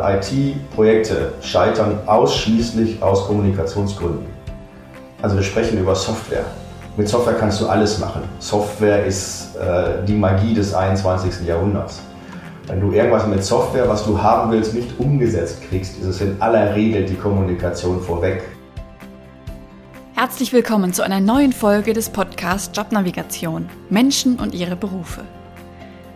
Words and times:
IT-Projekte 0.00 1.32
scheitern 1.42 1.98
ausschließlich 2.06 3.02
aus 3.02 3.26
Kommunikationsgründen. 3.26 4.26
Also 5.20 5.36
wir 5.36 5.42
sprechen 5.42 5.78
über 5.78 5.94
Software. 5.94 6.44
Mit 6.96 7.08
Software 7.08 7.34
kannst 7.34 7.60
du 7.60 7.66
alles 7.66 7.98
machen. 7.98 8.22
Software 8.38 9.04
ist 9.04 9.56
äh, 9.56 10.04
die 10.06 10.14
Magie 10.14 10.54
des 10.54 10.72
21. 10.72 11.46
Jahrhunderts. 11.46 12.00
Wenn 12.68 12.80
du 12.80 12.92
irgendwas 12.92 13.26
mit 13.26 13.42
Software, 13.44 13.88
was 13.88 14.04
du 14.04 14.20
haben 14.20 14.52
willst, 14.52 14.74
nicht 14.74 14.98
umgesetzt 14.98 15.62
kriegst, 15.68 15.98
ist 15.98 16.06
es 16.06 16.20
in 16.20 16.40
aller 16.40 16.74
Regel 16.74 17.04
die 17.04 17.14
Kommunikation 17.14 18.00
vorweg. 18.00 18.44
Herzlich 20.14 20.52
willkommen 20.52 20.92
zu 20.92 21.02
einer 21.02 21.20
neuen 21.20 21.52
Folge 21.52 21.92
des 21.92 22.08
Podcasts 22.08 22.76
Jobnavigation 22.76 23.68
Menschen 23.90 24.38
und 24.38 24.54
ihre 24.54 24.76
Berufe. 24.76 25.22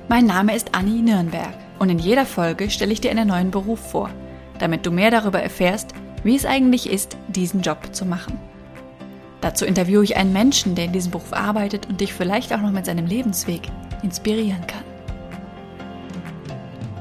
Mein 0.09 0.27
Name 0.27 0.55
ist 0.55 0.75
Anni 0.75 1.01
Nürnberg 1.01 1.62
und 1.79 1.91
in 1.91 1.99
jeder 1.99 2.27
Folge 2.27 2.71
stelle 2.71 2.93
ich 2.93 3.01
dir 3.01 3.11
einen 3.11 3.29
neuen 3.29 3.51
Beruf 3.51 3.81
vor, 3.91 4.11
damit 4.59 4.87
du 4.87 4.91
mehr 4.91 5.11
darüber 5.11 5.43
erfährst, 5.43 5.93
wie 6.25 6.37
es 6.37 6.47
eigentlich 6.47 6.89
ist, 6.91 7.17
diesen 7.29 7.63
Job 7.63 7.79
zu 7.93 8.05
machen. 8.05 8.39
Dazu 9.41 9.65
interviewe 9.65 10.05
ich 10.05 10.17
einen 10.17 10.33
Menschen, 10.33 10.77
der 10.77 10.85
in 10.85 10.93
diesem 10.93 11.11
Beruf 11.11 11.33
arbeitet 11.33 11.89
und 11.89 12.01
dich 12.01 12.13
vielleicht 12.13 12.53
auch 12.53 12.61
noch 12.61 12.71
mit 12.71 12.87
seinem 12.87 13.07
Lebensweg 13.07 13.63
inspirieren 14.03 14.65
kann. 14.67 14.85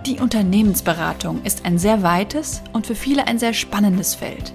Die 0.08 0.20
Unternehmensberatung 0.20 1.44
ist 1.44 1.66
ein 1.66 1.78
sehr 1.78 2.02
weites 2.02 2.64
und 2.74 2.88
für 2.88 2.96
viele 2.96 3.28
ein 3.28 3.38
sehr 3.38 3.54
spannendes 3.54 4.16
Feld. 4.16 4.52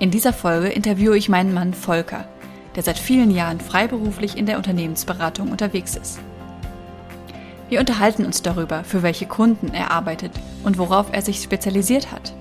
In 0.00 0.10
dieser 0.10 0.32
Folge 0.32 0.68
interviewe 0.68 1.16
ich 1.16 1.28
meinen 1.28 1.54
Mann 1.54 1.72
Volker, 1.72 2.26
der 2.74 2.82
seit 2.82 2.98
vielen 2.98 3.30
Jahren 3.30 3.60
freiberuflich 3.60 4.36
in 4.36 4.46
der 4.46 4.56
Unternehmensberatung 4.56 5.52
unterwegs 5.52 5.94
ist. 5.94 6.18
Wir 7.70 7.80
unterhalten 7.80 8.26
uns 8.26 8.42
darüber, 8.42 8.84
für 8.84 9.02
welche 9.02 9.26
Kunden 9.26 9.72
er 9.72 9.90
arbeitet 9.90 10.32
und 10.64 10.76
worauf 10.76 11.06
er 11.12 11.22
sich 11.22 11.42
spezialisiert 11.42 12.12
hat. 12.12 12.34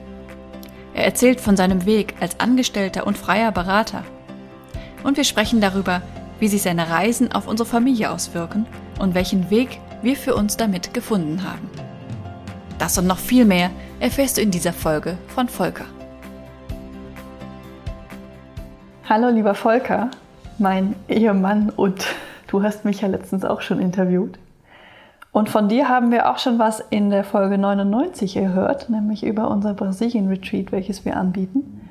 Er 0.94 1.06
erzählt 1.06 1.40
von 1.40 1.56
seinem 1.56 1.86
Weg 1.86 2.16
als 2.20 2.40
Angestellter 2.40 3.08
und 3.08 3.18
freier 3.18 3.52
Berater. 3.52 4.04
Und 5.04 5.18
wir 5.18 5.24
sprechen 5.24 5.62
darüber, 5.62 6.02
wie 6.40 6.50
sich 6.50 6.62
seine 6.62 6.90
Reisen 6.90 7.32
auf 7.32 7.48
unsere 7.48 7.68
Familie 7.68 8.12
auswirken 8.12 8.66
und 9.00 9.16
welchen 9.16 9.50
Weg 9.50 9.80
wir 10.02 10.16
für 10.18 10.36
uns 10.36 10.58
damit 10.58 10.94
gefunden 10.94 11.44
haben. 11.44 11.70
Das 12.78 12.98
und 12.98 13.08
noch 13.08 13.18
viel 13.18 13.46
mehr 13.46 13.72
erfährst 14.02 14.38
du 14.38 14.42
in 14.42 14.52
dieser 14.52 14.74
Folge 14.74 15.18
von 15.30 15.48
Volker. 15.48 15.86
Hallo 19.08 19.30
lieber 19.30 19.56
Volker, 19.56 20.12
mein 20.58 20.96
Ehemann 21.08 21.70
und 21.70 22.06
du 22.48 22.62
hast 22.62 22.84
mich 22.84 23.02
ja 23.02 23.08
letztens 23.08 23.46
auch 23.46 23.62
schon 23.62 23.80
interviewt. 23.80 24.38
Und 25.34 25.50
von 25.50 25.68
dir 25.68 25.90
haben 25.90 26.12
wir 26.12 26.30
auch 26.30 26.38
schon 26.38 26.60
was 26.60 26.80
in 26.80 27.10
der 27.10 27.24
Folge 27.24 27.58
99 27.58 28.36
gehört, 28.36 28.90
nämlich 28.92 29.24
über 29.24 29.50
unser 29.50 29.74
Brasilien-Retreat, 29.74 30.72
welches 30.72 31.06
wir 31.06 31.18
anbieten. 31.18 31.90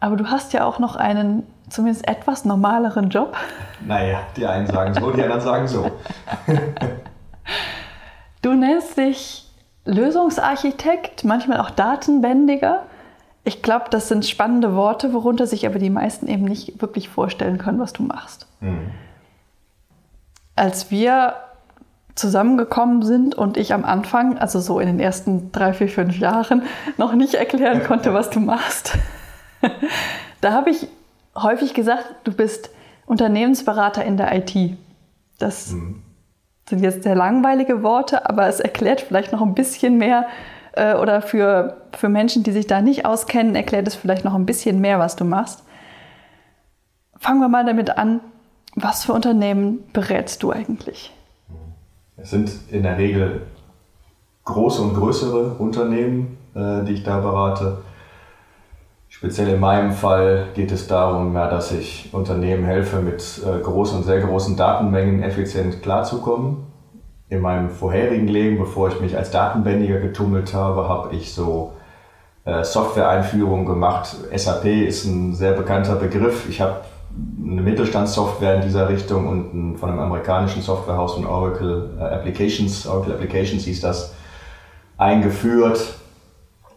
Aber 0.00 0.16
du 0.16 0.30
hast 0.30 0.54
ja 0.54 0.64
auch 0.64 0.78
noch 0.78 0.96
einen 0.96 1.46
zumindest 1.68 2.08
etwas 2.08 2.46
normaleren 2.46 3.10
Job. 3.10 3.36
Naja, 3.86 4.20
die 4.36 4.46
einen 4.46 4.66
sagen 4.66 4.94
so, 4.94 5.10
die 5.10 5.22
anderen 5.22 5.42
sagen 5.42 5.68
so. 5.68 5.90
du 8.42 8.54
nennst 8.54 8.96
dich 8.96 9.46
Lösungsarchitekt, 9.84 11.24
manchmal 11.24 11.60
auch 11.60 11.70
Datenbändiger. 11.70 12.84
Ich 13.44 13.60
glaube, 13.60 13.86
das 13.90 14.08
sind 14.08 14.24
spannende 14.24 14.74
Worte, 14.74 15.12
worunter 15.12 15.46
sich 15.46 15.66
aber 15.66 15.78
die 15.78 15.90
meisten 15.90 16.26
eben 16.26 16.44
nicht 16.44 16.80
wirklich 16.80 17.10
vorstellen 17.10 17.58
können, 17.58 17.80
was 17.80 17.92
du 17.92 18.02
machst. 18.02 18.46
Mhm. 18.60 18.92
Als 20.56 20.90
wir 20.90 21.34
zusammengekommen 22.18 23.02
sind 23.02 23.34
und 23.34 23.56
ich 23.56 23.72
am 23.72 23.84
Anfang, 23.84 24.38
also 24.38 24.60
so 24.60 24.80
in 24.80 24.86
den 24.86 25.00
ersten 25.00 25.52
drei, 25.52 25.72
vier, 25.72 25.88
fünf 25.88 26.18
Jahren, 26.18 26.62
noch 26.96 27.14
nicht 27.14 27.34
erklären 27.34 27.84
konnte, 27.84 28.12
was 28.12 28.30
du 28.30 28.40
machst. 28.40 28.98
da 30.40 30.52
habe 30.52 30.70
ich 30.70 30.88
häufig 31.36 31.74
gesagt, 31.74 32.06
du 32.24 32.32
bist 32.32 32.70
Unternehmensberater 33.06 34.04
in 34.04 34.16
der 34.16 34.34
IT. 34.34 34.76
Das 35.38 35.70
mhm. 35.70 36.02
sind 36.68 36.80
jetzt 36.80 37.04
sehr 37.04 37.14
langweilige 37.14 37.82
Worte, 37.82 38.28
aber 38.28 38.48
es 38.48 38.60
erklärt 38.60 39.00
vielleicht 39.00 39.32
noch 39.32 39.42
ein 39.42 39.54
bisschen 39.54 39.96
mehr 39.96 40.26
äh, 40.72 40.94
oder 40.94 41.22
für, 41.22 41.82
für 41.96 42.08
Menschen, 42.08 42.42
die 42.42 42.52
sich 42.52 42.66
da 42.66 42.82
nicht 42.82 43.06
auskennen, 43.06 43.54
erklärt 43.54 43.86
es 43.86 43.94
vielleicht 43.94 44.24
noch 44.24 44.34
ein 44.34 44.46
bisschen 44.46 44.80
mehr, 44.80 44.98
was 44.98 45.16
du 45.16 45.24
machst. 45.24 45.62
Fangen 47.16 47.40
wir 47.40 47.48
mal 47.48 47.64
damit 47.64 47.96
an, 47.96 48.20
was 48.74 49.04
für 49.04 49.12
Unternehmen 49.12 49.84
berätst 49.92 50.42
du 50.42 50.52
eigentlich? 50.52 51.12
Es 52.20 52.30
sind 52.30 52.50
in 52.70 52.82
der 52.82 52.98
Regel 52.98 53.42
große 54.44 54.82
und 54.82 54.94
größere 54.94 55.54
Unternehmen, 55.58 56.36
äh, 56.54 56.84
die 56.84 56.94
ich 56.94 57.04
da 57.04 57.20
berate. 57.20 57.78
Speziell 59.08 59.48
in 59.48 59.60
meinem 59.60 59.92
Fall 59.92 60.48
geht 60.54 60.72
es 60.72 60.88
darum, 60.88 61.34
ja, 61.34 61.48
dass 61.48 61.70
ich 61.72 62.10
Unternehmen 62.12 62.64
helfe, 62.64 63.00
mit 63.00 63.22
äh, 63.44 63.60
großen 63.60 63.98
und 63.98 64.04
sehr 64.04 64.20
großen 64.20 64.56
Datenmengen 64.56 65.22
effizient 65.22 65.80
klarzukommen. 65.82 66.66
In 67.28 67.40
meinem 67.40 67.70
vorherigen 67.70 68.26
Leben, 68.26 68.58
bevor 68.58 68.88
ich 68.88 69.00
mich 69.00 69.16
als 69.16 69.30
Datenbändiger 69.30 70.00
getummelt 70.00 70.54
habe, 70.54 70.88
habe 70.88 71.14
ich 71.14 71.32
so 71.32 71.74
äh, 72.44 72.64
Software-Einführungen 72.64 73.66
gemacht. 73.66 74.16
SAP 74.34 74.64
ist 74.64 75.04
ein 75.04 75.34
sehr 75.34 75.52
bekannter 75.52 75.96
Begriff. 75.96 76.48
Ich 76.48 76.60
habe 76.60 76.80
eine 77.50 77.62
Mittelstandssoftware 77.62 78.56
in 78.56 78.62
dieser 78.62 78.88
Richtung 78.88 79.26
und 79.26 79.78
von 79.78 79.90
einem 79.90 80.00
amerikanischen 80.00 80.62
Softwarehaus 80.62 81.14
von 81.14 81.26
Oracle 81.26 81.90
äh, 81.98 82.02
Applications, 82.02 82.86
Oracle 82.86 83.14
Applications 83.14 83.64
hieß 83.64 83.80
das, 83.80 84.14
eingeführt. 84.96 85.78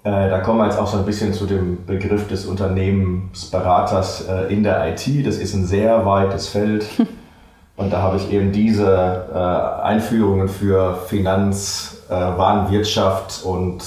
Äh, 0.03 0.29
da 0.29 0.39
kommen 0.39 0.59
wir 0.59 0.65
jetzt 0.65 0.79
auch 0.79 0.87
so 0.87 0.97
ein 0.97 1.05
bisschen 1.05 1.33
zu 1.33 1.45
dem 1.45 1.85
Begriff 1.85 2.27
des 2.27 2.45
Unternehmensberaters 2.45 4.27
äh, 4.27 4.53
in 4.53 4.63
der 4.63 4.87
IT. 4.89 5.25
Das 5.25 5.37
ist 5.37 5.53
ein 5.53 5.65
sehr 5.65 6.05
weites 6.05 6.47
Feld. 6.47 6.85
Und 7.77 7.91
da 7.91 8.01
habe 8.01 8.17
ich 8.17 8.31
eben 8.31 8.51
diese 8.51 9.81
Einführungen 9.83 10.49
für 10.49 10.99
Finanz, 11.07 12.03
Warenwirtschaft 12.09 13.43
und 13.43 13.81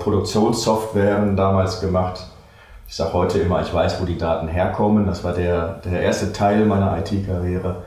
Produktionssoftwaren 0.00 1.36
damals 1.36 1.80
gemacht 1.80 2.26
ich 2.88 2.94
sage 2.94 3.12
heute 3.12 3.38
immer, 3.38 3.60
ich 3.60 3.72
weiß, 3.72 4.00
wo 4.00 4.04
die 4.04 4.18
Daten 4.18 4.48
herkommen. 4.48 5.06
Das 5.06 5.24
war 5.24 5.32
der, 5.32 5.80
der 5.84 6.02
erste 6.02 6.32
Teil 6.32 6.64
meiner 6.64 6.96
IT-Karriere. 6.98 7.82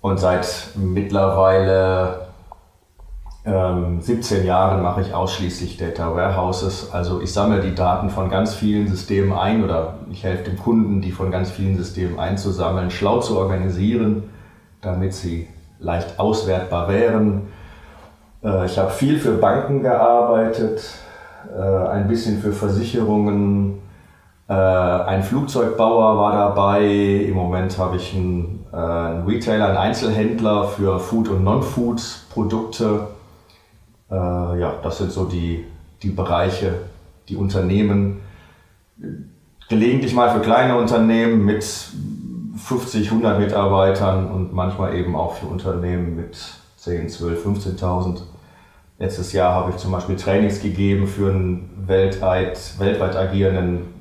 Und 0.00 0.18
seit 0.18 0.68
mittlerweile 0.74 2.26
ähm, 3.44 4.00
17 4.00 4.46
Jahren 4.46 4.82
mache 4.82 5.00
ich 5.00 5.14
ausschließlich 5.14 5.76
Data 5.76 6.14
Warehouses. 6.14 6.90
Also 6.92 7.20
ich 7.20 7.32
sammle 7.32 7.60
die 7.60 7.74
Daten 7.74 8.08
von 8.08 8.30
ganz 8.30 8.54
vielen 8.54 8.88
Systemen 8.88 9.32
ein 9.32 9.64
oder 9.64 9.94
ich 10.10 10.24
helfe 10.24 10.50
dem 10.50 10.58
Kunden, 10.58 11.00
die 11.00 11.12
von 11.12 11.30
ganz 11.30 11.50
vielen 11.50 11.76
Systemen 11.76 12.18
einzusammeln, 12.18 12.90
schlau 12.90 13.20
zu 13.20 13.36
organisieren, 13.38 14.30
damit 14.80 15.12
sie 15.12 15.48
leicht 15.78 16.18
auswertbar 16.18 16.88
wären. 16.88 17.48
Äh, 18.42 18.66
ich 18.66 18.78
habe 18.78 18.90
viel 18.90 19.18
für 19.18 19.32
Banken 19.32 19.82
gearbeitet, 19.82 20.82
äh, 21.56 21.88
ein 21.88 22.08
bisschen 22.08 22.40
für 22.40 22.52
Versicherungen. 22.52 23.78
Äh, 24.48 24.52
ein 24.52 25.22
Flugzeugbauer 25.22 26.16
war 26.16 26.32
dabei. 26.32 26.84
Im 26.84 27.34
Moment 27.34 27.78
habe 27.78 27.96
ich 27.96 28.14
einen, 28.14 28.64
äh, 28.72 28.76
einen 28.76 29.26
Retailer, 29.26 29.68
einen 29.68 29.76
Einzelhändler 29.76 30.68
für 30.68 30.98
Food- 30.98 31.28
und 31.28 31.44
Non-Food-Produkte. 31.44 33.08
ja, 34.10 34.74
das 34.82 34.98
sind 34.98 35.10
so 35.10 35.24
die, 35.24 35.64
die 36.02 36.10
Bereiche, 36.10 36.74
die 37.30 37.36
Unternehmen. 37.36 38.20
Gelegentlich 39.70 40.12
mal 40.12 40.30
für 40.30 40.40
kleine 40.40 40.76
Unternehmen 40.76 41.46
mit 41.46 41.64
50, 41.64 43.10
100 43.10 43.40
Mitarbeitern 43.40 44.30
und 44.30 44.52
manchmal 44.52 44.94
eben 44.96 45.16
auch 45.16 45.36
für 45.36 45.46
Unternehmen 45.46 46.14
mit 46.14 46.36
10, 46.76 47.08
12, 47.08 47.46
15.000 47.46 48.20
Letztes 49.02 49.32
Jahr 49.32 49.52
habe 49.52 49.70
ich 49.70 49.78
zum 49.78 49.90
Beispiel 49.90 50.14
Trainings 50.14 50.62
gegeben 50.62 51.08
für 51.08 51.28
einen 51.28 51.68
weltweit, 51.88 52.78
weltweit 52.78 53.16
agierenden 53.16 53.92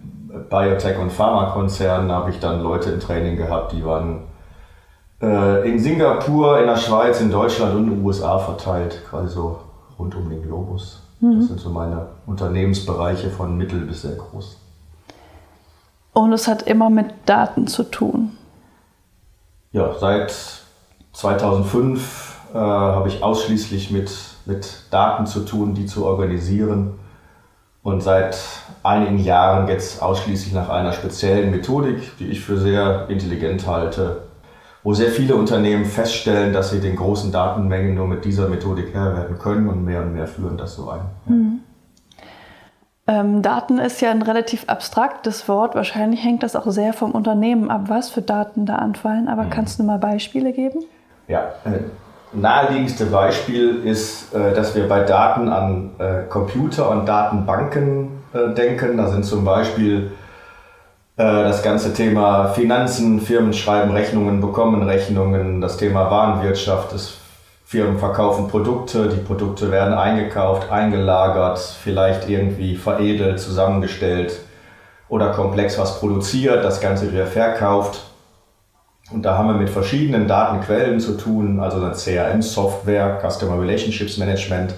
Biotech- 0.47 0.99
und 0.99 1.11
Pharmakonzern. 1.11 2.07
Da 2.07 2.17
habe 2.17 2.29
ich 2.29 2.39
dann 2.39 2.61
Leute 2.61 2.91
im 2.91 2.99
Training 2.99 3.35
gehabt, 3.35 3.71
die 3.71 3.83
waren 3.83 4.19
äh, 5.19 5.67
in 5.67 5.79
Singapur, 5.79 6.59
in 6.59 6.67
der 6.67 6.77
Schweiz, 6.77 7.19
in 7.19 7.31
Deutschland 7.31 7.73
und 7.73 7.85
in 7.85 7.89
den 7.95 8.05
USA 8.05 8.37
verteilt, 8.37 9.01
quasi 9.09 9.33
so 9.33 9.61
rund 9.97 10.13
um 10.13 10.29
den 10.29 10.43
Globus. 10.43 11.01
Mhm. 11.19 11.39
Das 11.39 11.47
sind 11.47 11.59
so 11.59 11.71
meine 11.71 12.09
Unternehmensbereiche 12.27 13.31
von 13.31 13.57
mittel 13.57 13.79
bis 13.79 14.03
sehr 14.03 14.17
groß. 14.17 14.55
Und 16.13 16.31
es 16.31 16.47
hat 16.47 16.61
immer 16.67 16.91
mit 16.91 17.11
Daten 17.25 17.65
zu 17.65 17.85
tun. 17.85 18.37
Ja, 19.71 19.95
seit 19.99 20.31
2005 21.13 22.39
äh, 22.53 22.57
habe 22.59 23.07
ich 23.07 23.23
ausschließlich 23.23 23.89
mit 23.89 24.30
mit 24.45 24.83
Daten 24.91 25.25
zu 25.25 25.41
tun, 25.41 25.73
die 25.73 25.85
zu 25.85 26.05
organisieren. 26.05 26.99
Und 27.83 28.01
seit 28.01 28.37
einigen 28.83 29.17
Jahren 29.17 29.65
geht 29.65 29.79
es 29.79 30.01
ausschließlich 30.01 30.53
nach 30.53 30.69
einer 30.69 30.93
speziellen 30.93 31.51
Methodik, 31.51 32.17
die 32.19 32.27
ich 32.27 32.41
für 32.41 32.57
sehr 32.57 33.09
intelligent 33.09 33.65
halte, 33.65 34.23
wo 34.83 34.93
sehr 34.93 35.09
viele 35.09 35.35
Unternehmen 35.35 35.85
feststellen, 35.85 36.53
dass 36.53 36.69
sie 36.69 36.79
den 36.79 36.95
großen 36.95 37.31
Datenmengen 37.31 37.95
nur 37.95 38.07
mit 38.07 38.23
dieser 38.25 38.49
Methodik 38.49 38.93
Herr 38.93 39.15
werden 39.15 39.39
können 39.39 39.67
und 39.67 39.83
mehr 39.83 40.01
und 40.01 40.13
mehr 40.13 40.27
führen 40.27 40.57
das 40.57 40.75
so 40.75 40.89
ein. 40.89 41.01
Mhm. 41.25 41.59
Ähm, 43.07 43.41
Daten 43.41 43.79
ist 43.79 43.99
ja 44.01 44.11
ein 44.11 44.21
relativ 44.21 44.65
abstraktes 44.67 45.47
Wort. 45.47 45.75
Wahrscheinlich 45.75 46.23
hängt 46.23 46.43
das 46.43 46.55
auch 46.55 46.67
sehr 46.67 46.93
vom 46.93 47.11
Unternehmen 47.11 47.71
ab, 47.71 47.85
was 47.87 48.09
für 48.09 48.21
Daten 48.21 48.65
da 48.65 48.75
anfallen. 48.75 49.27
Aber 49.27 49.43
mhm. 49.43 49.49
kannst 49.49 49.79
du 49.79 49.83
mal 49.83 49.97
Beispiele 49.97 50.53
geben? 50.53 50.83
Ja, 51.27 51.51
äh, 51.65 51.79
naheliegendste 52.33 53.05
Beispiel 53.05 53.85
ist, 53.85 54.33
äh, 54.33 54.53
dass 54.53 54.75
wir 54.75 54.87
bei 54.87 55.01
Daten 55.01 55.49
an 55.49 55.91
äh, 55.97 56.23
Computer 56.29 56.89
und 56.89 57.05
Datenbanken 57.07 58.23
äh, 58.33 58.53
denken. 58.53 58.97
Da 58.97 59.07
sind 59.07 59.25
zum 59.25 59.45
Beispiel 59.45 60.11
das 61.17 61.61
ganze 61.61 61.93
Thema 61.93 62.47
Finanzen, 62.47 63.19
Firmen 63.21 63.53
schreiben 63.53 63.91
Rechnungen, 63.91 64.41
bekommen 64.41 64.81
Rechnungen, 64.81 65.61
das 65.61 65.77
Thema 65.77 66.09
Warenwirtschaft, 66.09 66.93
das 66.93 67.17
Firmen 67.63 67.99
verkaufen 67.99 68.47
Produkte, 68.47 69.07
die 69.07 69.21
Produkte 69.21 69.69
werden 69.71 69.93
eingekauft, 69.93 70.71
eingelagert, 70.71 71.59
vielleicht 71.59 72.27
irgendwie 72.27 72.75
veredelt, 72.75 73.39
zusammengestellt 73.39 74.39
oder 75.09 75.31
komplex 75.31 75.77
was 75.77 75.99
produziert, 75.99 76.65
das 76.65 76.81
Ganze 76.81 77.11
wieder 77.11 77.27
verkauft. 77.27 78.10
Und 79.13 79.23
da 79.25 79.37
haben 79.37 79.47
wir 79.47 79.55
mit 79.55 79.69
verschiedenen 79.69 80.27
Datenquellen 80.27 80.99
zu 80.99 81.17
tun, 81.17 81.59
also 81.59 81.77
eine 81.77 81.91
CRM-Software, 81.91 83.19
Customer 83.21 83.61
Relationships 83.61 84.17
Management, 84.17 84.73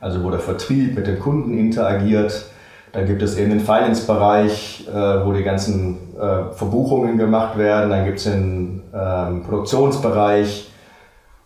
also 0.00 0.22
wo 0.24 0.30
der 0.30 0.40
Vertrieb 0.40 0.96
mit 0.96 1.06
den 1.06 1.20
Kunden 1.20 1.56
interagiert. 1.56 2.46
Dann 2.92 3.06
gibt 3.06 3.22
es 3.22 3.36
eben 3.36 3.50
den 3.50 3.60
Finance-Bereich, 3.60 4.88
äh, 4.88 5.24
wo 5.24 5.32
die 5.32 5.42
ganzen 5.42 5.98
äh, 6.18 6.52
Verbuchungen 6.52 7.16
gemacht 7.16 7.58
werden. 7.58 7.90
Dann 7.90 8.04
gibt 8.04 8.18
es 8.18 8.24
den 8.24 8.82
ähm, 8.94 9.42
Produktionsbereich. 9.42 10.70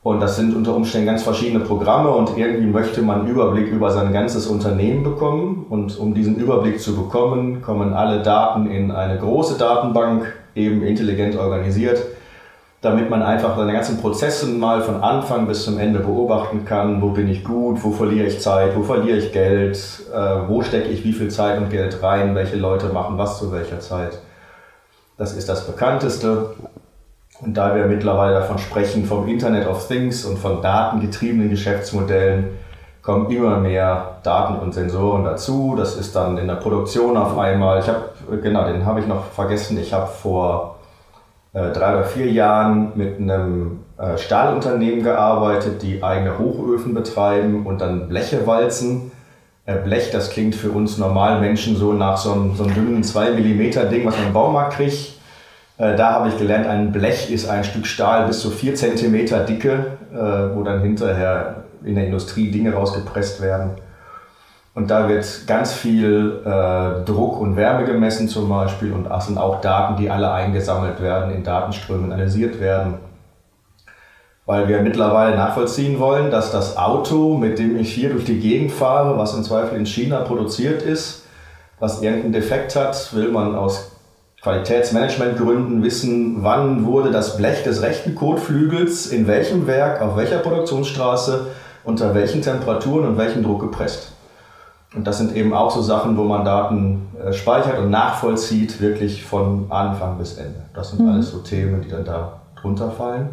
Und 0.02 0.20
das 0.20 0.36
sind 0.36 0.56
unter 0.56 0.74
Umständen 0.74 1.08
ganz 1.08 1.22
verschiedene 1.22 1.62
Programme 1.62 2.08
und 2.08 2.38
irgendwie 2.38 2.66
möchte 2.66 3.02
man 3.02 3.20
einen 3.20 3.28
Überblick 3.28 3.68
über 3.68 3.90
sein 3.90 4.14
ganzes 4.14 4.46
Unternehmen 4.46 5.02
bekommen. 5.02 5.66
Und 5.68 5.98
um 5.98 6.14
diesen 6.14 6.36
Überblick 6.36 6.80
zu 6.80 6.96
bekommen, 6.96 7.60
kommen 7.60 7.92
alle 7.92 8.22
Daten 8.22 8.70
in 8.70 8.90
eine 8.92 9.18
große 9.18 9.58
Datenbank, 9.58 10.32
eben 10.54 10.82
intelligent 10.82 11.36
organisiert 11.36 12.00
damit 12.82 13.10
man 13.10 13.22
einfach 13.22 13.56
seine 13.56 13.72
ganzen 13.72 14.00
Prozesse 14.00 14.46
mal 14.46 14.80
von 14.80 15.02
Anfang 15.02 15.46
bis 15.46 15.64
zum 15.64 15.78
Ende 15.78 15.98
beobachten 15.98 16.64
kann. 16.64 17.02
Wo 17.02 17.10
bin 17.10 17.28
ich 17.28 17.44
gut, 17.44 17.84
wo 17.84 17.90
verliere 17.90 18.26
ich 18.26 18.40
Zeit, 18.40 18.74
wo 18.74 18.82
verliere 18.82 19.18
ich 19.18 19.32
Geld, 19.32 19.78
äh, 20.14 20.48
wo 20.48 20.62
stecke 20.62 20.88
ich 20.88 21.04
wie 21.04 21.12
viel 21.12 21.28
Zeit 21.28 21.58
und 21.58 21.68
Geld 21.68 22.02
rein, 22.02 22.34
welche 22.34 22.56
Leute 22.56 22.86
machen 22.86 23.18
was 23.18 23.38
zu 23.38 23.52
welcher 23.52 23.80
Zeit. 23.80 24.18
Das 25.18 25.34
ist 25.34 25.48
das 25.48 25.66
bekannteste. 25.66 26.54
Und 27.42 27.54
da 27.54 27.74
wir 27.74 27.86
mittlerweile 27.86 28.34
davon 28.34 28.58
sprechen, 28.58 29.04
vom 29.04 29.28
Internet 29.28 29.66
of 29.66 29.86
Things 29.86 30.24
und 30.24 30.38
von 30.38 30.62
datengetriebenen 30.62 31.50
Geschäftsmodellen, 31.50 32.48
kommen 33.02 33.30
immer 33.30 33.58
mehr 33.58 34.18
Daten 34.22 34.58
und 34.58 34.72
Sensoren 34.72 35.24
dazu. 35.24 35.74
Das 35.76 35.96
ist 35.96 36.14
dann 36.16 36.38
in 36.38 36.46
der 36.46 36.56
Produktion 36.56 37.16
auf 37.16 37.38
einmal. 37.38 37.80
Ich 37.80 37.88
habe, 37.88 38.10
genau, 38.42 38.64
den 38.64 38.84
habe 38.84 39.00
ich 39.00 39.06
noch 39.06 39.24
vergessen. 39.24 39.78
Ich 39.78 39.92
habe 39.92 40.06
vor 40.06 40.79
äh, 41.52 41.72
drei 41.72 41.96
oder 41.96 42.04
vier 42.04 42.30
Jahren 42.30 42.92
mit 42.94 43.18
einem 43.18 43.80
äh, 43.98 44.16
Stahlunternehmen 44.16 45.02
gearbeitet, 45.02 45.82
die 45.82 46.02
eigene 46.02 46.38
Hochöfen 46.38 46.94
betreiben 46.94 47.66
und 47.66 47.80
dann 47.80 48.08
Bleche 48.08 48.46
walzen. 48.46 49.10
Äh, 49.66 49.76
Blech, 49.76 50.12
das 50.12 50.30
klingt 50.30 50.54
für 50.54 50.70
uns 50.70 50.96
normalen 50.96 51.40
Menschen 51.40 51.74
so 51.76 51.92
nach 51.92 52.16
so 52.16 52.32
einem, 52.32 52.54
so 52.54 52.64
einem 52.64 52.74
dünnen 52.74 53.02
2 53.02 53.32
mm 53.32 53.90
Ding, 53.90 54.06
was 54.06 54.16
man 54.16 54.28
im 54.28 54.32
Baumarkt 54.32 54.74
kriegt. 54.74 55.18
Da 55.76 56.12
habe 56.12 56.28
ich 56.28 56.36
gelernt, 56.36 56.66
ein 56.66 56.92
Blech 56.92 57.32
ist 57.32 57.48
ein 57.48 57.64
Stück 57.64 57.86
Stahl 57.86 58.26
bis 58.26 58.40
zu 58.40 58.50
4 58.50 58.74
cm 58.74 59.46
Dicke, 59.46 59.86
wo 60.54 60.62
dann 60.62 60.82
hinterher 60.82 61.64
in 61.82 61.94
der 61.94 62.04
Industrie 62.04 62.50
Dinge 62.50 62.74
rausgepresst 62.74 63.40
werden. 63.40 63.70
Und 64.74 64.90
da 64.90 65.08
wird 65.08 65.26
ganz 65.46 65.72
viel 65.72 66.42
äh, 66.44 67.04
Druck 67.04 67.40
und 67.40 67.56
Wärme 67.56 67.84
gemessen 67.84 68.28
zum 68.28 68.48
Beispiel 68.48 68.92
und 68.92 69.04
das 69.04 69.26
sind 69.26 69.36
auch 69.36 69.60
Daten, 69.60 69.96
die 69.96 70.10
alle 70.10 70.30
eingesammelt 70.30 71.02
werden, 71.02 71.34
in 71.34 71.42
Datenströmen 71.42 72.12
analysiert 72.12 72.60
werden. 72.60 72.94
Weil 74.46 74.68
wir 74.68 74.80
mittlerweile 74.80 75.36
nachvollziehen 75.36 75.98
wollen, 75.98 76.30
dass 76.30 76.52
das 76.52 76.76
Auto, 76.76 77.36
mit 77.36 77.58
dem 77.58 77.78
ich 77.78 77.92
hier 77.92 78.10
durch 78.10 78.24
die 78.24 78.38
Gegend 78.38 78.70
fahre, 78.70 79.18
was 79.18 79.34
im 79.34 79.42
Zweifel 79.42 79.76
in 79.76 79.86
China 79.86 80.20
produziert 80.20 80.82
ist, 80.82 81.26
was 81.80 82.02
irgendeinen 82.02 82.32
Defekt 82.32 82.76
hat, 82.76 83.14
will 83.14 83.30
man 83.30 83.56
aus 83.56 83.90
Qualitätsmanagementgründen 84.42 85.82
wissen, 85.82 86.42
wann 86.42 86.86
wurde 86.86 87.10
das 87.10 87.36
Blech 87.36 87.64
des 87.64 87.82
rechten 87.82 88.14
Kotflügels 88.14 89.08
in 89.08 89.26
welchem 89.26 89.66
Werk, 89.66 90.00
auf 90.00 90.16
welcher 90.16 90.38
Produktionsstraße, 90.38 91.48
unter 91.84 92.14
welchen 92.14 92.40
Temperaturen 92.40 93.06
und 93.08 93.18
welchem 93.18 93.42
Druck 93.42 93.60
gepresst. 93.60 94.12
Und 94.94 95.06
das 95.06 95.18
sind 95.18 95.36
eben 95.36 95.54
auch 95.54 95.70
so 95.70 95.82
Sachen, 95.82 96.16
wo 96.16 96.24
man 96.24 96.44
Daten 96.44 97.08
äh, 97.24 97.32
speichert 97.32 97.78
und 97.78 97.90
nachvollzieht, 97.90 98.80
wirklich 98.80 99.24
von 99.24 99.66
Anfang 99.70 100.18
bis 100.18 100.36
Ende. 100.36 100.62
Das 100.74 100.90
sind 100.90 101.00
mhm. 101.00 101.12
alles 101.12 101.30
so 101.30 101.38
Themen, 101.38 101.80
die 101.82 101.88
dann 101.88 102.04
da 102.04 102.40
drunter 102.60 102.90
fallen. 102.90 103.28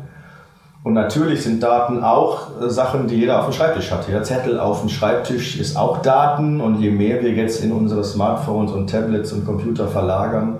Und 0.83 0.93
natürlich 0.93 1.43
sind 1.43 1.61
Daten 1.61 2.03
auch 2.03 2.61
äh, 2.61 2.69
Sachen, 2.69 3.07
die 3.07 3.15
jeder 3.15 3.39
auf 3.39 3.45
dem 3.45 3.53
Schreibtisch 3.53 3.91
hat. 3.91 4.07
Jeder 4.07 4.21
Zettel 4.21 4.59
auf 4.59 4.81
dem 4.81 4.89
Schreibtisch 4.89 5.59
ist 5.59 5.75
auch 5.75 6.03
Daten. 6.03 6.61
Und 6.61 6.79
je 6.79 6.91
mehr 6.91 7.23
wir 7.23 7.31
jetzt 7.31 7.63
in 7.63 7.71
unsere 7.71 8.03
Smartphones 8.03 8.71
und 8.71 8.89
Tablets 8.89 9.33
und 9.33 9.43
Computer 9.43 9.87
verlagern, 9.87 10.59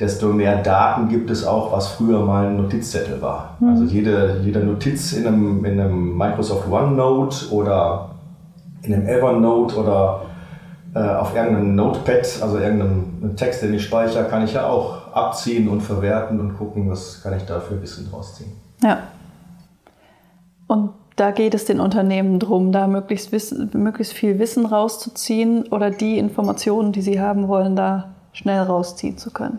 desto 0.00 0.28
mehr 0.28 0.60
Daten 0.62 1.08
gibt 1.08 1.30
es 1.30 1.46
auch, 1.46 1.72
was 1.72 1.88
früher 1.88 2.20
mal 2.20 2.48
ein 2.48 2.56
Notizzettel 2.56 3.22
war. 3.22 3.56
Mhm. 3.60 3.68
Also 3.68 3.84
jede, 3.84 4.40
jede 4.44 4.58
Notiz 4.58 5.12
in 5.12 5.26
einem, 5.26 5.64
in 5.64 5.80
einem 5.80 6.18
Microsoft 6.18 6.68
OneNote 6.68 7.50
oder 7.52 8.10
in 8.86 8.94
einem 8.94 9.06
Evernote 9.06 9.76
oder 9.76 10.22
äh, 10.94 10.98
auf 10.98 11.34
irgendeinem 11.34 11.74
Notepad, 11.74 12.42
also 12.42 12.58
irgendeinem 12.58 13.36
Text, 13.36 13.62
den 13.62 13.74
ich 13.74 13.84
speichere, 13.84 14.24
kann 14.24 14.44
ich 14.44 14.54
ja 14.54 14.66
auch 14.66 15.12
abziehen 15.12 15.68
und 15.68 15.80
verwerten 15.80 16.40
und 16.40 16.56
gucken, 16.56 16.90
was 16.90 17.22
kann 17.22 17.36
ich 17.36 17.44
da 17.44 17.60
für 17.60 17.80
Wissen 17.82 18.10
draus 18.10 18.36
ziehen. 18.36 18.52
Ja. 18.82 18.98
Und 20.66 20.90
da 21.16 21.30
geht 21.30 21.54
es 21.54 21.64
den 21.64 21.80
Unternehmen 21.80 22.38
darum, 22.38 22.72
da 22.72 22.86
möglichst, 22.86 23.32
Wissen, 23.32 23.70
möglichst 23.72 24.12
viel 24.12 24.38
Wissen 24.38 24.66
rauszuziehen 24.66 25.66
oder 25.68 25.90
die 25.90 26.18
Informationen, 26.18 26.92
die 26.92 27.00
sie 27.00 27.20
haben 27.20 27.48
wollen, 27.48 27.74
da 27.74 28.10
schnell 28.32 28.60
rausziehen 28.60 29.16
zu 29.16 29.30
können. 29.30 29.58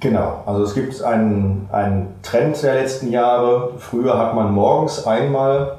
Genau, 0.00 0.42
also 0.46 0.62
es 0.62 0.74
gibt 0.74 1.02
einen, 1.02 1.68
einen 1.72 2.14
Trend 2.22 2.62
der 2.62 2.74
letzten 2.74 3.10
Jahre. 3.10 3.72
Früher 3.78 4.16
hat 4.16 4.34
man 4.34 4.52
morgens 4.52 5.06
einmal 5.06 5.77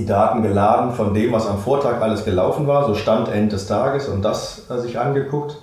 die 0.00 0.06
Daten 0.06 0.42
geladen 0.42 0.92
von 0.92 1.12
dem, 1.12 1.32
was 1.32 1.46
am 1.46 1.58
Vortag 1.58 2.00
alles 2.00 2.24
gelaufen 2.24 2.66
war, 2.66 2.86
so 2.86 2.94
Stand 2.94 3.28
End 3.28 3.52
des 3.52 3.66
Tages 3.66 4.08
und 4.08 4.22
das 4.24 4.66
sich 4.68 4.98
angeguckt. 4.98 5.58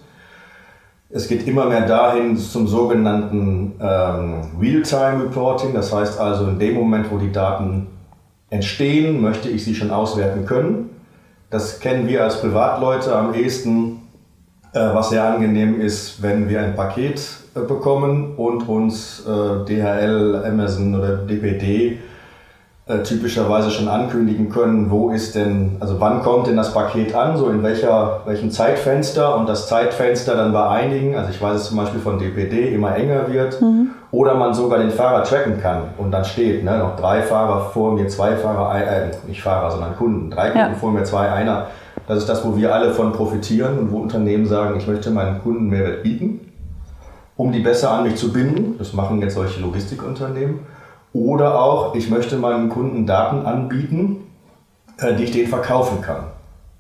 Es 1.10 1.28
geht 1.28 1.48
immer 1.48 1.66
mehr 1.66 1.88
dahin 1.88 2.38
zum 2.38 2.68
sogenannten 2.68 3.74
ähm, 3.80 4.42
Real-Time-Reporting, 4.60 5.74
das 5.74 5.94
heißt 5.94 6.20
also 6.20 6.48
in 6.48 6.60
dem 6.60 6.76
Moment, 6.76 7.10
wo 7.10 7.18
die 7.18 7.32
Daten 7.32 7.88
entstehen, 8.50 9.22
möchte 9.22 9.50
ich 9.50 9.64
sie 9.64 9.74
schon 9.74 9.90
auswerten 9.90 10.46
können. 10.46 10.90
Das 11.50 11.80
kennen 11.80 12.08
wir 12.08 12.24
als 12.24 12.42
Privatleute 12.42 13.16
am 13.16 13.34
ehesten, 13.34 14.02
äh, 14.74 14.80
was 14.80 15.10
sehr 15.10 15.24
angenehm 15.24 15.80
ist, 15.80 16.22
wenn 16.22 16.50
wir 16.50 16.62
ein 16.62 16.76
Paket 16.76 17.22
äh, 17.56 17.62
bekommen 17.62 18.36
und 18.36 18.68
uns 18.68 19.26
äh, 19.26 19.66
DHL, 19.66 20.44
Amazon 20.46 20.94
oder 20.94 21.18
DPD 21.18 22.00
äh, 22.88 23.04
typischerweise 23.04 23.70
schon 23.70 23.90
ankündigen 23.90 24.50
können, 24.50 24.90
wo 24.90 25.10
ist 25.10 25.36
denn, 25.36 25.76
also 25.82 26.00
wann 26.00 26.22
kommt 26.22 26.48
denn 26.48 26.56
das 26.56 26.74
Paket 26.74 27.14
an, 27.14 27.36
so 27.36 27.50
in 27.50 27.62
welcher, 27.62 28.22
welchem 28.26 28.50
Zeitfenster 28.50 29.36
und 29.36 29.50
das 29.50 29.68
Zeitfenster 29.68 30.36
dann 30.36 30.54
bei 30.54 30.70
einigen, 30.70 31.18
also 31.18 31.30
ich 31.30 31.42
weiß 31.42 31.58
es 31.58 31.68
zum 31.68 31.76
Beispiel 31.76 32.00
von 32.00 32.18
DPD, 32.18 32.74
immer 32.74 32.96
enger 32.96 33.28
wird 33.28 33.62
mhm. 33.62 33.90
oder 34.12 34.36
man 34.36 34.54
sogar 34.54 34.80
den 34.80 34.92
Fahrer 34.92 35.26
tracken 35.26 35.60
kann 35.62 35.82
und 35.98 36.12
dann 36.12 36.24
steht, 36.24 36.64
ne, 36.64 36.78
noch 36.78 36.96
drei 36.96 37.22
Fahrer 37.24 37.72
vor 37.72 37.92
mir, 37.92 38.08
zwei 38.08 38.38
Fahrer, 38.38 38.74
äh, 38.76 39.12
nicht 39.28 39.42
Fahrer, 39.42 39.70
sondern 39.70 39.98
Kunden, 39.98 40.32
drei 40.32 40.52
Kunden 40.52 40.72
ja. 40.72 40.80
vor 40.80 40.94
mir, 40.94 41.04
zwei, 41.04 41.30
einer. 41.30 41.68
Das 42.08 42.20
ist 42.20 42.30
das, 42.30 42.46
wo 42.46 42.56
wir 42.56 42.74
alle 42.74 42.94
von 42.94 43.12
profitieren 43.12 43.80
und 43.80 43.92
wo 43.92 43.98
Unternehmen 43.98 44.46
sagen, 44.46 44.78
ich 44.78 44.88
möchte 44.88 45.12
meinen 45.12 45.42
Kunden 45.42 45.68
Mehrwert 45.68 46.04
bieten, 46.04 46.40
um 47.36 47.52
die 47.52 47.60
besser 47.60 47.92
an 47.92 48.04
mich 48.04 48.16
zu 48.16 48.32
binden. 48.32 48.76
Das 48.78 48.94
machen 48.94 49.22
jetzt 49.22 49.34
solche 49.34 49.60
Logistikunternehmen 49.60 50.60
oder 51.18 51.60
auch, 51.60 51.96
ich 51.96 52.10
möchte 52.10 52.38
meinen 52.38 52.70
Kunden 52.70 53.06
Daten 53.06 53.46
anbieten, 53.46 54.18
äh, 54.98 55.16
die 55.16 55.24
ich 55.24 55.32
denen 55.32 55.48
verkaufen 55.48 56.02
kann. 56.02 56.26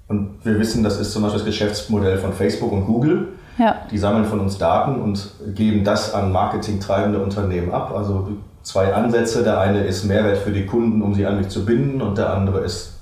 Und 0.07 0.39
wir 0.43 0.59
wissen, 0.59 0.83
das 0.83 0.99
ist 0.99 1.11
zum 1.11 1.23
Beispiel 1.23 1.39
das 1.39 1.45
Geschäftsmodell 1.45 2.17
von 2.17 2.33
Facebook 2.33 2.71
und 2.71 2.85
Google. 2.85 3.29
Ja. 3.57 3.75
Die 3.91 3.97
sammeln 3.97 4.25
von 4.25 4.39
uns 4.39 4.57
Daten 4.57 5.01
und 5.01 5.31
geben 5.55 5.83
das 5.83 6.13
an 6.13 6.31
marketingtreibende 6.31 7.19
Unternehmen 7.19 7.71
ab. 7.71 7.91
Also 7.95 8.29
zwei 8.61 8.93
Ansätze. 8.93 9.43
Der 9.43 9.59
eine 9.59 9.83
ist 9.83 10.03
Mehrwert 10.05 10.37
für 10.37 10.51
die 10.51 10.65
Kunden, 10.65 11.01
um 11.01 11.15
sie 11.15 11.25
an 11.25 11.37
mich 11.37 11.49
zu 11.49 11.65
binden, 11.65 12.01
und 12.01 12.17
der 12.17 12.33
andere 12.33 12.59
ist, 12.59 12.93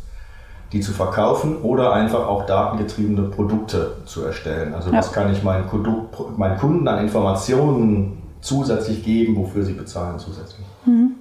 die 0.71 0.79
zu 0.79 0.93
verkaufen 0.93 1.57
oder 1.61 1.93
einfach 1.93 2.27
auch 2.27 2.45
datengetriebene 2.45 3.23
Produkte 3.23 3.97
zu 4.05 4.23
erstellen. 4.23 4.73
Also 4.73 4.89
ja. 4.89 4.97
was 4.97 5.11
kann 5.11 5.31
ich 5.31 5.43
meinen, 5.43 5.65
meinen 6.37 6.57
Kunden 6.57 6.87
an 6.87 6.99
Informationen 6.99 8.21
zusätzlich 8.41 9.03
geben, 9.03 9.35
wofür 9.35 9.65
sie 9.65 9.73
bezahlen 9.73 10.17
zusätzlich. 10.17 10.65
Mhm. 10.85 11.14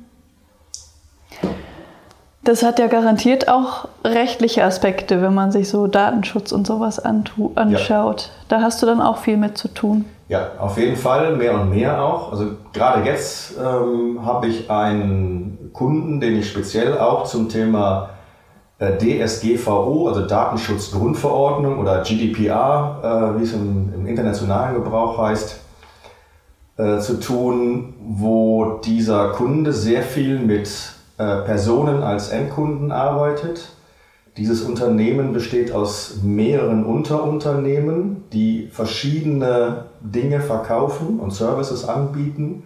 Das 2.45 2.63
hat 2.63 2.79
ja 2.79 2.89
garantiert 2.89 3.49
auch 3.49 3.89
rechtliche 4.05 4.65
Aspekte, 4.65 5.23
wenn 5.23 5.33
man 5.33 5.51
sich 5.51 5.71
so 5.71 5.87
Datenschutz 5.87 6.53
und 6.53 6.67
sowas 6.67 6.99
anschaut. 7.01 8.21
Ja. 8.23 8.29
Da 8.49 8.61
hast 8.61 8.83
du 8.83 8.87
dann 8.87 9.01
auch 9.01 9.17
viel 9.17 9.39
mit 9.39 9.57
zu 9.57 9.69
tun. 9.69 10.05
Ja, 10.29 10.53
auf 10.59 10.77
jeden 10.77 10.97
Fall, 10.97 11.37
mehr 11.37 11.55
und 11.55 11.71
mehr 11.71 12.03
auch. 12.03 12.33
Also 12.33 12.53
gerade 12.75 13.09
jetzt 13.09 13.55
ähm, 13.59 14.25
habe 14.25 14.49
ich 14.49 14.71
einen 14.71 15.71
Kunden, 15.73 16.21
den 16.21 16.39
ich 16.39 16.51
speziell 16.51 16.99
auch 16.99 17.25
zum 17.25 17.49
Thema 17.49 18.11
äh, 18.79 18.99
DSGVO, 18.99 20.09
also 20.09 20.27
Datenschutzgrundverordnung 20.27 21.79
oder 21.79 22.03
GDPR, 22.03 23.35
äh, 23.37 23.39
wie 23.39 23.45
es 23.45 23.55
im, 23.55 23.93
im, 23.95 24.07
internationalen 24.07 24.75
Gebrauch 24.75 25.17
heißt, 25.19 25.61
äh, 26.77 26.99
zu 26.99 27.21
tun, 27.21 27.95
wo 28.01 28.81
dieser 28.85 29.31
Kunde 29.31 29.73
sehr 29.73 30.03
viel 30.03 30.39
mit 30.39 30.94
äh, 31.17 31.43
Personen 31.43 32.03
als 32.03 32.31
Endkunden 32.31 32.91
arbeitet. 32.91 33.69
Dieses 34.37 34.63
Unternehmen 34.63 35.33
besteht 35.33 35.71
aus 35.71 36.17
mehreren 36.25 36.85
Unterunternehmen, 36.85 38.25
die 38.33 38.69
verschiedene 38.73 39.85
Dinge 40.01 40.41
verkaufen 40.41 41.21
und 41.21 41.33
Services 41.33 41.89
anbieten 41.89 42.65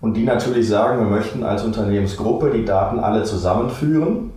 und 0.00 0.14
die 0.14 0.24
natürlich 0.24 0.66
sagen, 0.66 0.98
wir 0.98 1.14
möchten 1.14 1.44
als 1.44 1.62
Unternehmensgruppe 1.62 2.50
die 2.50 2.64
Daten 2.64 3.00
alle 3.00 3.24
zusammenführen 3.24 4.32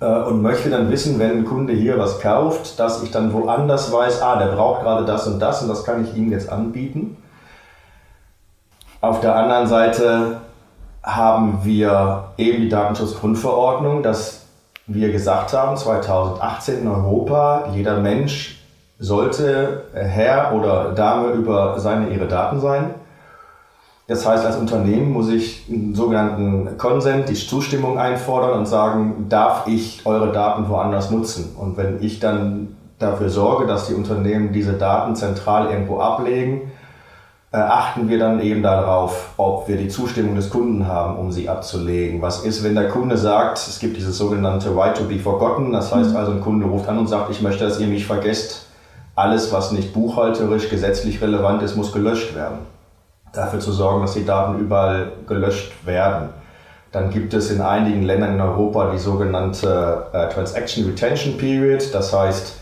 äh, 0.00 0.22
und 0.22 0.42
möchte 0.42 0.70
dann 0.70 0.90
wissen, 0.90 1.20
wenn 1.20 1.38
ein 1.38 1.44
Kunde 1.44 1.72
hier 1.72 1.98
was 1.98 2.18
kauft, 2.18 2.80
dass 2.80 3.04
ich 3.04 3.12
dann 3.12 3.32
woanders 3.32 3.92
weiß, 3.92 4.22
ah, 4.22 4.40
der 4.40 4.52
braucht 4.52 4.82
gerade 4.82 5.04
das 5.04 5.28
und 5.28 5.38
das 5.38 5.62
und 5.62 5.68
das 5.68 5.84
kann 5.84 6.04
ich 6.04 6.16
ihm 6.16 6.32
jetzt 6.32 6.50
anbieten. 6.50 7.16
Auf 9.00 9.20
der 9.20 9.36
anderen 9.36 9.68
Seite 9.68 10.40
haben 11.02 11.60
wir 11.64 12.32
eben 12.36 12.62
die 12.62 12.68
Datenschutzgrundverordnung, 12.68 14.02
dass 14.02 14.46
wir 14.86 15.12
gesagt 15.12 15.52
haben, 15.52 15.76
2018 15.76 16.82
in 16.82 16.88
Europa, 16.88 17.68
jeder 17.72 18.00
Mensch 18.00 18.60
sollte 18.98 19.84
Herr 19.94 20.52
oder 20.54 20.92
Dame 20.92 21.30
über 21.30 21.78
seine 21.78 22.10
ihre 22.10 22.26
Daten 22.26 22.60
sein. 22.60 22.94
Das 24.08 24.26
heißt, 24.26 24.44
als 24.44 24.56
Unternehmen 24.56 25.12
muss 25.12 25.28
ich 25.30 25.66
einen 25.70 25.94
sogenannten 25.94 26.76
Consent, 26.76 27.28
die 27.28 27.34
Zustimmung 27.34 27.96
einfordern 27.96 28.58
und 28.58 28.66
sagen, 28.66 29.26
darf 29.28 29.68
ich 29.68 30.04
eure 30.04 30.32
Daten 30.32 30.68
woanders 30.68 31.12
nutzen? 31.12 31.54
Und 31.56 31.76
wenn 31.76 32.02
ich 32.02 32.18
dann 32.18 32.76
dafür 32.98 33.30
sorge, 33.30 33.66
dass 33.66 33.86
die 33.86 33.94
Unternehmen 33.94 34.52
diese 34.52 34.72
Daten 34.72 35.14
zentral 35.14 35.70
irgendwo 35.70 36.00
ablegen, 36.00 36.62
äh, 36.62 36.79
achten 37.58 38.08
wir 38.08 38.18
dann 38.18 38.40
eben 38.40 38.62
darauf, 38.62 39.30
ob 39.36 39.66
wir 39.66 39.76
die 39.76 39.88
Zustimmung 39.88 40.36
des 40.36 40.50
Kunden 40.50 40.86
haben, 40.86 41.16
um 41.16 41.32
sie 41.32 41.48
abzulegen. 41.48 42.22
Was 42.22 42.44
ist, 42.44 42.62
wenn 42.62 42.76
der 42.76 42.88
Kunde 42.88 43.16
sagt, 43.16 43.58
es 43.58 43.78
gibt 43.80 43.96
dieses 43.96 44.16
sogenannte 44.16 44.74
Right 44.76 44.96
to 44.96 45.04
be 45.04 45.18
forgotten, 45.18 45.72
das 45.72 45.94
heißt 45.94 46.10
mhm. 46.10 46.16
also, 46.16 46.32
ein 46.32 46.40
Kunde 46.40 46.66
ruft 46.66 46.88
an 46.88 46.98
und 46.98 47.08
sagt, 47.08 47.30
ich 47.30 47.42
möchte, 47.42 47.64
dass 47.64 47.80
ihr 47.80 47.88
mich 47.88 48.06
vergesst. 48.06 48.66
Alles, 49.16 49.52
was 49.52 49.72
nicht 49.72 49.92
buchhalterisch, 49.92 50.70
gesetzlich 50.70 51.20
relevant 51.20 51.62
ist, 51.62 51.76
muss 51.76 51.92
gelöscht 51.92 52.34
werden 52.34 52.58
dafür 53.32 53.60
zu 53.60 53.72
sorgen, 53.72 54.02
dass 54.02 54.14
die 54.14 54.24
Daten 54.24 54.58
überall 54.58 55.12
gelöscht 55.26 55.86
werden. 55.86 56.30
Dann 56.92 57.10
gibt 57.10 57.34
es 57.34 57.50
in 57.50 57.60
einigen 57.60 58.02
Ländern 58.02 58.34
in 58.34 58.40
Europa 58.40 58.90
die 58.90 58.98
sogenannte 58.98 60.06
äh, 60.12 60.28
Transaction 60.28 60.86
Retention 60.86 61.38
Period. 61.38 61.94
Das 61.94 62.12
heißt, 62.12 62.60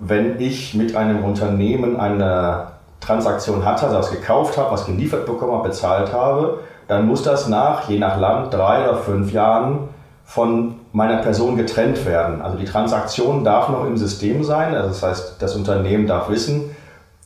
wenn 0.00 0.40
ich 0.40 0.74
mit 0.74 0.96
einem 0.96 1.24
Unternehmen 1.24 1.98
eine 1.98 2.68
Transaktion 3.00 3.64
hatte, 3.64 3.86
also 3.86 3.98
was 3.98 4.10
gekauft 4.10 4.58
habe, 4.58 4.72
was 4.72 4.86
geliefert 4.86 5.26
bekommen 5.26 5.52
habe, 5.52 5.68
bezahlt 5.68 6.12
habe, 6.12 6.60
dann 6.88 7.06
muss 7.06 7.22
das 7.22 7.48
nach, 7.48 7.88
je 7.88 7.98
nach 7.98 8.18
Land, 8.18 8.52
drei 8.52 8.88
oder 8.88 8.98
fünf 8.98 9.32
Jahren 9.32 9.88
von 10.24 10.76
meiner 10.92 11.18
Person 11.18 11.56
getrennt 11.56 12.04
werden. 12.04 12.42
Also 12.42 12.58
die 12.58 12.64
Transaktion 12.64 13.44
darf 13.44 13.68
noch 13.68 13.86
im 13.86 13.96
System 13.96 14.44
sein. 14.44 14.74
Also 14.74 14.88
das 14.88 15.02
heißt, 15.02 15.42
das 15.42 15.56
Unternehmen 15.56 16.06
darf 16.06 16.28
wissen, 16.28 16.76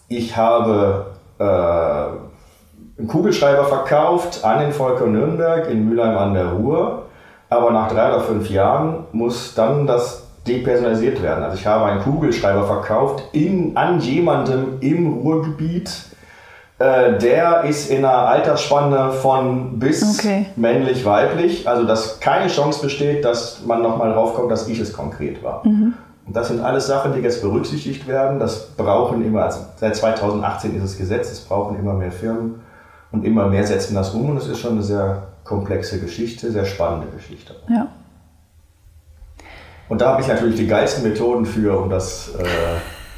ich 0.09 0.37
habe 0.37 1.07
äh, 1.39 1.45
einen 1.45 3.09
Kugelschreiber 3.09 3.65
verkauft 3.65 4.45
an 4.45 4.61
den 4.61 4.73
Volker 4.73 5.07
Nürnberg 5.07 5.69
in 5.69 5.89
Mülheim 5.89 6.17
an 6.17 6.35
der 6.35 6.47
Ruhr. 6.53 7.07
Aber 7.49 7.71
nach 7.71 7.89
drei 7.89 8.09
oder 8.09 8.21
fünf 8.21 8.49
Jahren 8.51 9.05
muss 9.13 9.55
dann 9.55 9.87
das 9.87 10.22
depersonalisiert 10.47 11.23
werden. 11.23 11.45
Also 11.45 11.57
ich 11.57 11.67
habe 11.67 11.85
einen 11.87 12.01
Kugelschreiber 12.01 12.67
verkauft 12.67 13.23
in, 13.33 13.77
an 13.77 14.01
jemandem 14.01 14.79
im 14.81 15.13
Ruhrgebiet. 15.19 15.91
Äh, 16.79 17.19
der 17.19 17.65
ist 17.65 17.91
in 17.91 17.99
einer 17.99 18.27
Altersspanne 18.27 19.13
von 19.13 19.79
bis 19.79 20.19
okay. 20.19 20.47
männlich-weiblich. 20.57 21.69
Also 21.69 21.85
dass 21.85 22.19
keine 22.21 22.49
Chance 22.49 22.83
besteht, 22.83 23.25
dass 23.25 23.65
man 23.65 23.83
nochmal 23.83 24.13
draufkommt, 24.13 24.51
dass 24.51 24.67
ich 24.69 24.81
es 24.81 24.93
konkret 24.93 25.43
war. 25.45 25.67
Mhm. 25.67 25.95
Und 26.27 26.37
das 26.37 26.49
sind 26.49 26.61
alles 26.61 26.87
Sachen, 26.87 27.15
die 27.15 27.21
jetzt 27.21 27.43
berücksichtigt 27.43 28.07
werden. 28.07 28.39
Das 28.39 28.69
brauchen 28.77 29.25
immer, 29.25 29.45
also 29.45 29.61
seit 29.77 29.97
2018 29.97 30.77
ist 30.77 30.83
es 30.85 30.99
Gesetz, 30.99 31.31
es 31.31 31.41
brauchen 31.41 31.79
immer 31.79 31.95
mehr 31.95 32.13
Firmen. 32.13 32.63
Und 33.11 33.25
immer 33.25 33.47
mehr 33.47 33.67
setzen 33.67 33.95
das 33.95 34.11
um 34.15 34.31
und 34.31 34.39
es 34.39 34.49
ist 34.49 34.59
schon 34.59 34.73
eine 34.73 34.83
sehr 34.83 35.25
komplexe 35.45 36.01
Geschichte, 36.01 36.51
sehr 36.51 36.65
spannende 36.65 37.09
Geschichte. 37.09 37.55
Ja. 37.69 37.89
Und 39.93 40.01
da 40.01 40.13
habe 40.13 40.23
ich 40.23 40.29
natürlich 40.29 40.57
die 40.57 40.67
geilsten 40.67 41.07
Methoden 41.07 41.45
für, 41.45 41.79
um 41.79 41.91
das 41.91 42.31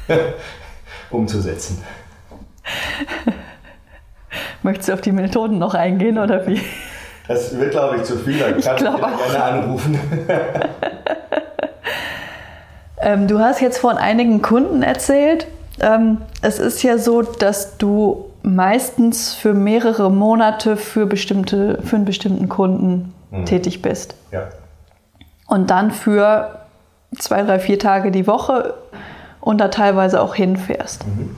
äh, 0.09 0.13
umzusetzen. 1.09 1.81
Möchtest 4.61 4.89
du 4.89 4.93
auf 4.93 4.99
die 4.99 5.13
Methoden 5.13 5.57
noch 5.57 5.73
eingehen 5.73 6.17
oder 6.17 6.45
wie? 6.45 6.61
Das 7.29 7.57
wird, 7.57 7.71
glaube 7.71 7.95
ich, 7.95 8.03
zu 8.03 8.17
viel. 8.17 8.39
Da 8.39 8.51
kannst 8.51 8.67
du 8.67 8.83
gerne 8.83 9.41
anrufen. 9.41 9.97
ähm, 12.99 13.29
du 13.29 13.39
hast 13.39 13.61
jetzt 13.61 13.77
von 13.77 13.97
einigen 13.97 14.41
Kunden 14.41 14.83
erzählt. 14.83 15.47
Ähm, 15.79 16.23
es 16.41 16.59
ist 16.59 16.83
ja 16.83 16.97
so, 16.97 17.21
dass 17.21 17.77
du 17.77 18.31
meistens 18.43 19.33
für 19.33 19.53
mehrere 19.53 20.11
Monate 20.11 20.75
für, 20.75 21.05
bestimmte, 21.05 21.81
für 21.83 21.95
einen 21.95 22.03
bestimmten 22.03 22.49
Kunden 22.49 23.13
mhm. 23.31 23.45
tätig 23.45 23.81
bist. 23.81 24.15
Ja. 24.33 24.49
Und 25.47 25.69
dann 25.69 25.91
für 25.91 26.64
zwei, 27.17 27.43
drei, 27.43 27.59
vier 27.59 27.79
Tage 27.79 28.11
die 28.11 28.27
Woche 28.27 28.73
und 29.41 29.59
da 29.59 29.67
teilweise 29.67 30.21
auch 30.21 30.35
hinfährst. 30.35 31.05
Mhm. 31.05 31.35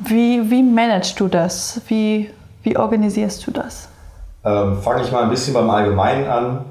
Wie, 0.00 0.50
wie 0.50 0.62
managst 0.62 1.18
du 1.20 1.28
das? 1.28 1.80
Wie, 1.88 2.30
wie 2.62 2.76
organisierst 2.76 3.46
du 3.46 3.50
das? 3.50 3.88
Ähm, 4.44 4.78
Fange 4.82 5.02
ich 5.02 5.12
mal 5.12 5.22
ein 5.22 5.30
bisschen 5.30 5.54
beim 5.54 5.70
Allgemeinen 5.70 6.26
an. 6.26 6.64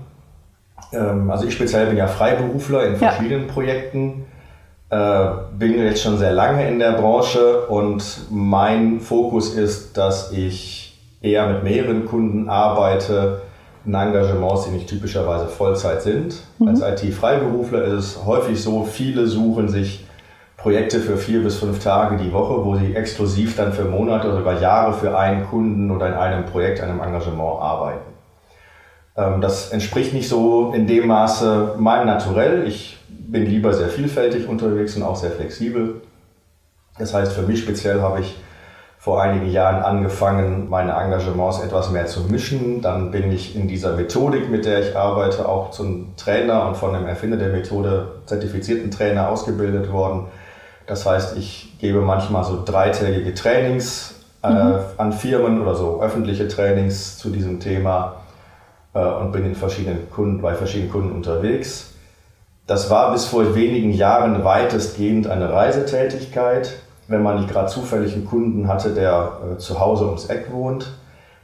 Ähm, 0.91 1.31
also 1.31 1.45
ich 1.45 1.53
speziell 1.53 1.87
bin 1.87 1.97
ja 1.97 2.07
Freiberufler 2.07 2.85
in 2.87 2.95
verschiedenen 2.97 3.47
ja. 3.47 3.53
Projekten 3.53 4.25
äh, 4.91 5.27
bin 5.57 5.81
jetzt 5.81 6.03
schon 6.03 6.17
sehr 6.17 6.33
lange 6.33 6.67
in 6.67 6.77
der 6.77 6.91
Branche 6.91 7.65
und 7.67 8.03
mein 8.29 8.99
Fokus 8.99 9.53
ist, 9.53 9.97
dass 9.97 10.33
ich 10.33 10.99
eher 11.21 11.47
mit 11.47 11.63
mehreren 11.63 12.05
Kunden 12.05 12.49
arbeite 12.49 13.41
in 13.85 13.93
Engagements, 13.93 14.65
die 14.65 14.71
nicht 14.71 14.87
typischerweise 14.87 15.47
Vollzeit 15.47 16.01
sind. 16.01 16.35
Mhm. 16.59 16.67
Als 16.67 16.81
IT-Freiberufler 16.81 17.83
ist 17.85 17.93
es 17.93 18.25
häufig 18.25 18.61
so, 18.61 18.83
viele 18.83 19.27
suchen 19.27 19.69
sich 19.69 20.05
Projekte 20.57 20.99
für 20.99 21.17
vier 21.17 21.43
bis 21.43 21.57
fünf 21.57 21.83
Tage 21.83 22.17
die 22.17 22.31
Woche, 22.31 22.63
wo 22.63 22.75
sie 22.75 22.95
exklusiv 22.95 23.55
dann 23.55 23.73
für 23.73 23.85
Monate 23.85 24.27
oder 24.27 24.37
sogar 24.37 24.61
Jahre 24.61 24.93
für 24.93 25.17
einen 25.17 25.47
Kunden 25.47 25.89
oder 25.89 26.07
in 26.07 26.13
einem 26.13 26.45
Projekt, 26.45 26.81
einem 26.81 26.99
Engagement 26.99 27.59
arbeiten. 27.59 28.11
Ähm, 29.17 29.41
das 29.41 29.71
entspricht 29.71 30.13
nicht 30.13 30.29
so 30.29 30.71
in 30.73 30.85
dem 30.85 31.07
Maße 31.07 31.75
meinem 31.79 32.05
Naturell. 32.05 32.67
Ich 32.67 32.99
bin 33.09 33.47
lieber 33.47 33.73
sehr 33.73 33.89
vielfältig 33.89 34.47
unterwegs 34.47 34.95
und 34.95 35.03
auch 35.03 35.15
sehr 35.15 35.31
flexibel. 35.31 36.01
Das 36.99 37.13
heißt, 37.13 37.33
für 37.33 37.41
mich 37.41 37.59
speziell 37.59 38.01
habe 38.01 38.19
ich 38.19 38.35
vor 39.01 39.19
einigen 39.19 39.49
Jahren 39.49 39.81
angefangen, 39.81 40.69
meine 40.69 40.91
Engagements 40.91 41.59
etwas 41.59 41.89
mehr 41.89 42.05
zu 42.05 42.19
mischen. 42.29 42.83
Dann 42.83 43.09
bin 43.09 43.31
ich 43.31 43.55
in 43.55 43.67
dieser 43.67 43.95
Methodik, 43.95 44.51
mit 44.51 44.63
der 44.63 44.79
ich 44.79 44.95
arbeite, 44.95 45.49
auch 45.49 45.71
zum 45.71 46.15
Trainer 46.17 46.67
und 46.67 46.77
von 46.77 46.93
dem 46.93 47.07
Erfinder 47.07 47.37
der 47.37 47.49
Methode 47.49 48.11
zertifizierten 48.27 48.91
Trainer 48.91 49.29
ausgebildet 49.29 49.91
worden. 49.91 50.27
Das 50.85 51.07
heißt, 51.07 51.35
ich 51.35 51.79
gebe 51.79 52.01
manchmal 52.01 52.43
so 52.43 52.63
dreitägige 52.63 53.33
Trainings 53.33 54.19
äh, 54.43 54.51
mhm. 54.51 54.79
an 54.97 55.13
Firmen 55.13 55.59
oder 55.63 55.73
so 55.73 55.99
öffentliche 55.99 56.47
Trainings 56.47 57.17
zu 57.17 57.31
diesem 57.31 57.59
Thema 57.59 58.17
äh, 58.93 59.03
und 59.03 59.31
bin 59.31 59.47
in 59.47 59.55
verschiedenen 59.55 60.11
Kunden, 60.11 60.43
bei 60.43 60.53
verschiedenen 60.53 60.91
Kunden 60.91 61.11
unterwegs. 61.11 61.95
Das 62.67 62.91
war 62.91 63.11
bis 63.13 63.25
vor 63.25 63.55
wenigen 63.55 63.93
Jahren 63.93 64.43
weitestgehend 64.43 65.25
eine 65.25 65.51
Reisetätigkeit, 65.51 66.80
wenn 67.11 67.23
man 67.23 67.37
nicht 67.37 67.49
gerade 67.49 67.67
zufällig 67.67 68.13
einen 68.13 68.25
Kunden 68.25 68.67
hatte, 68.67 68.93
der 68.93 69.31
äh, 69.53 69.57
zu 69.57 69.79
Hause 69.79 70.05
ums 70.05 70.25
Eck 70.27 70.51
wohnt. 70.51 70.91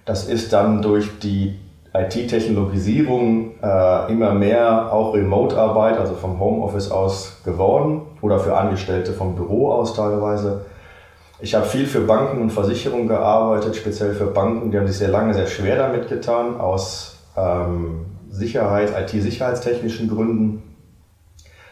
Das 0.06 0.28
ist 0.28 0.54
dann 0.54 0.82
durch 0.82 1.20
die 1.20 1.60
IT-Technologisierung 1.94 3.52
äh, 3.62 4.12
immer 4.12 4.34
mehr 4.34 4.92
auch 4.94 5.14
Remote-Arbeit, 5.14 5.98
also 5.98 6.14
vom 6.14 6.40
Homeoffice 6.40 6.92
aus 6.92 7.42
geworden 7.44 8.02
oder 8.22 8.40
für 8.40 8.56
Angestellte 8.56 9.14
vom 9.14 9.36
Büro 9.36 9.72
aus 9.72 9.94
teilweise. 9.94 10.66
Ich 11.40 11.54
habe 11.54 11.66
viel 11.66 11.86
für 11.86 12.02
Banken 12.02 12.42
und 12.42 12.52
Versicherungen 12.52 13.08
gearbeitet, 13.08 13.76
speziell 13.76 14.14
für 14.14 14.28
Banken, 14.28 14.72
die 14.72 14.78
haben 14.78 14.88
sich 14.88 14.98
sehr 14.98 15.10
lange 15.10 15.34
sehr 15.34 15.48
schwer 15.48 15.78
damit 15.78 16.10
getan, 16.10 16.60
aus 16.60 17.18
ähm, 17.36 18.06
Sicherheit, 18.30 18.92
IT-sicherheitstechnischen 18.98 20.08
Gründen. 20.08 20.64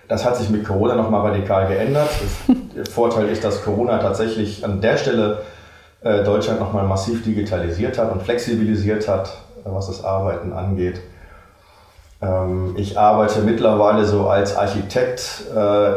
Das 0.08 0.24
hat 0.24 0.38
sich 0.38 0.50
mit 0.50 0.64
Corona 0.66 0.96
nochmal 0.96 1.32
radikal 1.32 1.68
geändert. 1.68 2.10
der 2.76 2.86
Vorteil 2.92 3.28
ist, 3.30 3.44
dass 3.44 3.64
Corona 3.64 3.98
tatsächlich 3.98 4.64
an 4.64 4.82
der 4.82 4.98
Stelle 4.98 5.40
äh, 6.06 6.24
Deutschland 6.24 6.60
nochmal 6.60 6.86
massiv 6.86 7.24
digitalisiert 7.24 7.98
hat 7.98 8.12
und 8.12 8.22
flexibilisiert 8.22 9.08
hat, 9.08 9.30
äh, 9.66 9.70
was 9.70 9.88
das 9.88 10.04
Arbeiten 10.04 10.54
angeht. 10.54 11.02
Ähm, 12.22 12.76
ich 12.78 13.00
arbeite 13.00 13.42
mittlerweile 13.42 14.06
so 14.06 14.28
als 14.28 14.56
Architekt 14.56 15.46
äh, 15.56 15.94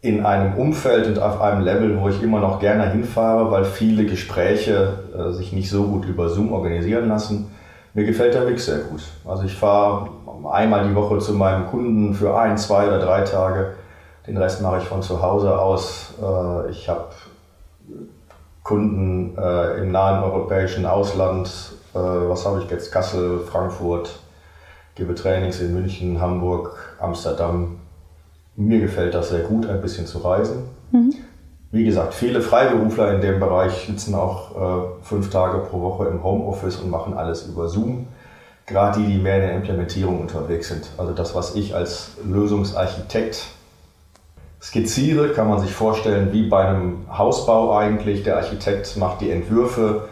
in 0.00 0.26
einem 0.26 0.54
Umfeld 0.54 1.06
und 1.06 1.20
auf 1.20 1.40
einem 1.40 1.62
Level, 1.62 2.00
wo 2.00 2.08
ich 2.08 2.20
immer 2.22 2.40
noch 2.40 2.58
gerne 2.58 2.90
hinfahre, 2.90 3.50
weil 3.50 3.64
viele 3.64 4.04
Gespräche 4.04 4.98
sich 5.30 5.52
nicht 5.52 5.68
so 5.68 5.84
gut 5.84 6.04
über 6.04 6.28
Zoom 6.28 6.52
organisieren 6.52 7.08
lassen. 7.08 7.50
Mir 7.92 8.04
gefällt 8.04 8.34
der 8.34 8.42
Mix 8.42 8.66
sehr 8.66 8.80
gut. 8.80 9.00
Also 9.24 9.44
ich 9.44 9.54
fahre 9.54 10.10
einmal 10.50 10.88
die 10.88 10.94
Woche 10.94 11.18
zu 11.18 11.34
meinem 11.34 11.66
Kunden 11.66 12.14
für 12.14 12.38
ein, 12.38 12.56
zwei 12.58 12.86
oder 12.86 12.98
drei 12.98 13.22
Tage. 13.22 13.74
Den 14.26 14.36
Rest 14.36 14.62
mache 14.62 14.78
ich 14.78 14.84
von 14.84 15.02
zu 15.02 15.22
Hause 15.22 15.58
aus. 15.58 16.14
Ich 16.70 16.88
habe 16.88 17.06
Kunden 18.62 19.36
im 19.36 19.92
nahen 19.92 20.24
europäischen 20.24 20.84
Ausland. 20.84 21.48
Was 21.92 22.44
habe 22.44 22.62
ich 22.62 22.70
jetzt? 22.70 22.90
Kassel, 22.90 23.38
Frankfurt, 23.38 24.18
gebe 24.96 25.14
Trainings 25.14 25.60
in 25.60 25.74
München, 25.74 26.20
Hamburg, 26.20 26.96
Amsterdam. 26.98 27.78
Mir 28.56 28.80
gefällt 28.80 29.14
das 29.14 29.28
sehr 29.28 29.40
gut, 29.40 29.66
ein 29.68 29.80
bisschen 29.80 30.06
zu 30.06 30.18
reisen. 30.18 30.64
Mhm. 30.90 31.14
Wie 31.70 31.84
gesagt, 31.84 32.14
viele 32.14 32.40
Freiberufler 32.40 33.14
in 33.14 33.20
dem 33.20 33.38
Bereich 33.38 33.86
sitzen 33.86 34.14
auch 34.14 34.56
äh, 34.56 35.04
fünf 35.04 35.30
Tage 35.30 35.58
pro 35.58 35.80
Woche 35.82 36.06
im 36.06 36.24
Homeoffice 36.24 36.76
und 36.76 36.90
machen 36.90 37.14
alles 37.14 37.46
über 37.46 37.68
Zoom. 37.68 38.06
Gerade 38.66 38.98
die, 39.00 39.06
die 39.06 39.18
mehr 39.18 39.36
in 39.36 39.42
der 39.42 39.56
Implementierung 39.56 40.20
unterwegs 40.20 40.68
sind. 40.68 40.88
Also 40.98 41.12
das, 41.12 41.34
was 41.34 41.54
ich 41.54 41.74
als 41.74 42.12
Lösungsarchitekt 42.24 43.46
skizziere, 44.60 45.28
kann 45.30 45.48
man 45.48 45.60
sich 45.60 45.72
vorstellen 45.72 46.32
wie 46.32 46.48
bei 46.48 46.66
einem 46.66 47.06
Hausbau 47.16 47.76
eigentlich. 47.76 48.24
Der 48.24 48.38
Architekt 48.38 48.96
macht 48.96 49.20
die 49.20 49.30
Entwürfe, 49.30 50.08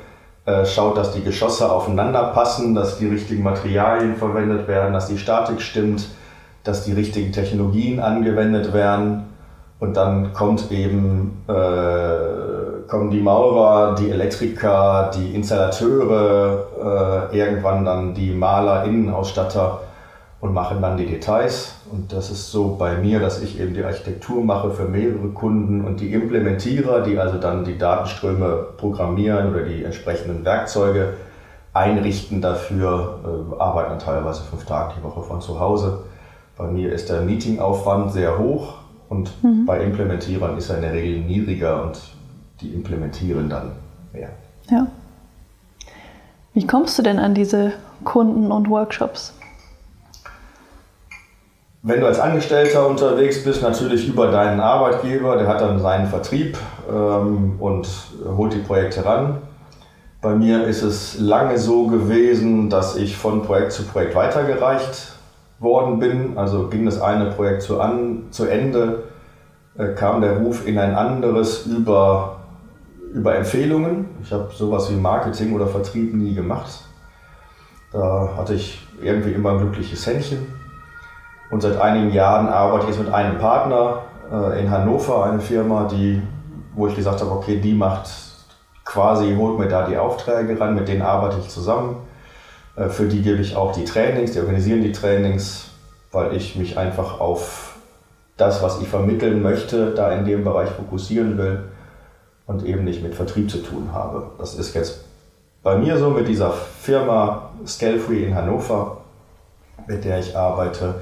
äh, 0.47 0.65
schaut, 0.67 0.97
dass 0.97 1.13
die 1.13 1.23
Geschosse 1.23 1.71
aufeinander 1.71 2.25
passen, 2.35 2.75
dass 2.75 2.99
die 2.99 3.09
richtigen 3.09 3.43
Materialien 3.43 4.15
verwendet 4.15 4.69
werden, 4.69 4.93
dass 4.93 5.09
die 5.09 5.19
Statik 5.19 5.61
stimmt, 5.61 6.07
dass 6.63 6.85
die 6.85 6.93
richtigen 6.93 7.33
Technologien 7.33 7.99
angewendet 7.99 8.73
werden. 8.73 9.25
Und 9.81 9.97
dann 9.97 10.33
kommt 10.33 10.71
eben, 10.71 11.43
äh, 11.49 11.53
kommen 12.89 13.11
die 13.11 13.21
Maurer, 13.21 13.95
die 13.95 14.11
Elektriker, 14.11 15.11
die 15.15 15.35
Installateure, 15.35 17.31
äh, 17.33 17.39
irgendwann 17.39 17.85
dann 17.85 18.15
die 18.15 18.33
Maler, 18.33 18.85
Innenausstatter 18.85 19.81
und 20.41 20.53
machen 20.53 20.83
dann 20.83 20.97
die 20.97 21.07
Details. 21.07 21.77
Und 21.91 22.13
das 22.13 22.31
ist 22.31 22.51
so 22.51 22.77
bei 22.79 22.97
mir, 22.97 23.21
dass 23.21 23.43
ich 23.43 23.59
eben 23.59 23.75
die 23.75 23.83
Architektur 23.83 24.45
mache 24.45 24.71
für 24.71 24.85
mehrere 24.85 25.29
Kunden 25.29 25.85
und 25.85 26.01
die 26.01 26.13
Implementierer, 26.13 27.03
die 27.03 27.19
also 27.19 27.39
dann 27.39 27.65
die 27.65 27.79
Datenströme 27.79 28.67
programmieren 28.77 29.55
oder 29.55 29.65
die 29.65 29.85
entsprechenden 29.85 30.45
Werkzeuge 30.45 31.15
einrichten 31.73 32.41
dafür, 32.41 33.21
äh, 33.25 33.61
arbeiten 33.61 33.91
dann 33.91 33.99
teilweise 33.99 34.43
fünf 34.43 34.65
Tage 34.65 34.95
die 34.99 35.03
Woche 35.03 35.23
von 35.23 35.41
zu 35.41 35.59
Hause. 35.59 36.01
Bei 36.57 36.67
mir 36.67 36.93
ist 36.93 37.11
der 37.11 37.23
Meetingaufwand 37.23 38.13
sehr 38.13 38.39
hoch 38.39 38.75
und 39.09 39.33
mhm. 39.43 39.67
bei 39.67 39.81
Implementierern 39.83 40.57
ist 40.57 40.71
er 40.71 40.77
in 40.77 40.83
der 40.83 40.93
Regel 40.93 41.21
niedriger 41.21 41.83
und 41.83 42.01
die 42.61 42.73
implementieren 42.75 43.49
dann 43.49 43.73
mehr. 44.13 44.31
Ja. 44.71 44.87
Wie 46.53 46.67
kommst 46.67 46.99
du 46.99 47.03
denn 47.03 47.19
an 47.19 47.35
diese 47.35 47.73
Kunden 48.05 48.53
und 48.53 48.71
Workshops? 48.71 49.35
Wenn 51.83 52.01
du 52.01 52.07
als 52.07 52.19
Angestellter 52.19 52.87
unterwegs 52.87 53.45
bist, 53.45 53.61
natürlich 53.61 54.09
über 54.09 54.31
deinen 54.31 54.61
Arbeitgeber, 54.61 55.37
der 55.37 55.47
hat 55.47 55.61
dann 55.61 55.79
seinen 55.81 56.07
Vertrieb 56.07 56.57
ähm, 56.91 57.57
und 57.59 57.87
holt 58.25 58.55
die 58.55 58.61
Projekte 58.61 59.05
ran. 59.05 59.43
Bei 60.23 60.35
mir 60.35 60.65
ist 60.65 60.81
es 60.81 61.19
lange 61.21 61.59
so 61.59 61.89
gewesen, 61.89 62.71
dass 62.71 62.97
ich 62.97 63.19
von 63.19 63.43
Projekt 63.43 63.73
zu 63.73 63.83
Projekt 63.83 64.15
weitergereicht 64.15 65.13
worden 65.59 65.99
bin. 65.99 66.39
Also 66.39 66.69
ging 66.69 66.87
das 66.87 67.03
eine 67.03 67.27
Projekt 67.33 67.61
zu, 67.61 67.79
an, 67.79 68.29
zu 68.31 68.47
Ende, 68.47 69.03
äh, 69.77 69.89
kam 69.89 70.23
der 70.23 70.39
Ruf 70.39 70.67
in 70.67 70.79
ein 70.79 70.95
anderes 70.95 71.67
über, 71.67 72.37
über 73.15 73.37
Empfehlungen. 73.37 74.09
Ich 74.23 74.33
habe 74.33 74.51
sowas 74.53 74.91
wie 74.91 74.97
Marketing 74.97 75.55
oder 75.55 75.69
Vertrieb 75.69 76.13
nie 76.13 76.35
gemacht. 76.35 76.81
Da 77.93 78.35
hatte 78.37 78.55
ich 78.55 78.87
irgendwie 79.01 79.31
immer 79.31 79.53
ein 79.53 79.59
glückliches 79.59 80.05
Händchen 80.07 80.47
und 81.51 81.61
seit 81.61 81.81
einigen 81.81 82.13
Jahren 82.13 82.49
arbeite 82.49 82.85
ich 82.85 82.97
jetzt 82.97 83.05
mit 83.05 83.15
einem 83.15 83.39
Partner 83.39 84.03
äh, 84.33 84.61
in 84.61 84.71
Hannover, 84.71 85.27
eine 85.27 85.39
Firma, 85.39 85.87
die, 85.87 86.21
wo 86.75 86.89
ich 86.89 86.97
gesagt 86.97 87.21
habe, 87.21 87.31
okay, 87.31 87.61
die 87.61 87.73
macht 87.73 88.11
quasi, 88.85 89.37
holt 89.37 89.61
mir 89.61 89.69
da 89.69 89.87
die 89.87 89.97
Aufträge 89.97 90.59
ran, 90.59 90.75
mit 90.75 90.89
denen 90.89 91.03
arbeite 91.03 91.37
ich 91.41 91.49
zusammen. 91.49 91.97
Äh, 92.75 92.89
für 92.89 93.07
die 93.07 93.23
gebe 93.23 93.41
ich 93.41 93.55
auch 93.55 93.73
die 93.73 93.85
Trainings, 93.85 94.33
die 94.33 94.41
organisieren 94.41 94.83
die 94.83 94.93
Trainings, 94.93 95.71
weil 96.11 96.35
ich 96.35 96.57
mich 96.57 96.77
einfach 96.77 97.21
auf 97.21 97.77
das, 98.37 98.61
was 98.61 98.81
ich 98.81 98.89
vermitteln 98.89 99.41
möchte, 99.41 99.93
da 99.93 100.11
in 100.11 100.25
dem 100.25 100.43
Bereich 100.43 100.71
fokussieren 100.71 101.39
will 101.39 101.63
und 102.47 102.65
eben 102.65 102.85
nicht 102.85 103.03
mit 103.03 103.15
Vertrieb 103.15 103.51
zu 103.51 103.59
tun 103.59 103.91
habe. 103.93 104.31
Das 104.39 104.55
ist 104.55 104.75
jetzt 104.75 105.05
bei 105.63 105.77
mir 105.79 105.99
so 105.99 106.11
mit 106.11 106.29
dieser 106.29 106.53
Firma 106.53 107.51
Scalefree 107.67 108.25
in 108.25 108.35
Hannover, 108.35 108.99
mit 109.87 110.05
der 110.05 110.19
ich 110.19 110.37
arbeite. 110.37 110.97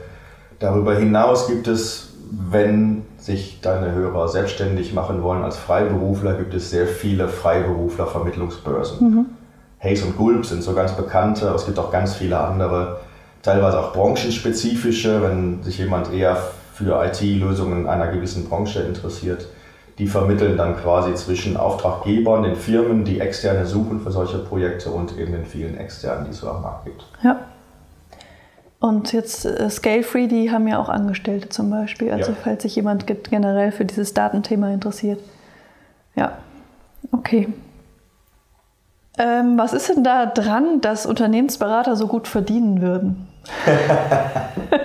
Darüber 0.60 0.94
hinaus 0.94 1.48
gibt 1.48 1.66
es, 1.66 2.10
wenn 2.30 3.04
sich 3.18 3.60
deine 3.60 3.92
Hörer 3.92 4.28
selbstständig 4.28 4.94
machen 4.94 5.22
wollen 5.22 5.42
als 5.42 5.56
Freiberufler, 5.56 6.34
gibt 6.34 6.54
es 6.54 6.70
sehr 6.70 6.86
viele 6.86 7.28
Freiberufler-Vermittlungsbörsen. 7.28 9.10
Mhm. 9.10 9.26
Hayes 9.80 10.02
und 10.04 10.16
Gulp 10.16 10.46
sind 10.46 10.62
so 10.62 10.74
ganz 10.74 10.92
bekannte, 10.92 11.48
aber 11.48 11.56
es 11.56 11.66
gibt 11.66 11.78
auch 11.78 11.90
ganz 11.90 12.14
viele 12.14 12.38
andere, 12.38 13.00
teilweise 13.42 13.80
auch 13.80 13.92
branchenspezifische, 13.92 15.22
wenn 15.22 15.62
sich 15.62 15.78
jemand 15.78 16.12
eher 16.12 16.36
für 16.74 17.04
IT-Lösungen 17.04 17.88
einer 17.88 18.06
gewissen 18.06 18.48
Branche 18.48 18.80
interessiert. 18.80 19.46
Die 19.98 20.06
vermitteln 20.06 20.56
dann 20.56 20.76
quasi 20.76 21.14
zwischen 21.14 21.56
Auftraggebern, 21.56 22.44
den 22.44 22.56
Firmen, 22.56 23.04
die 23.04 23.20
externe 23.20 23.66
suchen 23.66 24.00
für 24.00 24.10
solche 24.10 24.38
Projekte 24.38 24.90
und 24.90 25.18
eben 25.18 25.32
den 25.32 25.44
vielen 25.44 25.76
externen, 25.76 26.24
die 26.24 26.30
es 26.30 26.38
so 26.38 26.48
am 26.48 26.62
Markt 26.62 26.86
gibt. 26.86 27.04
Ja. 27.22 27.40
Und 28.80 29.12
jetzt 29.12 29.44
äh, 29.44 29.70
Scale-Free, 29.70 30.26
die 30.26 30.50
haben 30.50 30.66
ja 30.66 30.80
auch 30.80 30.88
Angestellte 30.88 31.50
zum 31.50 31.70
Beispiel. 31.70 32.10
Also 32.10 32.32
ja. 32.32 32.36
falls 32.42 32.62
sich 32.62 32.74
jemand 32.74 33.06
generell 33.06 33.70
für 33.70 33.84
dieses 33.84 34.12
Datenthema 34.12 34.72
interessiert. 34.72 35.20
Ja, 36.16 36.38
okay. 37.12 37.48
Ähm, 39.18 39.58
was 39.58 39.72
ist 39.72 39.88
denn 39.88 40.02
da 40.02 40.26
dran, 40.26 40.80
dass 40.80 41.06
Unternehmensberater 41.06 41.96
so 41.96 42.08
gut 42.08 42.26
verdienen 42.26 42.80
würden? 42.80 43.28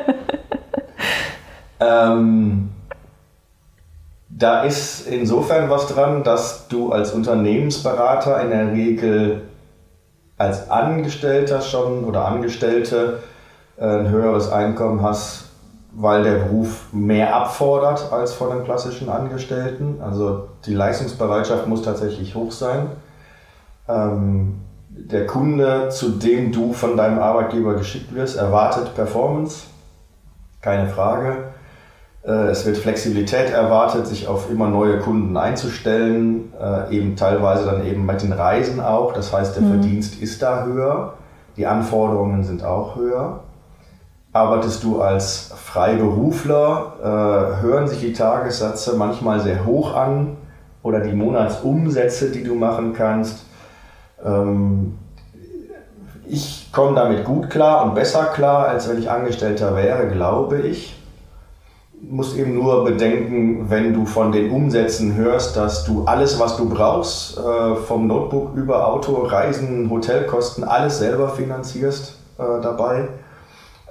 ähm, 1.80 2.70
da 4.38 4.62
ist 4.64 5.08
insofern 5.08 5.70
was 5.70 5.88
dran, 5.88 6.24
dass 6.24 6.68
du 6.68 6.92
als 6.92 7.12
Unternehmensberater 7.12 8.40
in 8.42 8.52
der 8.52 8.72
Regel 8.72 9.42
als 10.38 10.70
Angestellter 10.70 11.62
schon 11.62 12.04
oder 12.04 12.26
Angestellte 12.26 13.20
ein 13.80 14.10
höheres 14.10 14.52
Einkommen 14.52 15.02
hast, 15.02 15.46
weil 15.94 16.24
der 16.24 16.36
Beruf 16.36 16.86
mehr 16.92 17.36
abfordert 17.36 18.12
als 18.12 18.34
von 18.34 18.52
einem 18.52 18.64
klassischen 18.64 19.10
Angestellten. 19.10 20.00
Also 20.02 20.50
die 20.66 20.76
Leistungsbereitschaft 20.76 21.66
muss 21.68 21.82
tatsächlich 21.82 22.36
hoch 22.36 22.52
sein. 22.52 22.90
Ähm, 23.88 24.60
der 24.90 25.26
Kunde, 25.26 25.90
zu 25.90 26.10
dem 26.10 26.52
du 26.52 26.74
von 26.74 26.96
deinem 26.96 27.20
Arbeitgeber 27.20 27.74
geschickt 27.74 28.14
wirst, 28.14 28.38
erwartet 28.38 28.94
Performance, 28.94 29.66
keine 30.62 30.88
Frage. 30.88 31.47
Äh, 32.28 32.50
es 32.50 32.66
wird 32.66 32.78
Flexibilität 32.78 33.50
erwartet, 33.50 34.06
sich 34.06 34.28
auf 34.28 34.52
immer 34.52 34.68
neue 34.68 35.00
Kunden 35.00 35.38
einzustellen, 35.38 36.54
äh, 36.62 36.96
eben 36.96 37.16
teilweise 37.16 37.66
dann 37.66 37.86
eben 37.86 38.06
mit 38.06 38.22
den 38.22 38.34
Reisen 38.34 38.80
auch. 38.80 39.14
Das 39.14 39.34
heißt, 39.34 39.56
der 39.56 39.64
mhm. 39.64 39.80
Verdienst 39.80 40.22
ist 40.22 40.42
da 40.42 40.66
höher, 40.66 41.14
die 41.56 41.66
Anforderungen 41.66 42.44
sind 42.44 42.64
auch 42.64 42.96
höher 42.96 43.40
arbeitest 44.38 44.84
du 44.84 45.02
als 45.02 45.52
Freiberufler, 45.56 46.94
äh, 47.02 47.62
hören 47.64 47.88
sich 47.88 48.00
die 48.00 48.14
Tagessätze 48.14 48.96
manchmal 48.96 49.40
sehr 49.40 49.66
hoch 49.66 49.96
an 49.96 50.38
oder 50.84 51.00
die 51.00 51.14
Monatsumsätze, 51.14 52.30
die 52.30 52.44
du 52.44 52.56
machen 52.56 52.94
kannst. 52.94 53.46
Ähm, 54.24 54.98
ich 56.26 56.70
komme 56.72 56.96
damit 56.96 57.24
gut 57.24 57.50
klar 57.50 57.86
und 57.86 57.96
besser 57.96 58.26
klar, 58.26 58.68
als 58.68 58.90
wenn 58.90 59.00
ich 59.00 59.10
Angestellter 59.10 59.76
wäre, 59.76 60.08
glaube 60.08 60.60
ich. 60.60 60.97
Musst 62.00 62.38
eben 62.38 62.54
nur 62.54 62.86
bedenken, 62.86 63.70
wenn 63.70 63.94
du 63.94 64.06
von 64.06 64.32
den 64.32 64.52
Umsätzen 64.52 65.16
hörst, 65.16 65.58
dass 65.58 65.84
du 65.84 66.06
alles, 66.06 66.40
was 66.40 66.56
du 66.56 66.70
brauchst, 66.70 67.38
äh, 67.38 67.76
vom 67.76 68.08
Notebook 68.08 68.56
über 68.56 68.88
Auto, 68.88 69.24
Reisen, 69.24 69.90
Hotelkosten, 69.90 70.64
alles 70.64 71.00
selber 71.00 71.30
finanzierst 71.30 72.16
äh, 72.38 72.62
dabei 72.62 73.08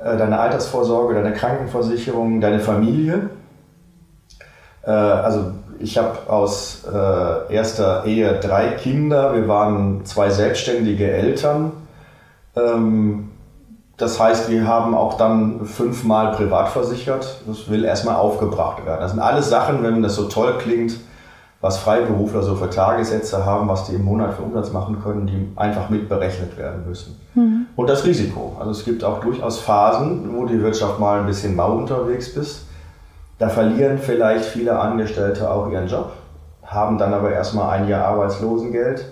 äh, 0.01 0.17
deine 0.17 0.39
Altersvorsorge, 0.39 1.15
deine 1.15 1.33
Krankenversicherung, 1.33 2.41
deine 2.41 2.61
Familie. 2.61 3.31
Also 4.83 5.51
ich 5.81 5.99
habe 5.99 6.31
aus 6.31 6.85
erster 7.51 8.05
Ehe 8.05 8.39
drei 8.39 8.69
Kinder, 8.69 9.35
wir 9.35 9.49
waren 9.49 10.05
zwei 10.05 10.31
selbstständige 10.31 11.11
Eltern. 11.11 11.73
Ähm, 12.55 13.31
das 13.97 14.21
heißt, 14.21 14.51
wir 14.51 14.67
haben 14.67 14.95
auch 14.95 15.15
dann 15.15 15.65
fünfmal 15.65 16.33
privat 16.33 16.69
versichert. 16.69 17.41
Das 17.47 17.71
will 17.71 17.85
erstmal 17.85 18.17
aufgebracht 18.17 18.85
werden. 18.85 19.01
Das 19.01 19.13
sind 19.13 19.21
alles 19.21 19.49
Sachen, 19.49 19.83
wenn 19.83 20.03
das 20.03 20.17
so 20.17 20.25
toll 20.25 20.59
klingt, 20.59 20.97
was 21.63 21.79
Freiberufler 21.79 22.43
so 22.43 22.57
für 22.57 22.69
Tagessätze 22.69 23.47
haben, 23.47 23.69
was 23.69 23.87
die 23.87 23.95
im 23.95 24.05
Monat 24.05 24.35
für 24.35 24.43
Umsatz 24.43 24.71
machen 24.71 25.03
können, 25.03 25.27
die 25.27 25.51
einfach 25.57 25.89
mitberechnet 25.89 26.59
werden 26.59 26.87
müssen. 26.87 27.19
Mhm. 27.35 27.67
Und 27.75 27.89
das 27.89 28.05
Risiko. 28.05 28.57
Also 28.59 28.73
es 28.73 28.85
gibt 28.85 29.03
auch 29.03 29.21
durchaus 29.21 29.61
Phasen, 29.61 30.37
wo 30.37 30.45
die 30.45 30.61
Wirtschaft 30.61 31.01
mal 31.01 31.21
ein 31.21 31.27
bisschen 31.27 31.57
mau 31.57 31.73
unterwegs 31.73 32.29
ist. 32.29 32.67
Da 33.39 33.49
verlieren 33.49 33.99
vielleicht 33.99 34.45
viele 34.45 34.79
Angestellte 34.79 35.51
auch 35.51 35.71
ihren 35.71 35.89
Job, 35.89 36.13
haben 36.65 36.99
dann 36.99 37.15
aber 37.15 37.33
erstmal 37.33 37.79
ein 37.79 37.89
Jahr 37.89 38.07
Arbeitslosengeld 38.07 39.07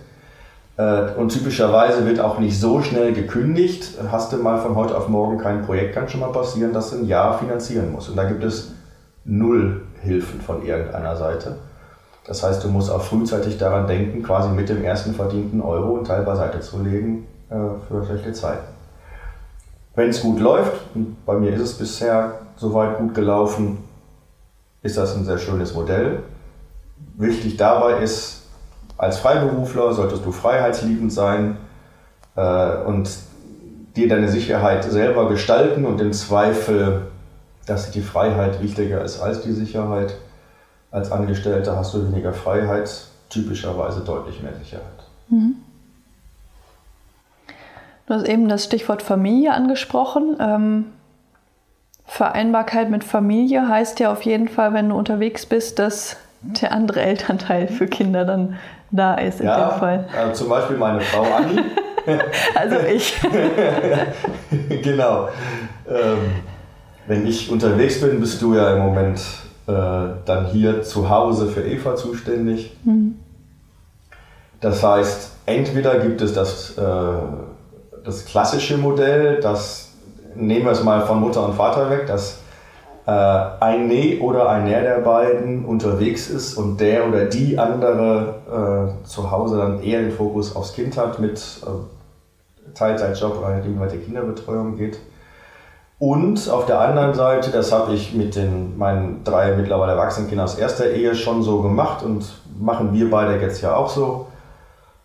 und 0.77 1.29
typischerweise 1.29 2.05
wird 2.05 2.19
auch 2.19 2.39
nicht 2.41 2.59
so 2.59 2.83
schnell 2.83 3.13
gekündigt. 3.13 3.97
Hast 4.11 4.33
du 4.33 4.39
mal 4.39 4.59
von 4.59 4.75
heute 4.75 4.97
auf 4.97 5.09
morgen 5.09 5.39
kein 5.39 5.63
Projekt, 5.63 5.95
kann 5.95 6.09
schon 6.09 6.21
mal 6.21 6.33
passieren, 6.33 6.73
dass 6.73 6.91
du 6.91 6.97
ein 6.97 7.07
Jahr 7.07 7.39
finanzieren 7.39 7.93
musst. 7.93 8.09
Und 8.09 8.17
da 8.17 8.25
gibt 8.25 8.43
es 8.43 8.73
null 9.25 9.83
Hilfen 10.03 10.41
von 10.41 10.65
irgendeiner 10.65 11.17
Seite. 11.17 11.57
Das 12.27 12.43
heißt, 12.43 12.65
du 12.65 12.69
musst 12.69 12.91
auch 12.91 13.03
frühzeitig 13.03 13.59
daran 13.59 13.87
denken, 13.87 14.23
quasi 14.23 14.49
mit 14.49 14.69
dem 14.69 14.83
ersten 14.83 15.15
verdienten 15.15 15.61
Euro 15.61 15.97
einen 15.97 16.05
Teil 16.05 16.23
beiseite 16.23 16.61
zu 16.61 16.83
legen 16.83 17.27
äh, 17.51 17.55
für 17.87 18.05
schlechte 18.05 18.33
Zeiten. 18.33 18.67
Wenn 19.95 20.09
es 20.09 20.23
gut 20.23 20.41
läuft, 20.41 20.73
und 20.95 21.25
bei 21.25 21.35
mir 21.39 21.53
ist 21.53 21.61
es 21.61 21.75
bisher 21.75 22.41
soweit 22.57 22.99
gut 22.99 23.15
gelaufen, 23.15 23.79
ist 24.83 24.97
das 24.97 25.17
ein 25.17 25.25
sehr 25.25 25.39
schönes 25.39 25.75
Modell. 25.75 26.21
Wichtig 27.17 27.57
dabei 27.57 27.99
ist, 28.01 28.44
als 29.05 29.19
Freiberufler 29.19 29.93
solltest 29.93 30.25
du 30.25 30.33
freiheitsliebend 30.33 31.13
sein 31.13 31.59
äh, 32.37 32.77
und 32.87 33.11
dir 33.97 34.09
deine 34.09 34.29
Sicherheit 34.29 34.83
selber 34.85 35.29
gestalten 35.29 35.85
und 35.85 36.01
im 36.01 36.13
Zweifel, 36.13 37.03
dass 37.67 37.91
die 37.91 38.01
Freiheit 38.01 38.63
wichtiger 38.63 39.05
ist 39.05 39.21
als 39.21 39.43
die 39.43 39.53
Sicherheit. 39.53 40.17
Als 40.91 41.13
Angestellter 41.13 41.77
hast 41.77 41.93
du 41.93 42.07
weniger 42.07 42.33
Freiheit, 42.33 42.91
typischerweise 43.29 44.01
deutlich 44.01 44.43
mehr 44.43 44.55
Sicherheit. 44.55 44.85
Mhm. 45.29 45.57
Du 48.07 48.15
hast 48.15 48.27
eben 48.27 48.49
das 48.49 48.65
Stichwort 48.65 49.03
Familie 49.03 49.53
angesprochen. 49.53 50.37
Ähm, 50.41 50.87
Vereinbarkeit 52.07 52.91
mit 52.91 53.05
Familie 53.05 53.69
heißt 53.69 54.01
ja 54.01 54.13
auf 54.13 54.23
jeden 54.23 54.49
Fall, 54.49 54.73
wenn 54.73 54.89
du 54.89 54.97
unterwegs 54.97 55.47
bist, 55.47 55.79
dass 55.79 56.17
der 56.43 56.73
andere 56.73 57.01
Elternteil 57.01 57.69
für 57.69 57.87
Kinder 57.87 58.25
dann 58.25 58.57
da 58.91 59.15
ist 59.15 59.41
in 59.41 59.47
ja, 59.47 59.71
dem 59.71 59.79
Fall. 59.79 60.07
Äh, 60.17 60.33
zum 60.33 60.49
Beispiel 60.49 60.77
meine 60.77 61.01
Frau 61.01 61.23
Anni. 61.23 61.61
also 62.55 62.77
ich. 62.87 63.15
genau. 64.83 65.29
Ähm, 65.89 66.43
wenn 67.07 67.27
ich 67.27 67.51
unterwegs 67.51 68.01
bin, 68.01 68.21
bist 68.21 68.41
du 68.41 68.55
ja 68.55 68.75
im 68.75 68.83
Moment 68.83 69.21
äh, 69.67 69.73
dann 70.25 70.47
hier 70.47 70.83
zu 70.83 71.09
Hause 71.09 71.49
für 71.49 71.63
Eva 71.63 71.97
zuständig. 71.97 72.77
Mhm. 72.85 73.17
Das 74.61 74.83
heißt, 74.83 75.33
entweder 75.47 75.99
gibt 75.99 76.23
es 76.23 76.33
das, 76.33 76.79
äh, 76.79 76.83
das 78.05 78.25
klassische 78.25 78.79
Modell, 78.79 79.41
das 79.41 79.91
nehmen 80.35 80.65
wir 80.65 80.73
es 80.73 80.83
mal 80.83 81.07
von 81.07 81.21
Mutter 81.21 81.45
und 81.45 81.55
Vater 81.55 81.91
weg, 81.91 82.07
dass 82.07 82.39
äh, 83.07 83.11
ein 83.11 83.87
Nee 83.87 84.19
oder 84.21 84.49
ein 84.49 84.65
Ner 84.65 84.81
der 84.81 85.01
beiden 85.01 85.65
unterwegs 85.65 86.29
ist 86.31 86.55
und 86.55 86.81
der 86.81 87.07
oder 87.07 87.27
die 87.27 87.59
andere 87.59 88.97
äh, 89.03 89.07
zu 89.07 89.31
Hause 89.31 89.59
dann 89.59 89.83
eher 89.83 90.01
den 90.01 90.13
Fokus 90.13 90.57
aufs 90.57 90.73
Kind 90.73 90.97
hat 90.97 91.19
mit 91.21 91.39
äh, 91.39 92.75
Teilzeitjob 92.75 93.39
oder 93.39 93.49
halt 93.49 93.93
die 93.93 93.99
Kinderbetreuung 93.99 94.77
geht. 94.77 94.99
Und 95.99 96.51
auf 96.51 96.67
der 96.67 96.81
anderen 96.81 97.15
Seite, 97.15 97.51
das 97.51 97.73
habe 97.73 97.95
ich 97.95 98.15
mit 98.15 98.35
den, 98.35 98.77
meinen 98.77 99.23
drei 99.23 99.55
mittlerweile 99.55 99.93
erwachsenen 99.93 100.29
Kindern 100.29 100.45
aus 100.45 100.57
erster 100.57 100.91
Ehe 100.91 101.15
schon 101.15 101.43
so 101.43 101.63
gemacht 101.63 102.03
und 102.03 102.27
machen 102.59 102.93
wir 102.93 103.11
beide 103.11 103.41
jetzt 103.41 103.63
ja 103.63 103.77
auch 103.77 103.89
so, 103.89 104.27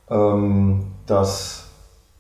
ähm, 0.10 0.88
dass 1.06 1.68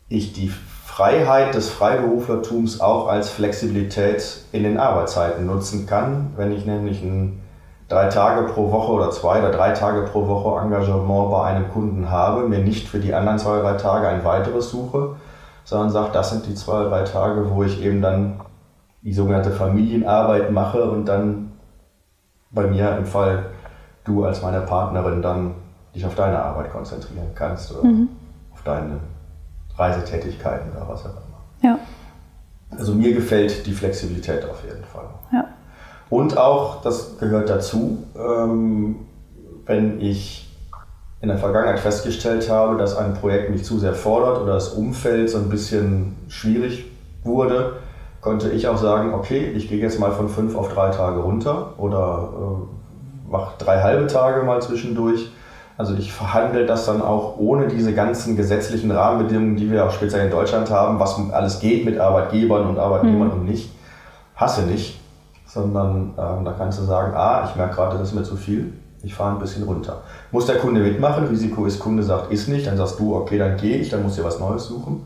ich 0.07 0.33
die 0.33 0.51
Freiheit 0.99 1.55
des 1.55 1.69
Freiberuflertums 1.69 2.81
auch 2.81 3.07
als 3.07 3.29
Flexibilität 3.29 4.43
in 4.51 4.63
den 4.63 4.77
Arbeitszeiten 4.77 5.45
nutzen 5.45 5.85
kann. 5.85 6.33
Wenn 6.35 6.51
ich 6.51 6.65
nämlich 6.65 7.01
ein 7.01 7.41
drei 7.87 8.09
Tage 8.09 8.51
pro 8.51 8.69
Woche 8.69 8.91
oder 8.91 9.09
zwei 9.09 9.39
oder 9.39 9.51
drei 9.51 9.71
Tage 9.71 10.01
pro 10.01 10.27
Woche 10.27 10.61
Engagement 10.61 11.31
bei 11.31 11.43
einem 11.45 11.71
Kunden 11.71 12.11
habe, 12.11 12.49
mir 12.49 12.59
nicht 12.59 12.89
für 12.89 12.99
die 12.99 13.13
anderen 13.13 13.39
zwei, 13.39 13.61
drei 13.61 13.75
Tage 13.75 14.09
ein 14.09 14.25
weiteres 14.25 14.71
suche, 14.71 15.15
sondern 15.63 15.89
sage, 15.89 16.09
das 16.11 16.31
sind 16.31 16.47
die 16.47 16.55
zwei, 16.55 16.83
drei 16.83 17.03
Tage, 17.03 17.49
wo 17.49 17.63
ich 17.63 17.81
eben 17.81 18.01
dann 18.01 18.41
die 19.01 19.13
sogenannte 19.13 19.51
Familienarbeit 19.51 20.51
mache 20.51 20.83
und 20.83 21.05
dann 21.05 21.53
bei 22.51 22.67
mir 22.67 22.97
im 22.97 23.05
Fall 23.05 23.45
du 24.03 24.25
als 24.25 24.41
meine 24.41 24.59
Partnerin 24.59 25.21
dann 25.21 25.55
dich 25.95 26.05
auf 26.05 26.15
deine 26.15 26.43
Arbeit 26.43 26.73
konzentrieren 26.73 27.29
kannst 27.35 27.71
oder 27.71 27.87
mhm. 27.87 28.09
auf 28.51 28.63
deine 28.63 28.99
Reisetätigkeiten 29.79 30.71
oder 30.71 30.87
was 30.87 31.05
auch 31.05 31.11
immer. 31.11 31.39
Ja. 31.61 31.79
Also 32.71 32.93
mir 32.93 33.13
gefällt 33.13 33.65
die 33.65 33.73
Flexibilität 33.73 34.45
auf 34.45 34.63
jeden 34.63 34.83
Fall. 34.83 35.05
Ja. 35.31 35.45
Und 36.09 36.37
auch, 36.37 36.81
das 36.81 37.17
gehört 37.19 37.49
dazu, 37.49 38.03
ähm, 38.15 38.95
wenn 39.65 40.01
ich 40.01 40.49
in 41.21 41.29
der 41.29 41.37
Vergangenheit 41.37 41.79
festgestellt 41.79 42.49
habe, 42.49 42.77
dass 42.77 42.95
ein 42.95 43.13
Projekt 43.13 43.49
mich 43.49 43.63
zu 43.63 43.77
sehr 43.77 43.93
fordert 43.93 44.41
oder 44.41 44.53
das 44.53 44.69
Umfeld 44.69 45.29
so 45.29 45.37
ein 45.37 45.49
bisschen 45.49 46.15
schwierig 46.29 46.85
wurde, 47.23 47.73
konnte 48.21 48.49
ich 48.51 48.67
auch 48.67 48.77
sagen, 48.77 49.13
okay, 49.13 49.51
ich 49.55 49.69
gehe 49.69 49.79
jetzt 49.79 49.99
mal 49.99 50.11
von 50.11 50.29
fünf 50.29 50.55
auf 50.55 50.73
drei 50.73 50.89
Tage 50.89 51.19
runter 51.19 51.73
oder 51.77 52.29
äh, 52.33 53.31
mache 53.31 53.53
drei 53.57 53.81
halbe 53.81 54.07
Tage 54.07 54.43
mal 54.43 54.61
zwischendurch 54.61 55.29
also 55.79 55.95
ich 55.95 56.11
verhandle 56.11 56.65
das 56.65 56.85
dann 56.85 57.01
auch 57.01 57.37
ohne 57.37 57.69
diese 57.69 57.93
ganzen 57.93 58.35
gesetzlichen 58.35 58.91
Rahmenbedingungen, 58.91 59.55
die 59.55 59.71
wir 59.71 59.85
auch 59.85 59.91
speziell 59.91 60.25
in 60.25 60.29
Deutschland 60.29 60.69
haben, 60.69 60.99
was 60.99 61.15
alles 61.31 61.61
geht 61.61 61.85
mit 61.85 61.97
Arbeitgebern 61.97 62.67
und 62.67 62.77
Arbeitnehmern 62.77 63.29
mhm. 63.29 63.33
und 63.33 63.45
nicht. 63.45 63.71
Hasse 64.35 64.63
nicht, 64.63 64.99
sondern 65.47 66.13
ähm, 66.17 66.43
da 66.43 66.53
kannst 66.57 66.79
du 66.79 66.83
sagen, 66.83 67.13
ah, 67.15 67.47
ich 67.49 67.55
merke 67.55 67.75
gerade, 67.75 67.97
das 67.97 68.09
ist 68.09 68.13
mir 68.13 68.23
zu 68.23 68.35
viel, 68.35 68.73
ich 69.03 69.15
fahre 69.15 69.31
ein 69.31 69.39
bisschen 69.39 69.63
runter. 69.63 70.01
Muss 70.31 70.47
der 70.47 70.57
Kunde 70.57 70.81
mitmachen, 70.81 71.27
Risiko 71.27 71.65
ist, 71.65 71.79
Kunde 71.79 72.03
sagt, 72.03 72.29
ist 72.29 72.49
nicht, 72.49 72.67
dann 72.67 72.75
sagst 72.75 72.99
du, 72.99 73.15
okay, 73.15 73.37
dann 73.37 73.55
gehe 73.55 73.77
ich, 73.77 73.87
dann 73.87 74.03
muss 74.03 74.17
ich 74.17 74.23
was 74.25 74.37
Neues 74.37 74.65
suchen. 74.65 75.05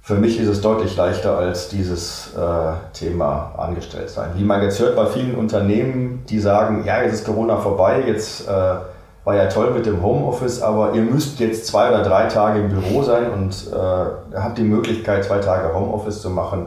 Für 0.00 0.14
mich 0.14 0.40
ist 0.40 0.48
es 0.48 0.62
deutlich 0.62 0.96
leichter 0.96 1.36
als 1.36 1.68
dieses 1.68 2.32
äh, 2.34 2.72
Thema 2.94 3.52
angestellt 3.58 4.08
sein. 4.08 4.30
Wie 4.34 4.44
man 4.44 4.62
jetzt 4.62 4.80
hört 4.80 4.96
bei 4.96 5.04
vielen 5.04 5.34
Unternehmen, 5.34 6.24
die 6.30 6.38
sagen, 6.38 6.84
ja, 6.86 7.02
jetzt 7.02 7.12
ist 7.12 7.26
Corona 7.26 7.58
vorbei, 7.58 8.02
jetzt 8.06 8.48
äh, 8.48 8.76
war 9.24 9.36
ja 9.36 9.46
toll 9.46 9.72
mit 9.72 9.86
dem 9.86 10.02
Homeoffice, 10.02 10.60
aber 10.60 10.94
ihr 10.94 11.02
müsst 11.02 11.38
jetzt 11.38 11.66
zwei 11.66 11.88
oder 11.88 12.02
drei 12.02 12.26
Tage 12.26 12.60
im 12.60 12.68
Büro 12.68 13.02
sein 13.02 13.30
und 13.30 13.68
äh, 13.72 14.36
habt 14.36 14.58
die 14.58 14.64
Möglichkeit, 14.64 15.24
zwei 15.24 15.38
Tage 15.38 15.72
Homeoffice 15.74 16.20
zu 16.20 16.30
machen. 16.30 16.66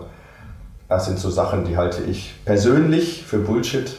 Das 0.88 1.06
sind 1.06 1.20
so 1.20 1.30
Sachen, 1.30 1.66
die 1.66 1.78
halte 1.78 2.04
ich 2.04 2.36
persönlich 2.46 3.26
für 3.26 3.40
Bullshit. 3.40 3.98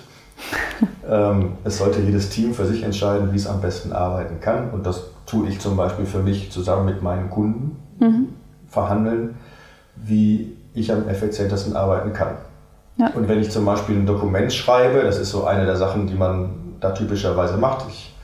ähm, 1.08 1.52
es 1.64 1.78
sollte 1.78 2.00
jedes 2.00 2.30
Team 2.30 2.54
für 2.54 2.66
sich 2.66 2.82
entscheiden, 2.82 3.32
wie 3.32 3.36
es 3.36 3.46
am 3.46 3.60
besten 3.60 3.92
arbeiten 3.92 4.40
kann. 4.40 4.70
Und 4.70 4.86
das 4.86 5.04
tue 5.26 5.48
ich 5.48 5.60
zum 5.60 5.76
Beispiel 5.76 6.06
für 6.06 6.20
mich 6.20 6.50
zusammen 6.50 6.86
mit 6.86 7.02
meinen 7.02 7.28
Kunden 7.30 7.76
mhm. 7.98 8.28
verhandeln, 8.68 9.36
wie 9.96 10.56
ich 10.74 10.92
am 10.92 11.08
effizientesten 11.08 11.76
arbeiten 11.76 12.12
kann. 12.12 12.36
Ja. 12.96 13.10
Und 13.14 13.28
wenn 13.28 13.40
ich 13.40 13.50
zum 13.50 13.64
Beispiel 13.64 13.96
ein 13.96 14.06
Dokument 14.06 14.52
schreibe, 14.52 15.02
das 15.02 15.18
ist 15.18 15.30
so 15.30 15.44
eine 15.44 15.66
der 15.66 15.76
Sachen, 15.76 16.06
die 16.06 16.14
man 16.14 16.76
da 16.80 16.92
typischerweise 16.92 17.56
macht. 17.56 17.86
Ich 17.88 18.15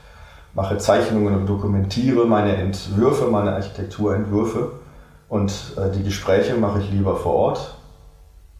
mache 0.53 0.77
Zeichnungen 0.77 1.35
und 1.35 1.47
dokumentiere 1.47 2.25
meine 2.25 2.55
Entwürfe, 2.55 3.25
meine 3.25 3.53
Architekturentwürfe. 3.53 4.73
Und 5.29 5.51
äh, 5.77 5.89
die 5.91 6.03
Gespräche 6.03 6.55
mache 6.55 6.79
ich 6.79 6.91
lieber 6.91 7.15
vor 7.15 7.33
Ort. 7.33 7.75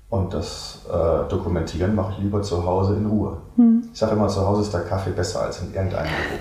Und 0.10 0.34
das 0.34 0.86
äh, 0.88 1.30
Dokumentieren 1.30 1.96
mache 1.96 2.14
ich 2.14 2.20
lieber 2.24 2.42
zu 2.42 2.66
Hause 2.66 2.96
in 2.96 3.06
Ruhe. 3.08 3.38
Hm. 3.56 3.90
Ich 3.92 4.00
sage 4.00 4.14
immer, 4.14 4.28
zu 4.28 4.46
Hause 4.46 4.62
ist 4.62 4.74
der 4.74 4.82
Kaffee 4.82 5.12
besser 5.12 5.42
als 5.42 5.62
in 5.62 5.74
irgendeinem 5.74 6.12
Büro. 6.12 6.40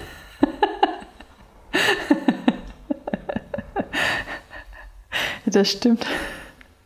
das 5.46 5.68
stimmt. 5.70 6.06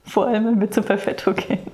Vor 0.05 0.27
allem, 0.27 0.47
wenn 0.47 0.61
wir 0.61 0.71
zu 0.71 0.83
Perfetto 0.83 1.33
gehen. 1.35 1.71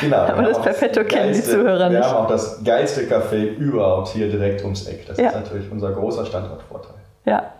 Genau. 0.00 0.16
Aber 0.16 0.42
das 0.42 0.60
Perfetto 0.60 1.04
kennen 1.04 1.32
die 1.32 1.42
Zuhörer 1.42 1.88
nicht. 1.88 2.00
Wir 2.00 2.08
haben 2.08 2.24
auch 2.24 2.28
das 2.28 2.62
geilste 2.64 3.02
Café 3.02 3.56
überhaupt 3.56 4.08
hier 4.08 4.28
direkt 4.28 4.62
ums 4.62 4.86
Eck. 4.86 5.06
Das 5.06 5.18
ja. 5.18 5.28
ist 5.28 5.34
natürlich 5.36 5.70
unser 5.70 5.92
großer 5.92 6.26
Standortvorteil. 6.26 6.94
Ja, 7.24 7.52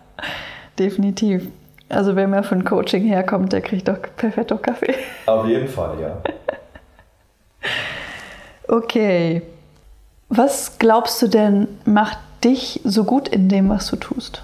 definitiv. 0.77 1.47
Also 1.89 2.15
wer 2.15 2.27
mehr 2.27 2.43
von 2.43 2.63
Coaching 2.65 3.05
herkommt, 3.05 3.53
der 3.53 3.61
kriegt 3.61 3.87
doch 3.87 3.97
perfekto 4.17 4.57
Kaffee. 4.57 4.93
Auf 5.25 5.47
jeden 5.47 5.67
Fall, 5.67 5.99
ja. 6.01 6.17
okay. 8.67 9.41
Was 10.29 10.77
glaubst 10.77 11.21
du 11.21 11.27
denn 11.29 11.67
macht 11.85 12.17
dich 12.43 12.81
so 12.83 13.05
gut 13.05 13.29
in 13.29 13.47
dem, 13.47 13.69
was 13.69 13.87
du 13.87 13.95
tust? 13.95 14.41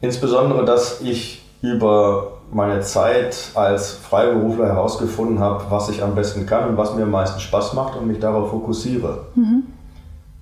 Insbesondere, 0.00 0.64
dass 0.64 1.00
ich 1.00 1.42
über 1.62 2.32
meine 2.50 2.80
Zeit 2.80 3.50
als 3.54 3.92
Freiberufler 3.92 4.66
herausgefunden 4.66 5.38
habe, 5.40 5.64
was 5.70 5.88
ich 5.88 6.02
am 6.02 6.14
besten 6.14 6.46
kann 6.46 6.68
und 6.68 6.76
was 6.76 6.94
mir 6.94 7.02
am 7.02 7.10
meisten 7.10 7.40
Spaß 7.40 7.74
macht 7.74 7.96
und 7.96 8.06
mich 8.06 8.20
darauf 8.20 8.50
fokussiere. 8.50 9.26
Mhm. 9.34 9.64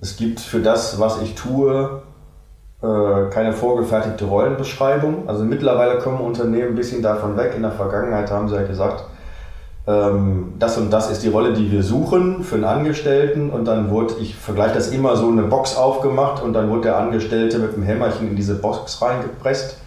Es 0.01 0.17
gibt 0.17 0.41
für 0.41 0.61
das, 0.61 1.01
was 1.01 1.21
ich 1.23 1.35
tue, 1.35 2.03
äh, 2.83 3.31
keine 3.31 3.53
vorgefertigte 3.53 4.27
Rollenbeschreibung. 4.27 5.29
Also 5.29 5.45
mittlerweile 5.45 5.99
kommen 5.99 6.21
Unternehmen 6.21 6.71
ein 6.71 6.75
bisschen 6.75 7.03
davon 7.03 7.37
weg. 7.37 7.55
In 7.57 7.63
der 7.63 7.73
Vergangenheit 7.73 8.31
haben 8.31 8.49
sie 8.49 8.55
ja 8.55 8.63
gesagt, 8.63 9.05
ähm, 9.87 10.55
das 10.59 10.77
und 10.77 10.91
das 10.93 11.11
ist 11.11 11.23
die 11.23 11.29
Rolle, 11.29 11.55
die 11.55 11.73
wir 11.73 11.83
suchen 11.83 12.45
für 12.45 12.57
einen 12.57 12.65
Angestellten. 12.65 13.51
Und 13.51 13.65
dann 13.65 13.91
wurde, 13.91 14.15
ich 14.21 14.37
vergleiche 14.37 14.75
das 14.75 14.89
immer 14.89 15.17
so, 15.17 15.29
eine 15.29 15.45
Box 15.45 15.77
aufgemacht 15.77 16.43
und 16.43 16.53
dann 16.53 16.69
wurde 16.69 16.83
der 16.83 16.99
Angestellte 16.99 17.59
mit 17.59 17.75
dem 17.75 17.83
Hämmerchen 17.83 18.29
in 18.29 18.37
diese 18.37 18.57
Box 18.57 19.01
reingepresst, 19.01 19.79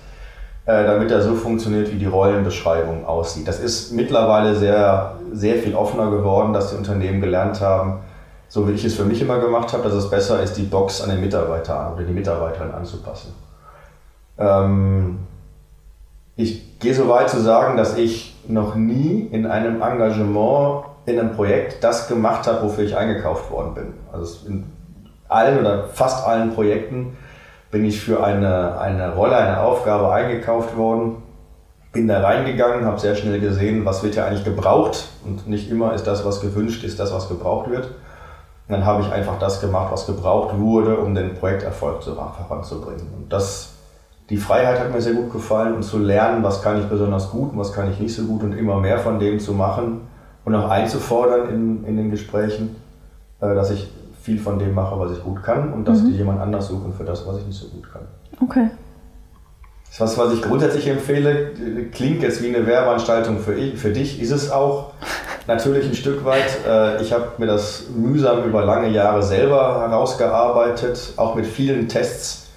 damit 0.69 1.10
er 1.10 1.21
so 1.21 1.34
funktioniert, 1.34 1.91
wie 1.91 1.97
die 1.97 2.05
Rollenbeschreibung 2.05 3.05
aussieht. 3.05 3.47
Das 3.47 3.60
ist 3.60 3.91
mittlerweile 3.91 4.55
sehr, 4.55 5.15
sehr 5.34 5.55
viel 5.55 5.73
offener 5.73 6.12
geworden, 6.12 6.53
dass 6.53 6.69
die 6.69 6.77
Unternehmen 6.77 7.21
gelernt 7.21 7.60
haben, 7.60 8.01
so 8.47 8.67
wie 8.67 8.73
ich 8.73 8.86
es 8.86 8.95
für 8.95 9.05
mich 9.05 9.21
immer 9.21 9.39
gemacht 9.39 9.73
habe, 9.73 9.84
dass 9.84 9.93
es 9.93 10.10
besser 10.10 10.43
ist, 10.43 10.53
die 10.58 10.63
Box 10.63 11.01
an 11.01 11.10
den 11.10 11.21
Mitarbeiter 11.21 11.93
oder 11.95 12.03
die 12.03 12.13
Mitarbeiterin 12.13 12.71
anzupassen. 12.71 13.34
Ähm, 14.38 15.19
ich 16.36 16.79
gehe 16.79 16.93
so 16.93 17.10
weit 17.10 17.29
zu 17.29 17.41
sagen, 17.41 17.75
dass 17.75 17.97
ich 17.97 18.38
noch 18.47 18.75
nie 18.75 19.27
in 19.32 19.47
einem 19.47 19.82
Engagement, 19.82 20.86
in 21.05 21.19
einem 21.19 21.32
Projekt 21.32 21.84
das 21.84 22.08
gemacht 22.08 22.45
habe, 22.47 22.63
wofür 22.63 22.84
ich 22.84 22.95
eingekauft 22.95 23.49
worden 23.49 23.73
bin. 23.73 23.93
Also 24.13 24.47
in 24.47 24.65
allen 25.27 25.60
oder 25.60 25.86
fast 25.86 26.27
allen 26.27 26.53
Projekten 26.53 27.17
bin 27.71 27.86
ich 27.86 28.01
für 28.01 28.23
eine, 28.23 28.79
eine 28.79 29.13
Rolle, 29.13 29.38
eine 29.38 29.62
Aufgabe 29.62 30.12
eingekauft 30.12 30.75
worden, 30.75 31.17
bin 31.91 32.08
da 32.08 32.21
reingegangen, 32.21 32.86
habe 32.86 32.99
sehr 32.99 33.15
schnell 33.15 33.39
gesehen, 33.39 33.86
was 33.86 34.03
wird 34.03 34.15
ja 34.15 34.25
eigentlich 34.25 34.43
gebraucht. 34.43 35.05
Und 35.25 35.47
nicht 35.47 35.71
immer 35.71 35.93
ist 35.93 36.05
das, 36.05 36.25
was 36.25 36.41
gewünscht 36.41 36.84
ist, 36.84 36.99
das, 36.99 37.13
was 37.13 37.29
gebraucht 37.29 37.69
wird. 37.69 37.89
Dann 38.67 38.86
habe 38.86 39.01
ich 39.01 39.12
einfach 39.12 39.39
das 39.39 39.62
gemacht, 39.62 39.91
was 39.91 40.05
gebraucht 40.05 40.60
wurde, 40.60 40.97
um 40.97 41.15
den 41.15 41.34
Projekterfolg 41.34 42.03
voranzubringen. 42.03 43.08
Und 43.15 43.34
das, 43.34 43.73
die 44.29 44.38
Freiheit 44.38 44.79
hat 44.79 44.91
mir 44.91 45.01
sehr 45.01 45.13
gut 45.13 45.32
gefallen 45.32 45.73
und 45.73 45.84
zu 45.84 45.97
lernen, 45.97 46.43
was 46.43 46.62
kann 46.62 46.79
ich 46.79 46.86
besonders 46.86 47.32
gut 47.32 47.53
und 47.53 47.60
was 47.60 47.73
kann 47.73 47.91
ich 47.91 47.99
nicht 47.99 48.13
so 48.13 48.23
gut 48.25 48.43
und 48.43 48.53
immer 48.53 48.79
mehr 48.79 48.99
von 48.99 49.17
dem 49.17 49.39
zu 49.39 49.53
machen 49.53 50.01
und 50.45 50.53
auch 50.53 50.69
einzufordern 50.69 51.49
in, 51.49 51.84
in 51.86 51.97
den 51.97 52.12
Gesprächen, 52.12 52.75
äh, 53.41 53.55
dass 53.55 53.71
ich 53.71 53.89
viel 54.29 54.39
von 54.39 54.59
dem 54.59 54.75
mache, 54.75 54.99
was 54.99 55.11
ich 55.11 55.23
gut 55.23 55.41
kann 55.41 55.73
und 55.73 55.87
dass 55.87 56.01
mhm. 56.01 56.11
die 56.11 56.17
jemand 56.17 56.39
anders 56.39 56.67
suchen 56.67 56.93
für 56.93 57.03
das, 57.03 57.25
was 57.25 57.39
ich 57.39 57.47
nicht 57.47 57.59
so 57.59 57.67
gut 57.67 57.91
kann. 57.91 58.03
Okay. 58.41 58.69
Das 59.89 60.01
was, 60.01 60.17
was 60.19 60.33
ich 60.33 60.41
grundsätzlich 60.43 60.87
empfehle. 60.87 61.51
Klingt 61.91 62.21
jetzt 62.21 62.43
wie 62.43 62.55
eine 62.55 62.67
Werbeanstaltung 62.67 63.39
für, 63.39 63.55
ich, 63.55 63.79
für 63.79 63.89
dich, 63.89 64.21
ist 64.21 64.29
es 64.29 64.51
auch. 64.51 64.91
Natürlich 65.47 65.87
ein 65.87 65.95
Stück 65.95 66.23
weit. 66.25 66.59
Äh, 66.67 67.01
ich 67.01 67.11
habe 67.11 67.29
mir 67.39 67.47
das 67.47 67.85
mühsam 67.95 68.43
über 68.43 68.63
lange 68.63 68.89
Jahre 68.89 69.23
selber 69.23 69.79
herausgearbeitet, 69.79 71.13
auch 71.17 71.33
mit 71.33 71.47
vielen 71.47 71.87
Tests. 71.89 72.49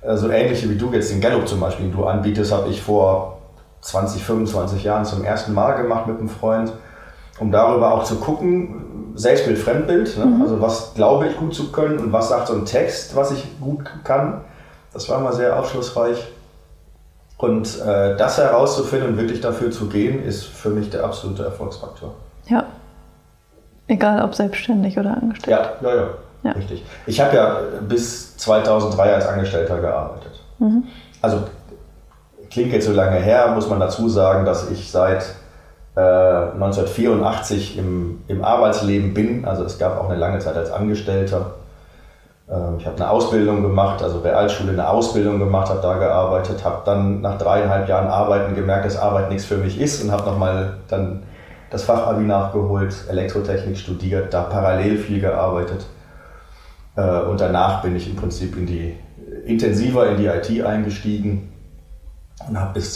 Äh, 0.00 0.16
so 0.16 0.28
ähnliche 0.28 0.68
wie 0.68 0.76
du 0.76 0.92
jetzt 0.92 1.12
den 1.12 1.20
Gallup 1.20 1.46
zum 1.46 1.60
Beispiel, 1.60 1.86
den 1.86 1.94
du 1.94 2.04
anbietest, 2.06 2.50
habe 2.50 2.68
ich 2.70 2.82
vor 2.82 3.38
20, 3.82 4.24
25 4.24 4.82
Jahren 4.82 5.04
zum 5.04 5.22
ersten 5.22 5.54
Mal 5.54 5.74
gemacht 5.74 6.08
mit 6.08 6.18
einem 6.18 6.28
Freund, 6.28 6.72
um 7.38 7.50
darüber 7.50 7.94
auch 7.94 8.04
zu 8.04 8.16
gucken, 8.16 9.12
Selbstbild, 9.14 9.58
Fremdbild, 9.58 10.18
ne? 10.18 10.26
mhm. 10.26 10.42
also 10.42 10.60
was 10.60 10.94
glaube 10.94 11.28
ich 11.28 11.36
gut 11.36 11.54
zu 11.54 11.70
können 11.70 11.98
und 11.98 12.12
was 12.12 12.28
sagt 12.28 12.48
so 12.48 12.54
ein 12.54 12.64
Text, 12.64 13.14
was 13.14 13.30
ich 13.30 13.46
gut 13.60 13.84
kann. 14.02 14.40
Das 14.92 15.08
war 15.08 15.20
mal 15.20 15.32
sehr 15.32 15.58
aufschlussreich. 15.58 16.32
Und 17.36 17.80
äh, 17.80 18.16
das 18.16 18.38
herauszufinden 18.38 19.10
und 19.10 19.16
wirklich 19.18 19.40
dafür 19.40 19.70
zu 19.70 19.88
gehen, 19.88 20.22
ist 20.24 20.44
für 20.44 20.70
mich 20.70 20.90
der 20.90 21.04
absolute 21.04 21.44
Erfolgsfaktor. 21.44 22.14
Ja. 22.46 22.64
Egal 23.86 24.22
ob 24.22 24.34
selbstständig 24.34 24.98
oder 24.98 25.16
angestellt. 25.16 25.48
Ja, 25.82 25.88
ja, 25.88 25.96
ja. 25.96 26.08
ja. 26.44 26.52
Richtig. 26.52 26.84
Ich 27.06 27.20
habe 27.20 27.36
ja 27.36 27.58
bis 27.86 28.36
2003 28.38 29.14
als 29.14 29.26
Angestellter 29.26 29.80
gearbeitet. 29.80 30.40
Mhm. 30.58 30.84
Also 31.20 31.40
klingt 32.50 32.72
jetzt 32.72 32.86
so 32.86 32.92
lange 32.92 33.18
her, 33.18 33.48
muss 33.54 33.68
man 33.68 33.80
dazu 33.80 34.08
sagen, 34.08 34.44
dass 34.46 34.70
ich 34.70 34.90
seit 34.90 35.24
äh, 35.96 36.00
1984 36.00 37.78
im, 37.78 38.22
im 38.28 38.44
Arbeitsleben 38.44 39.14
bin. 39.14 39.44
Also 39.44 39.64
es 39.64 39.78
gab 39.78 39.98
auch 39.98 40.08
eine 40.08 40.18
lange 40.18 40.38
Zeit 40.38 40.56
als 40.56 40.70
Angestellter. 40.70 41.54
Ähm, 42.50 42.76
ich 42.78 42.86
habe 42.86 42.96
eine 42.96 43.10
Ausbildung 43.10 43.62
gemacht, 43.62 44.02
also 44.02 44.20
Realschule 44.20 44.72
eine 44.72 44.88
Ausbildung 44.88 45.38
gemacht, 45.38 45.70
habe 45.70 45.80
da 45.80 45.94
gearbeitet, 45.94 46.64
habe 46.64 46.82
dann 46.84 47.20
nach 47.20 47.38
dreieinhalb 47.38 47.88
Jahren 47.88 48.08
Arbeiten 48.08 48.54
gemerkt, 48.54 48.86
dass 48.86 48.96
Arbeit 48.96 49.30
nichts 49.30 49.44
für 49.44 49.56
mich 49.56 49.80
ist 49.80 50.02
und 50.02 50.10
habe 50.10 50.24
nochmal 50.24 50.78
dann 50.88 51.22
das 51.70 51.84
Fachabi 51.84 52.24
nachgeholt, 52.24 52.94
Elektrotechnik 53.08 53.76
studiert, 53.76 54.32
da 54.32 54.42
parallel 54.42 54.98
viel 54.98 55.20
gearbeitet. 55.20 55.86
Äh, 56.96 57.20
und 57.20 57.40
danach 57.40 57.82
bin 57.82 57.96
ich 57.96 58.08
im 58.08 58.16
Prinzip 58.16 58.56
in 58.56 58.66
die, 58.66 58.96
intensiver 59.44 60.08
in 60.08 60.16
die 60.18 60.26
IT 60.26 60.64
eingestiegen 60.64 61.52
und 62.48 62.60
habe 62.60 62.74
bis 62.74 62.94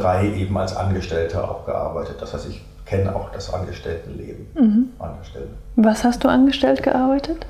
2003 0.00 0.40
eben 0.40 0.56
als 0.56 0.76
Angestellter 0.76 1.50
auch 1.50 1.66
gearbeitet. 1.66 2.16
Das 2.20 2.34
heißt, 2.34 2.48
ich 2.48 2.64
kenne 2.86 3.14
auch 3.14 3.30
das 3.30 3.52
Angestelltenleben. 3.52 4.46
Mhm. 4.54 4.88
Angestellte. 4.98 5.50
Was 5.76 6.04
hast 6.04 6.24
du 6.24 6.28
angestellt 6.28 6.82
gearbeitet? 6.82 7.46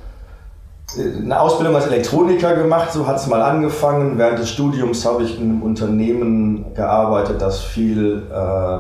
eine 0.97 1.41
Ausbildung 1.41 1.75
als 1.75 1.87
Elektroniker 1.87 2.55
gemacht, 2.57 2.93
so 2.93 3.07
hat 3.07 3.17
es 3.17 3.27
mal 3.27 3.43
angefangen. 3.43 4.19
Während 4.19 4.39
des 4.39 4.51
Studiums 4.51 5.05
habe 5.07 5.25
ich 5.25 5.41
in 5.41 5.51
einem 5.51 5.63
Unternehmen 5.63 6.75
gearbeitet, 6.75 7.41
das 7.41 7.61
viel 7.61 8.23
äh, 8.31 8.79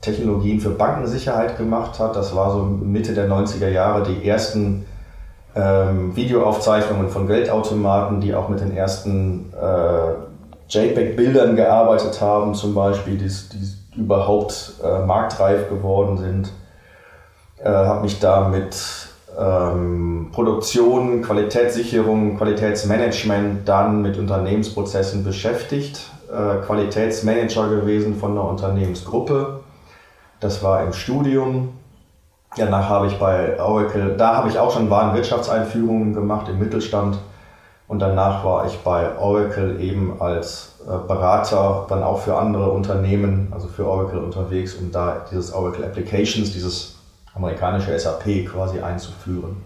Technologien 0.00 0.60
für 0.60 0.70
Bankensicherheit 0.70 1.56
gemacht 1.56 1.98
hat. 1.98 2.16
Das 2.16 2.34
war 2.34 2.50
so 2.52 2.62
Mitte 2.62 3.14
der 3.14 3.28
90er 3.28 3.68
Jahre 3.68 4.02
die 4.02 4.28
ersten 4.28 4.86
ähm, 5.54 6.14
Videoaufzeichnungen 6.14 7.08
von 7.08 7.26
Geldautomaten, 7.26 8.20
die 8.20 8.34
auch 8.34 8.48
mit 8.48 8.60
den 8.60 8.76
ersten 8.76 9.52
äh, 9.54 10.35
JPEG-Bildern 10.68 11.56
gearbeitet 11.56 12.20
haben, 12.20 12.54
zum 12.54 12.74
Beispiel, 12.74 13.16
die, 13.16 13.28
die 13.28 14.00
überhaupt 14.00 14.74
äh, 14.82 15.04
marktreif 15.04 15.68
geworden 15.68 16.18
sind. 16.18 16.52
Äh, 17.58 17.68
habe 17.68 18.02
mich 18.02 18.18
da 18.20 18.48
mit 18.48 18.76
ähm, 19.38 20.30
Produktion, 20.32 21.22
Qualitätssicherung, 21.22 22.36
Qualitätsmanagement 22.36 23.68
dann 23.68 24.02
mit 24.02 24.18
Unternehmensprozessen 24.18 25.24
beschäftigt, 25.24 26.10
äh, 26.30 26.64
Qualitätsmanager 26.64 27.68
gewesen 27.68 28.16
von 28.16 28.32
einer 28.32 28.48
Unternehmensgruppe. 28.48 29.60
Das 30.40 30.62
war 30.62 30.84
im 30.84 30.92
Studium. 30.92 31.70
Danach 32.56 32.88
habe 32.88 33.06
ich 33.08 33.18
bei 33.18 33.60
Oracle, 33.60 34.16
da 34.16 34.36
habe 34.36 34.48
ich 34.48 34.58
auch 34.58 34.72
schon 34.72 34.88
Warenwirtschaftseinführungen 34.88 36.14
gemacht 36.14 36.48
im 36.48 36.58
Mittelstand. 36.58 37.18
Und 37.88 38.00
danach 38.00 38.44
war 38.44 38.66
ich 38.66 38.78
bei 38.78 39.16
Oracle 39.16 39.80
eben 39.80 40.20
als 40.20 40.74
äh, 40.84 41.06
Berater 41.06 41.86
dann 41.88 42.02
auch 42.02 42.20
für 42.20 42.36
andere 42.36 42.70
Unternehmen, 42.70 43.48
also 43.52 43.68
für 43.68 43.86
Oracle 43.86 44.18
unterwegs, 44.18 44.74
um 44.74 44.90
da 44.90 45.24
dieses 45.30 45.52
Oracle 45.52 45.84
Applications, 45.84 46.52
dieses 46.52 46.96
amerikanische 47.34 47.96
SAP 47.96 48.46
quasi 48.46 48.80
einzuführen 48.80 49.56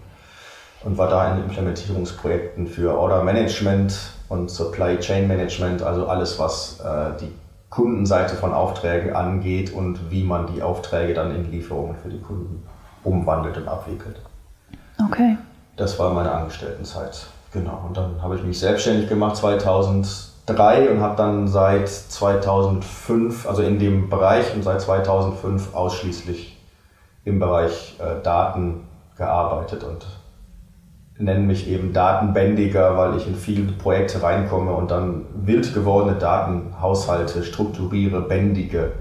und 0.83 0.97
war 0.97 1.09
da 1.09 1.33
in 1.33 1.43
Implementierungsprojekten 1.43 2.67
für 2.67 2.97
Order 2.97 3.23
Management 3.23 3.93
und 4.29 4.49
Supply 4.49 4.97
Chain 4.99 5.27
Management, 5.27 5.81
also 5.81 6.07
alles, 6.07 6.37
was 6.39 6.79
äh, 6.79 7.17
die 7.19 7.31
Kundenseite 7.69 8.35
von 8.35 8.53
Aufträgen 8.53 9.15
angeht 9.15 9.73
und 9.73 10.11
wie 10.11 10.23
man 10.23 10.53
die 10.53 10.61
Aufträge 10.61 11.13
dann 11.13 11.33
in 11.33 11.49
Lieferungen 11.51 11.95
für 11.95 12.09
die 12.09 12.19
Kunden 12.19 12.63
umwandelt 13.03 13.57
und 13.57 13.67
abwickelt. 13.67 14.17
Okay. 15.03 15.37
Das 15.77 15.97
war 15.97 16.13
meine 16.13 16.31
Angestelltenzeit. 16.31 17.27
Genau. 17.51 17.83
Und 17.87 17.97
dann 17.97 18.21
habe 18.21 18.35
ich 18.35 18.43
mich 18.43 18.59
selbstständig 18.59 19.09
gemacht 19.09 19.35
2003 19.35 20.89
und 20.89 21.01
habe 21.01 21.15
dann 21.17 21.47
seit 21.47 21.89
2005, 21.89 23.47
also 23.47 23.61
in 23.61 23.77
dem 23.77 24.09
Bereich 24.09 24.55
und 24.55 24.63
seit 24.63 24.81
2005 24.81 25.75
ausschließlich 25.75 26.57
im 27.25 27.39
Bereich 27.39 27.97
äh, 27.99 28.23
Daten 28.23 28.87
gearbeitet 29.17 29.83
und 29.83 30.05
nenne 31.17 31.41
mich 31.41 31.67
eben 31.67 31.93
Datenbändiger, 31.93 32.97
weil 32.97 33.17
ich 33.17 33.27
in 33.27 33.35
viele 33.35 33.71
Projekte 33.73 34.23
reinkomme 34.23 34.73
und 34.73 34.89
dann 34.89 35.25
wild 35.35 35.73
gewordene 35.73 36.17
Datenhaushalte 36.17 37.43
strukturiere, 37.43 38.21
bändige 38.21 38.93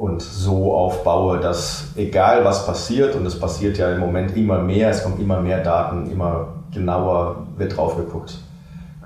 und 0.00 0.22
so 0.22 0.74
aufbaue, 0.74 1.40
dass 1.40 1.92
egal 1.94 2.42
was 2.42 2.64
passiert, 2.64 3.14
und 3.14 3.26
es 3.26 3.38
passiert 3.38 3.76
ja 3.76 3.92
im 3.92 4.00
Moment 4.00 4.34
immer 4.34 4.58
mehr, 4.58 4.88
es 4.88 5.02
kommen 5.02 5.20
immer 5.20 5.42
mehr 5.42 5.62
Daten, 5.62 6.10
immer 6.10 6.54
genauer 6.72 7.46
wird 7.58 7.76
drauf 7.76 7.96
geguckt, 7.96 8.38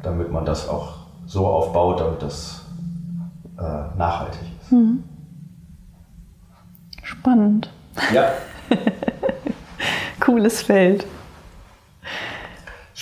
damit 0.04 0.30
man 0.30 0.44
das 0.44 0.68
auch 0.68 0.98
so 1.26 1.48
aufbaut, 1.48 1.98
damit 1.98 2.22
das 2.22 2.64
äh, 3.59 3.98
nachhaltig 3.98 4.40
ist. 4.62 4.70
Mhm. 4.70 5.02
Spannend. 7.02 7.70
Ja. 8.14 8.30
Cooles 10.20 10.62
Feld. 10.62 11.07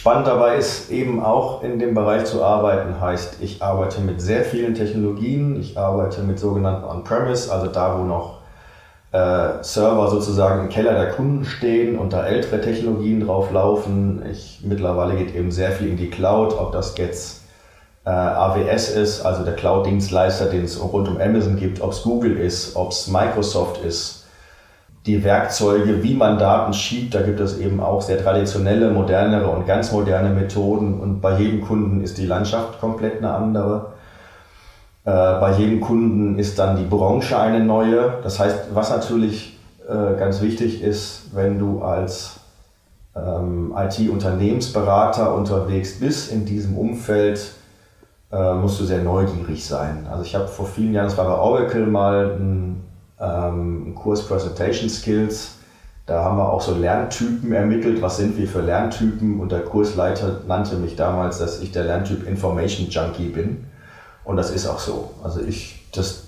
Spannend 0.02 0.26
dabei 0.26 0.56
ist 0.56 0.90
eben 0.90 1.22
auch 1.22 1.62
in 1.62 1.78
dem 1.78 1.94
Bereich 1.94 2.24
zu 2.24 2.42
arbeiten, 2.42 3.00
heißt, 3.00 3.36
ich 3.40 3.62
arbeite 3.62 4.00
mit 4.00 4.20
sehr 4.20 4.42
vielen 4.42 4.74
Technologien, 4.74 5.60
ich 5.60 5.78
arbeite 5.78 6.22
mit 6.22 6.40
sogenannten 6.40 6.82
On-Premise, 6.82 7.52
also 7.52 7.68
da, 7.68 7.96
wo 7.96 8.02
noch 8.02 8.40
äh, 9.12 9.62
Server 9.62 10.08
sozusagen 10.10 10.62
im 10.62 10.70
Keller 10.70 10.94
der 10.94 11.10
Kunden 11.10 11.44
stehen 11.44 11.96
und 11.96 12.12
da 12.12 12.26
ältere 12.26 12.60
Technologien 12.60 13.24
drauf 13.24 13.52
laufen. 13.52 14.24
Ich, 14.28 14.62
mittlerweile 14.64 15.14
geht 15.14 15.36
eben 15.36 15.52
sehr 15.52 15.70
viel 15.70 15.90
in 15.90 15.96
die 15.96 16.10
Cloud, 16.10 16.58
ob 16.58 16.72
das 16.72 16.98
jetzt 16.98 17.42
äh, 18.04 18.10
AWS 18.10 18.96
ist, 18.96 19.24
also 19.24 19.44
der 19.44 19.54
Cloud-Dienstleister, 19.54 20.46
den 20.46 20.64
es 20.64 20.82
rund 20.82 21.06
um 21.06 21.20
Amazon 21.20 21.54
gibt, 21.54 21.80
ob 21.80 21.92
es 21.92 22.02
Google 22.02 22.38
ist, 22.38 22.74
ob 22.74 22.90
es 22.90 23.06
Microsoft 23.06 23.84
ist 23.84 24.21
die 25.06 25.24
Werkzeuge, 25.24 26.02
wie 26.02 26.14
man 26.14 26.38
Daten 26.38 26.72
schiebt, 26.72 27.14
da 27.14 27.22
gibt 27.22 27.40
es 27.40 27.58
eben 27.58 27.80
auch 27.80 28.02
sehr 28.02 28.22
traditionelle, 28.22 28.90
modernere 28.90 29.48
und 29.48 29.66
ganz 29.66 29.90
moderne 29.90 30.30
Methoden 30.30 31.00
und 31.00 31.20
bei 31.20 31.38
jedem 31.38 31.62
Kunden 31.62 32.02
ist 32.02 32.18
die 32.18 32.26
Landschaft 32.26 32.80
komplett 32.80 33.18
eine 33.18 33.32
andere. 33.34 33.92
Äh, 35.04 35.10
bei 35.10 35.54
jedem 35.58 35.80
Kunden 35.80 36.38
ist 36.38 36.58
dann 36.58 36.76
die 36.76 36.84
Branche 36.84 37.38
eine 37.38 37.60
neue. 37.60 38.18
Das 38.22 38.38
heißt, 38.38 38.74
was 38.74 38.90
natürlich 38.90 39.58
äh, 39.88 40.16
ganz 40.16 40.40
wichtig 40.40 40.82
ist, 40.82 41.34
wenn 41.34 41.58
du 41.58 41.82
als 41.82 42.38
ähm, 43.16 43.74
IT-Unternehmensberater 43.76 45.34
unterwegs 45.34 45.98
bist 45.98 46.30
in 46.30 46.44
diesem 46.44 46.78
Umfeld, 46.78 47.54
äh, 48.30 48.54
musst 48.54 48.78
du 48.80 48.84
sehr 48.84 49.02
neugierig 49.02 49.66
sein. 49.66 50.06
Also 50.08 50.22
ich 50.22 50.36
habe 50.36 50.46
vor 50.46 50.66
vielen 50.66 50.92
Jahren, 50.94 51.08
das 51.08 51.18
war 51.18 51.26
bei 51.26 51.36
Oracle 51.36 51.86
mal 51.86 52.36
ein 52.38 52.91
ähm, 53.22 53.94
Kurs 53.94 54.26
Presentation 54.26 54.90
Skills. 54.90 55.56
Da 56.06 56.24
haben 56.24 56.36
wir 56.36 56.52
auch 56.52 56.60
so 56.60 56.74
Lerntypen 56.74 57.52
ermittelt. 57.52 58.02
Was 58.02 58.16
sind 58.16 58.36
wir 58.36 58.48
für 58.48 58.60
Lerntypen? 58.60 59.38
Und 59.38 59.52
der 59.52 59.60
Kursleiter 59.60 60.40
nannte 60.48 60.76
mich 60.76 60.96
damals, 60.96 61.38
dass 61.38 61.60
ich 61.60 61.70
der 61.70 61.84
Lerntyp 61.84 62.26
Information 62.26 62.88
Junkie 62.88 63.28
bin. 63.28 63.64
Und 64.24 64.36
das 64.36 64.50
ist 64.50 64.66
auch 64.66 64.80
so. 64.80 65.12
Also 65.22 65.40
ich, 65.40 65.86
das 65.94 66.24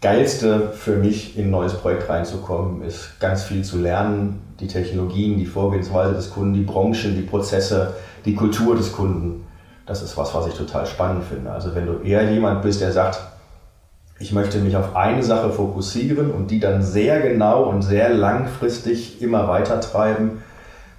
Geilste 0.00 0.70
für 0.72 0.96
mich, 0.96 1.38
in 1.38 1.46
ein 1.46 1.50
neues 1.50 1.74
Projekt 1.74 2.08
reinzukommen, 2.08 2.82
ist 2.82 3.20
ganz 3.20 3.42
viel 3.42 3.62
zu 3.62 3.78
lernen. 3.78 4.40
Die 4.60 4.68
Technologien, 4.68 5.38
die 5.38 5.46
Vorgehensweise 5.46 6.14
des 6.14 6.30
Kunden, 6.30 6.54
die 6.54 6.62
Branchen, 6.62 7.14
die 7.14 7.22
Prozesse, 7.22 7.94
die 8.24 8.34
Kultur 8.34 8.76
des 8.76 8.92
Kunden. 8.92 9.46
Das 9.86 10.02
ist 10.02 10.16
was, 10.16 10.34
was 10.34 10.46
ich 10.46 10.54
total 10.54 10.86
spannend 10.86 11.24
finde. 11.24 11.50
Also 11.50 11.74
wenn 11.74 11.86
du 11.86 11.98
eher 12.02 12.30
jemand 12.30 12.62
bist, 12.62 12.80
der 12.80 12.92
sagt, 12.92 13.20
ich 14.18 14.32
möchte 14.32 14.58
mich 14.58 14.76
auf 14.76 14.94
eine 14.94 15.22
Sache 15.22 15.50
fokussieren 15.50 16.30
und 16.30 16.50
die 16.50 16.60
dann 16.60 16.82
sehr 16.82 17.20
genau 17.20 17.64
und 17.64 17.82
sehr 17.82 18.10
langfristig 18.10 19.20
immer 19.20 19.48
weiter 19.48 19.80
treiben, 19.80 20.42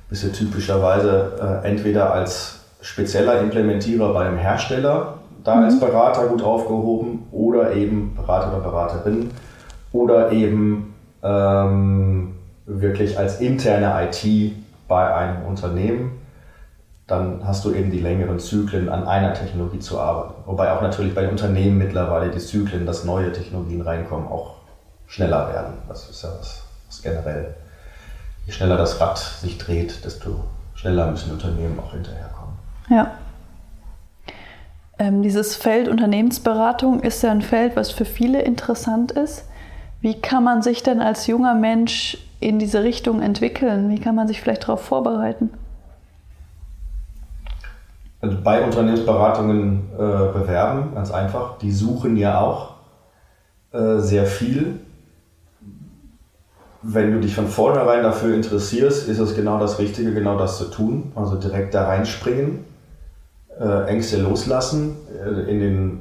bist 0.09 0.23
du 0.23 0.31
typischerweise 0.31 1.61
äh, 1.63 1.67
entweder 1.67 2.13
als 2.13 2.59
spezieller 2.81 3.39
Implementierer 3.39 4.13
bei 4.13 4.27
einem 4.27 4.37
Hersteller 4.37 5.15
da 5.43 5.55
mhm. 5.55 5.63
als 5.63 5.79
Berater 5.79 6.27
gut 6.27 6.43
aufgehoben 6.43 7.27
oder 7.31 7.73
eben 7.73 8.13
Berater 8.15 8.49
oder 8.49 8.59
Beraterin 8.59 9.31
oder 9.93 10.31
eben 10.31 10.93
ähm, 11.23 12.35
wirklich 12.65 13.17
als 13.17 13.39
interne 13.39 13.93
IT 14.03 14.53
bei 14.87 15.15
einem 15.15 15.45
Unternehmen 15.45 16.11
dann 17.07 17.45
hast 17.45 17.63
du 17.65 17.73
eben 17.73 17.91
die 17.91 17.99
längeren 17.99 18.39
Zyklen 18.39 18.89
an 18.89 19.07
einer 19.07 19.33
Technologie 19.33 19.79
zu 19.79 19.99
arbeiten. 19.99 20.41
Wobei 20.45 20.71
auch 20.71 20.81
natürlich 20.81 21.13
bei 21.13 21.21
den 21.21 21.31
Unternehmen 21.31 21.77
mittlerweile 21.77 22.31
die 22.31 22.39
Zyklen, 22.39 22.85
dass 22.85 23.03
neue 23.03 23.31
Technologien 23.31 23.81
reinkommen, 23.81 24.27
auch 24.27 24.55
schneller 25.05 25.53
werden. 25.53 25.73
Das 25.87 26.09
ist 26.09 26.23
ja 26.23 26.29
was, 26.39 26.63
was 26.87 27.01
generell. 27.03 27.53
Je 28.47 28.53
schneller 28.53 28.77
das 28.77 28.99
Rad 28.99 29.17
sich 29.17 29.57
dreht, 29.57 30.03
desto 30.03 30.43
schneller 30.73 31.11
müssen 31.11 31.31
Unternehmen 31.31 31.79
auch 31.79 31.91
hinterherkommen. 31.91 32.55
Ja. 32.89 33.11
Ähm, 34.97 35.21
dieses 35.21 35.55
Feld 35.55 35.87
Unternehmensberatung 35.87 37.01
ist 37.01 37.21
ja 37.21 37.31
ein 37.31 37.41
Feld, 37.41 37.75
was 37.75 37.91
für 37.91 38.05
viele 38.05 38.41
interessant 38.41 39.11
ist. 39.11 39.45
Wie 40.01 40.19
kann 40.21 40.43
man 40.43 40.61
sich 40.61 40.83
denn 40.83 41.01
als 41.01 41.27
junger 41.27 41.53
Mensch 41.53 42.17
in 42.39 42.59
diese 42.59 42.83
Richtung 42.83 43.21
entwickeln? 43.21 43.89
Wie 43.89 43.99
kann 43.99 44.15
man 44.15 44.27
sich 44.27 44.41
vielleicht 44.41 44.63
darauf 44.63 44.81
vorbereiten? 44.81 45.49
Also 48.21 48.37
bei 48.43 48.63
Unternehmensberatungen 48.63 49.89
äh, 49.93 49.97
bewerben, 49.97 50.95
ganz 50.95 51.11
einfach. 51.11 51.57
Die 51.59 51.71
suchen 51.71 52.17
ja 52.17 52.39
auch 52.39 52.75
äh, 53.71 53.99
sehr 53.99 54.25
viel. 54.25 54.79
Wenn 56.81 57.11
du 57.11 57.19
dich 57.19 57.35
von 57.35 57.47
vornherein 57.47 58.03
dafür 58.03 58.35
interessierst, 58.35 59.07
ist 59.07 59.19
es 59.19 59.35
genau 59.35 59.59
das 59.59 59.79
Richtige, 59.79 60.13
genau 60.13 60.37
das 60.37 60.57
zu 60.57 60.65
tun. 60.65 61.11
Also 61.15 61.35
direkt 61.35 61.73
da 61.73 61.87
reinspringen, 61.87 62.65
äh, 63.59 63.87
Ängste 63.87 64.21
loslassen 64.21 64.95
äh, 65.23 65.51
in 65.51 65.59
den 65.59 65.99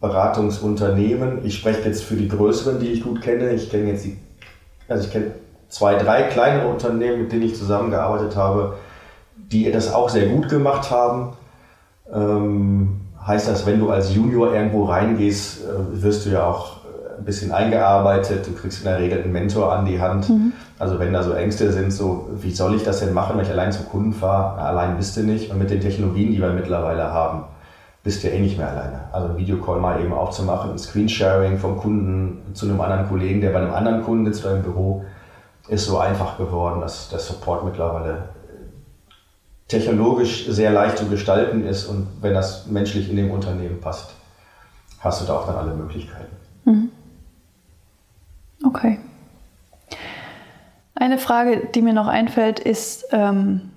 Beratungsunternehmen. 0.00 1.44
Ich 1.44 1.58
spreche 1.58 1.82
jetzt 1.88 2.04
für 2.04 2.14
die 2.14 2.28
größeren, 2.28 2.78
die 2.78 2.88
ich 2.88 3.02
gut 3.02 3.20
kenne. 3.20 3.50
Ich 3.52 3.70
kenne 3.70 3.90
jetzt 3.90 4.04
die, 4.04 4.16
also 4.88 5.04
ich 5.04 5.12
kenne 5.12 5.32
zwei, 5.68 5.96
drei 5.96 6.22
kleinere 6.24 6.68
Unternehmen, 6.68 7.22
mit 7.22 7.32
denen 7.32 7.42
ich 7.42 7.56
zusammengearbeitet 7.56 8.36
habe, 8.36 8.74
die 9.50 9.70
das 9.70 9.92
auch 9.92 10.08
sehr 10.08 10.26
gut 10.26 10.48
gemacht 10.48 10.90
haben. 10.90 11.32
Ähm, 12.12 13.00
heißt 13.26 13.48
das, 13.48 13.66
wenn 13.66 13.80
du 13.80 13.90
als 13.90 14.14
Junior 14.14 14.54
irgendwo 14.54 14.84
reingehst, 14.84 15.64
äh, 15.64 16.02
wirst 16.02 16.26
du 16.26 16.30
ja 16.30 16.46
auch 16.46 16.78
ein 17.18 17.24
bisschen 17.24 17.52
eingearbeitet, 17.52 18.46
du 18.46 18.52
kriegst 18.52 18.78
in 18.78 18.84
der 18.84 18.98
Regel 18.98 19.22
einen 19.22 19.32
Mentor 19.32 19.72
an 19.72 19.84
die 19.84 20.00
Hand. 20.00 20.28
Mhm. 20.28 20.52
Also 20.78 20.98
wenn 20.98 21.12
da 21.12 21.22
so 21.22 21.32
Ängste 21.32 21.72
sind, 21.72 21.92
so 21.92 22.28
wie 22.40 22.52
soll 22.52 22.74
ich 22.76 22.84
das 22.84 23.00
denn 23.00 23.12
machen, 23.12 23.36
wenn 23.36 23.44
ich 23.44 23.50
allein 23.50 23.72
zum 23.72 23.88
Kunden 23.88 24.12
fahre? 24.12 24.60
allein 24.60 24.96
bist 24.96 25.16
du 25.16 25.22
nicht. 25.22 25.50
Und 25.50 25.58
mit 25.58 25.70
den 25.70 25.80
Technologien, 25.80 26.30
die 26.30 26.40
wir 26.40 26.50
mittlerweile 26.50 27.12
haben, 27.12 27.44
bist 28.04 28.22
du 28.22 28.28
ja 28.28 28.34
eh 28.34 28.40
nicht 28.40 28.56
mehr 28.56 28.68
alleine. 28.68 29.00
Also 29.12 29.28
ein 29.28 29.36
Videocall 29.36 29.80
mal 29.80 30.00
eben 30.00 30.12
aufzumachen, 30.12 30.70
ein 30.70 30.78
Screensharing 30.78 31.58
vom 31.58 31.76
Kunden 31.76 32.54
zu 32.54 32.66
einem 32.66 32.80
anderen 32.80 33.08
Kollegen, 33.08 33.40
der 33.40 33.50
bei 33.50 33.58
einem 33.58 33.74
anderen 33.74 34.02
Kunden 34.02 34.26
sitzt 34.26 34.46
oder 34.46 34.56
im 34.56 34.62
Büro, 34.62 35.04
ist 35.68 35.84
so 35.84 35.98
einfach 35.98 36.38
geworden, 36.38 36.80
dass 36.80 37.10
der 37.10 37.18
Support 37.18 37.64
mittlerweile 37.64 38.30
technologisch 39.68 40.46
sehr 40.48 40.72
leicht 40.72 40.98
zu 40.98 41.06
gestalten 41.06 41.64
ist 41.66 41.86
und 41.86 42.08
wenn 42.20 42.34
das 42.34 42.66
menschlich 42.66 43.10
in 43.10 43.16
dem 43.16 43.30
Unternehmen 43.30 43.80
passt, 43.80 44.14
hast 45.00 45.20
du 45.20 45.26
da 45.26 45.38
auch 45.38 45.46
dann 45.46 45.56
alle 45.56 45.74
Möglichkeiten. 45.74 46.34
Mhm. 46.64 46.90
Okay. 48.66 48.98
Eine 50.94 51.18
Frage, 51.18 51.68
die 51.74 51.82
mir 51.82 51.92
noch 51.92 52.08
einfällt, 52.08 52.58
ist, 52.58 53.06
ähm, 53.12 53.70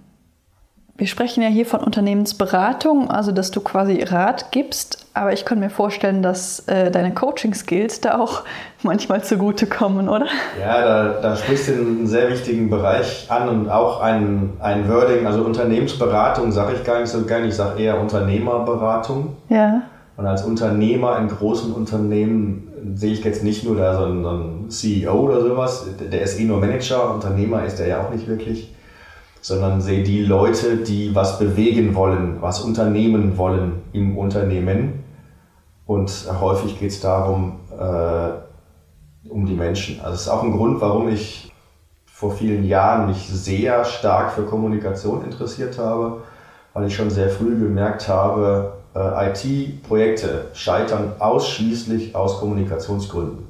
wir 0.95 1.07
sprechen 1.07 1.43
ja 1.43 1.49
hier 1.49 1.65
von 1.65 1.81
Unternehmensberatung, 1.81 3.11
also 3.11 3.31
dass 3.31 3.51
du 3.51 3.61
quasi 3.61 4.01
Rat 4.01 4.51
gibst, 4.51 5.00
aber 5.13 5.33
ich 5.33 5.45
kann 5.45 5.59
mir 5.59 5.69
vorstellen, 5.69 6.23
dass 6.23 6.67
äh, 6.67 6.89
deine 6.89 7.13
Coaching-Skills 7.13 8.01
da 8.01 8.19
auch 8.19 8.43
manchmal 8.83 9.23
zugutekommen, 9.23 10.09
oder? 10.09 10.27
Ja, 10.59 10.81
da, 10.81 11.21
da 11.21 11.35
sprichst 11.35 11.69
du 11.69 11.73
einen 11.73 12.07
sehr 12.07 12.29
wichtigen 12.29 12.69
Bereich 12.69 13.29
an 13.29 13.49
und 13.49 13.69
auch 13.69 14.01
ein, 14.01 14.53
ein 14.59 14.89
Wording, 14.89 15.25
also 15.25 15.43
Unternehmensberatung 15.43 16.51
sage 16.51 16.75
ich 16.75 16.83
gar 16.83 16.99
nicht 16.99 17.09
so 17.09 17.23
gerne, 17.23 17.47
ich 17.47 17.55
sage 17.55 17.81
eher 17.81 17.99
Unternehmerberatung. 17.99 19.35
Ja. 19.49 19.83
Und 20.17 20.25
als 20.25 20.43
Unternehmer 20.43 21.17
in 21.17 21.27
großen 21.27 21.73
Unternehmen 21.73 22.67
sehe 22.95 23.13
ich 23.13 23.23
jetzt 23.23 23.43
nicht 23.43 23.63
nur 23.63 23.75
da 23.75 23.97
so 23.97 24.05
einen, 24.05 24.23
so 24.23 24.29
einen 24.29 24.69
CEO 24.69 25.13
oder 25.13 25.41
sowas, 25.41 25.87
der 25.99 26.21
ist 26.21 26.39
eh 26.39 26.43
nur 26.43 26.59
Manager, 26.59 27.13
Unternehmer 27.13 27.63
ist 27.65 27.79
er 27.79 27.87
ja 27.87 28.01
auch 28.01 28.11
nicht 28.11 28.27
wirklich 28.27 28.73
sondern 29.41 29.81
sehe 29.81 30.03
die 30.03 30.23
Leute, 30.23 30.77
die 30.77 31.13
was 31.15 31.39
bewegen 31.39 31.95
wollen, 31.95 32.41
was 32.41 32.61
unternehmen 32.61 33.37
wollen 33.37 33.81
im 33.91 34.17
Unternehmen. 34.17 35.03
Und 35.85 36.27
häufig 36.39 36.79
geht 36.79 36.91
es 36.91 37.01
darum, 37.01 37.59
äh, 37.77 39.29
um 39.29 39.45
die 39.45 39.55
Menschen. 39.55 39.99
Also 39.99 40.13
es 40.13 40.21
ist 40.21 40.27
auch 40.29 40.43
ein 40.43 40.51
Grund, 40.51 40.79
warum 40.79 41.09
ich 41.09 41.51
vor 42.05 42.31
vielen 42.31 42.63
Jahren 42.65 43.07
mich 43.07 43.27
sehr 43.27 43.83
stark 43.83 44.33
für 44.33 44.43
Kommunikation 44.43 45.25
interessiert 45.25 45.79
habe, 45.79 46.21
weil 46.73 46.85
ich 46.85 46.95
schon 46.95 47.09
sehr 47.09 47.29
früh 47.29 47.57
gemerkt 47.57 48.07
habe, 48.07 48.73
äh, 48.95 49.31
IT-Projekte 49.31 50.45
scheitern 50.53 51.13
ausschließlich 51.17 52.15
aus 52.15 52.39
Kommunikationsgründen. 52.39 53.47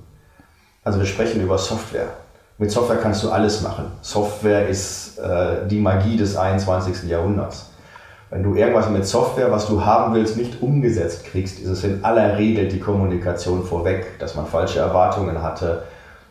Also 0.84 1.00
wir 1.00 1.06
sprechen 1.06 1.42
über 1.42 1.58
Software. 1.58 2.21
Mit 2.62 2.70
Software 2.70 2.98
kannst 2.98 3.24
du 3.24 3.32
alles 3.32 3.64
machen. 3.64 3.86
Software 4.02 4.70
ist 4.70 5.18
äh, 5.18 5.68
die 5.68 5.80
Magie 5.80 6.16
des 6.16 6.38
21. 6.38 7.10
Jahrhunderts. 7.10 7.72
Wenn 8.30 8.44
du 8.44 8.54
irgendwas 8.54 8.88
mit 8.88 9.04
Software, 9.04 9.52
was 9.52 9.66
du 9.66 9.84
haben 9.84 10.14
willst, 10.14 10.38
nicht 10.38 10.62
umgesetzt 10.62 11.26
kriegst, 11.26 11.58
ist 11.60 11.68
es 11.68 11.84
in 11.84 12.06
aller 12.06 12.38
Regel 12.38 12.68
die 12.68 12.80
Kommunikation 12.80 13.64
vorweg, 13.64 14.20
dass 14.20 14.36
man 14.36 14.46
falsche 14.46 14.78
Erwartungen 14.78 15.42
hatte, 15.42 15.86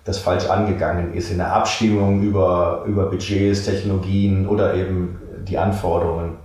das 0.05 0.19
falsch 0.19 0.49
angegangen 0.49 1.15
ist 1.15 1.33
in 1.33 1.39
der 1.39 1.53
Abstimmung 1.53 2.23
über, 2.23 2.85
über 2.87 3.07
Budgets, 3.07 3.65
Technologien 3.65 4.47
oder 4.47 4.75
eben 4.75 5.19
die 5.49 5.59
Anforderungen 5.59 6.37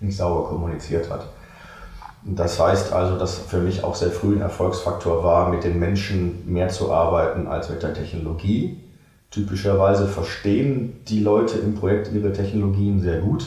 nicht 0.00 0.18
sauber 0.18 0.50
kommuniziert 0.50 1.10
hat. 1.10 1.28
Das 2.24 2.60
heißt 2.60 2.92
also, 2.92 3.18
dass 3.18 3.38
für 3.38 3.60
mich 3.60 3.84
auch 3.84 3.94
sehr 3.94 4.10
früh 4.10 4.34
ein 4.34 4.42
Erfolgsfaktor 4.42 5.24
war, 5.24 5.48
mit 5.48 5.64
den 5.64 5.78
Menschen 5.78 6.42
mehr 6.44 6.68
zu 6.68 6.92
arbeiten 6.92 7.46
als 7.46 7.70
mit 7.70 7.82
der 7.82 7.94
Technologie. 7.94 8.83
Typischerweise 9.34 10.06
verstehen 10.06 11.00
die 11.08 11.18
Leute 11.18 11.58
im 11.58 11.74
Projekt 11.74 12.12
ihre 12.12 12.32
Technologien 12.32 13.00
sehr 13.00 13.18
gut, 13.18 13.46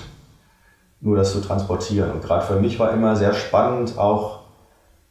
nur 0.99 1.15
das 1.15 1.31
zu 1.31 1.39
transportieren. 1.39 2.11
Und 2.11 2.21
gerade 2.21 2.45
für 2.45 2.59
mich 2.59 2.77
war 2.77 2.91
immer 2.91 3.15
sehr 3.15 3.33
spannend, 3.33 3.97
auch 3.97 4.41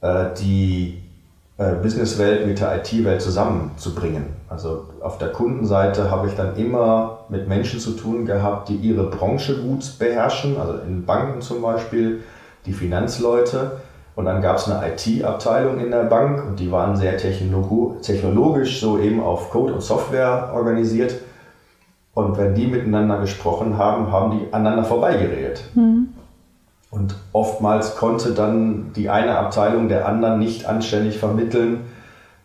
äh, 0.03 0.27
die 0.39 1.03
äh, 1.57 1.77
Businesswelt 1.77 2.47
mit 2.47 2.61
der 2.61 2.77
IT-Welt 2.77 3.23
zusammenzubringen. 3.23 4.27
Also 4.51 4.91
auf 5.01 5.17
der 5.17 5.29
Kundenseite 5.29 6.11
habe 6.11 6.29
ich 6.29 6.35
dann 6.35 6.57
immer 6.57 7.21
mit 7.31 7.49
Menschen 7.49 7.81
zu 7.81 7.93
tun 7.93 8.27
gehabt, 8.27 8.69
die 8.69 8.77
ihre 8.77 9.09
Branche 9.09 9.63
gut 9.63 9.99
beherrschen, 9.99 10.59
also 10.59 10.75
in 10.75 11.07
Banken 11.07 11.41
zum 11.41 11.63
Beispiel 11.63 12.23
die 12.67 12.75
Finanzleute. 12.75 13.81
Und 14.17 14.25
dann 14.25 14.41
gab 14.41 14.57
es 14.57 14.69
eine 14.69 14.93
IT-Abteilung 14.93 15.79
in 15.79 15.91
der 15.91 16.05
Bank 16.05 16.43
und 16.43 16.59
die 16.59 16.73
waren 16.73 16.97
sehr 16.97 17.19
technologisch 17.19 18.81
so 18.81 18.99
eben 18.99 19.23
auf 19.23 19.51
Code 19.51 19.75
und 19.75 19.83
Software 19.83 20.53
organisiert. 20.55 21.15
Und 22.15 22.39
wenn 22.39 22.55
die 22.55 22.67
miteinander 22.67 23.19
gesprochen 23.19 23.77
haben, 23.77 24.11
haben 24.11 24.39
die 24.39 24.53
aneinander 24.55 24.85
vorbeigeredet. 24.85 25.63
Mhm. 25.75 26.09
Und 26.91 27.15
oftmals 27.35 27.97
konnte 27.97 28.33
dann 28.33 28.93
die 28.97 29.11
eine 29.11 29.37
Abteilung 29.37 29.91
der 29.91 30.09
anderen 30.09 30.39
nicht 30.39 30.65
anständig 30.65 31.19
vermitteln, 31.19 31.81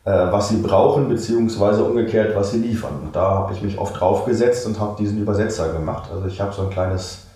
äh, 0.04 0.12
was 0.12 0.50
sie 0.50 0.58
brauchen, 0.58 1.08
beziehungsweise 1.08 1.86
umgekehrt, 1.86 2.36
was 2.36 2.52
sie 2.52 2.60
liefern. 2.60 2.96
Und 3.02 3.16
da 3.16 3.30
habe 3.30 3.54
ich 3.54 3.62
mich 3.62 3.78
oft 3.78 3.98
draufgesetzt 3.98 4.68
und 4.68 4.78
habe 4.78 4.98
diesen 5.02 5.22
Übersetzer 5.22 5.72
gemacht. 5.72 6.10
Also 6.14 6.28
ich 6.28 6.42
habe 6.42 6.52
so 6.52 6.64
ein 6.64 6.70
kleines 6.70 7.28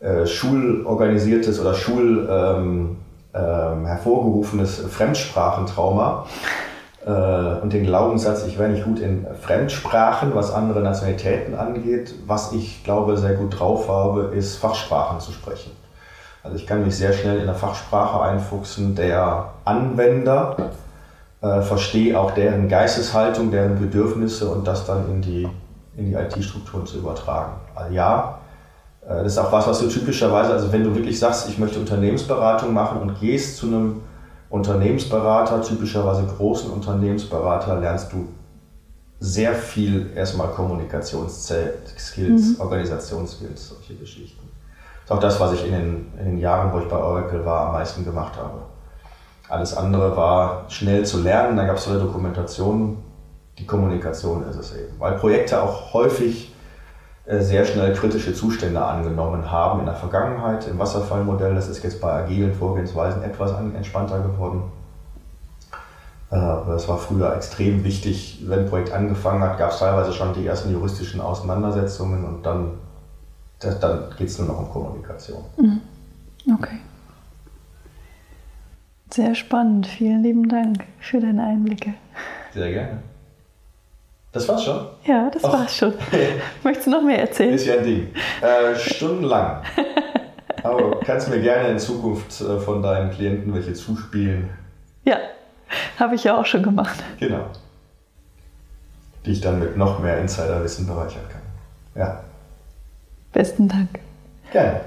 äh, 0.00 0.26
schulorganisiertes 0.26 1.60
oder 1.60 1.74
schul 1.74 2.28
ähm, 2.28 2.96
ähm, 3.36 3.86
hervorgerufenes 3.86 4.80
Fremdsprachentrauma 4.90 6.26
äh, 7.04 7.60
und 7.60 7.72
den 7.72 7.84
Glaubenssatz, 7.84 8.44
ich 8.46 8.58
wäre 8.58 8.70
nicht 8.70 8.84
gut 8.84 8.98
in 8.98 9.26
Fremdsprachen, 9.40 10.34
was 10.34 10.52
andere 10.52 10.80
Nationalitäten 10.80 11.54
angeht. 11.54 12.14
Was 12.26 12.52
ich 12.52 12.82
glaube 12.84 13.16
sehr 13.16 13.34
gut 13.34 13.58
drauf 13.58 13.88
habe, 13.88 14.32
ist 14.34 14.56
Fachsprachen 14.56 15.20
zu 15.20 15.32
sprechen. 15.32 15.70
Also 16.42 16.56
ich 16.56 16.66
kann 16.66 16.84
mich 16.84 16.96
sehr 16.96 17.12
schnell 17.12 17.38
in 17.38 17.46
der 17.46 17.54
Fachsprache 17.54 18.20
einfuchsen 18.20 18.94
der 18.94 19.50
Anwender, 19.64 20.70
äh, 21.42 21.60
verstehe 21.62 22.18
auch 22.18 22.32
deren 22.32 22.68
Geisteshaltung, 22.68 23.50
deren 23.50 23.78
Bedürfnisse 23.78 24.48
und 24.48 24.66
das 24.66 24.86
dann 24.86 25.10
in 25.10 25.22
die, 25.22 25.48
in 25.96 26.06
die 26.06 26.14
IT-Strukturen 26.14 26.86
zu 26.86 26.98
übertragen. 26.98 27.52
Also 27.74 27.92
ja, 27.92 28.38
das 29.08 29.32
ist 29.32 29.38
auch 29.38 29.52
was, 29.52 29.66
was 29.66 29.78
du 29.78 29.88
typischerweise, 29.88 30.52
also 30.52 30.72
wenn 30.72 30.82
du 30.82 30.94
wirklich 30.94 31.18
sagst, 31.18 31.48
ich 31.48 31.58
möchte 31.58 31.78
Unternehmensberatung 31.78 32.72
machen 32.72 33.00
und 33.00 33.20
gehst 33.20 33.56
zu 33.56 33.66
einem 33.66 34.02
Unternehmensberater, 34.50 35.62
typischerweise 35.62 36.24
großen 36.24 36.70
Unternehmensberater, 36.70 37.78
lernst 37.80 38.12
du 38.12 38.28
sehr 39.20 39.54
viel 39.54 40.10
erstmal 40.14 40.48
Kommunikationsskills, 40.48 41.78
mhm. 42.16 42.56
Organisationsskills, 42.58 43.68
solche 43.68 43.94
Geschichten. 43.94 44.46
Das 45.00 45.04
ist 45.04 45.12
auch 45.12 45.20
das, 45.20 45.40
was 45.40 45.52
ich 45.54 45.64
in 45.66 45.72
den, 45.72 46.12
in 46.18 46.24
den 46.24 46.38
Jahren, 46.38 46.72
wo 46.72 46.80
ich 46.80 46.88
bei 46.88 46.96
Oracle 46.96 47.44
war, 47.44 47.68
am 47.68 47.72
meisten 47.74 48.04
gemacht 48.04 48.36
habe. 48.36 48.62
Alles 49.48 49.76
andere 49.76 50.16
war 50.16 50.64
schnell 50.68 51.06
zu 51.06 51.22
lernen, 51.22 51.56
da 51.56 51.64
gab 51.64 51.76
es 51.76 51.84
tolle 51.84 52.00
Dokumentationen. 52.00 52.98
Die 53.58 53.66
Kommunikation 53.66 54.44
ist 54.48 54.56
es 54.56 54.76
eben. 54.76 54.98
Weil 54.98 55.12
Projekte 55.12 55.62
auch 55.62 55.94
häufig 55.94 56.50
äh, 56.50 56.55
sehr 57.26 57.64
schnell 57.64 57.92
kritische 57.92 58.34
Zustände 58.34 58.84
angenommen 58.84 59.50
haben 59.50 59.80
in 59.80 59.86
der 59.86 59.96
Vergangenheit. 59.96 60.68
Im 60.68 60.78
Wasserfallmodell, 60.78 61.54
das 61.54 61.68
ist 61.68 61.82
jetzt 61.82 62.00
bei 62.00 62.12
agilen 62.12 62.54
Vorgehensweisen 62.54 63.22
etwas 63.22 63.52
entspannter 63.74 64.20
geworden. 64.20 64.62
Äh, 66.30 66.36
das 66.36 66.86
war 66.88 66.98
früher 66.98 67.34
extrem 67.34 67.82
wichtig. 67.82 68.44
Wenn 68.46 68.60
ein 68.60 68.68
Projekt 68.68 68.92
angefangen 68.92 69.42
hat, 69.42 69.58
gab 69.58 69.72
es 69.72 69.78
teilweise 69.78 70.12
schon 70.12 70.34
die 70.34 70.46
ersten 70.46 70.70
juristischen 70.70 71.20
Auseinandersetzungen 71.20 72.24
und 72.24 72.46
dann, 72.46 72.72
dann 73.60 74.04
geht 74.16 74.28
es 74.28 74.38
nur 74.38 74.48
noch 74.48 74.60
um 74.60 74.70
Kommunikation. 74.70 75.42
Mhm. 75.56 75.80
Okay. 76.54 76.78
Sehr 79.10 79.34
spannend. 79.34 79.86
Vielen 79.86 80.22
lieben 80.22 80.48
Dank 80.48 80.84
für 81.00 81.20
deine 81.20 81.42
Einblicke. 81.42 81.94
Sehr 82.52 82.72
gerne. 82.72 82.98
Das 84.36 84.46
war's 84.48 84.64
schon? 84.64 84.86
Ja, 85.06 85.30
das 85.30 85.42
Och. 85.44 85.52
war's 85.54 85.74
schon. 85.74 85.94
Möchtest 86.62 86.88
du 86.88 86.90
noch 86.90 87.02
mehr 87.02 87.20
erzählen? 87.20 87.54
Ist 87.54 87.64
ja 87.64 87.76
ein 87.76 87.84
Ding. 87.84 88.14
Äh, 88.42 88.76
stundenlang. 88.76 89.62
Aber 90.62 91.00
kannst 91.00 91.30
mir 91.30 91.40
gerne 91.40 91.70
in 91.70 91.78
Zukunft 91.78 92.38
äh, 92.42 92.60
von 92.60 92.82
deinen 92.82 93.10
Klienten 93.10 93.54
welche 93.54 93.72
zuspielen. 93.72 94.50
Ja, 95.06 95.16
habe 95.98 96.16
ich 96.16 96.24
ja 96.24 96.36
auch 96.38 96.44
schon 96.44 96.62
gemacht. 96.62 97.02
Genau. 97.18 97.46
Die 99.24 99.32
ich 99.32 99.40
dann 99.40 99.58
mit 99.58 99.78
noch 99.78 100.00
mehr 100.00 100.18
Insiderwissen 100.18 100.86
bereichern 100.86 101.24
kann. 101.30 101.42
Ja. 101.94 102.20
Besten 103.32 103.68
Dank. 103.68 103.88
Gerne. 104.52 104.82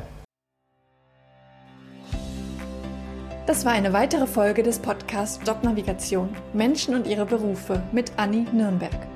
Das 3.47 3.65
war 3.65 3.71
eine 3.71 3.93
weitere 3.93 4.27
Folge 4.27 4.61
des 4.61 4.77
Podcasts 4.77 5.39
Jobnavigation 5.43 6.29
Menschen 6.53 6.93
und 6.93 7.07
ihre 7.07 7.25
Berufe 7.25 7.81
mit 7.91 8.11
Anni 8.15 8.45
Nürnberg. 8.53 9.08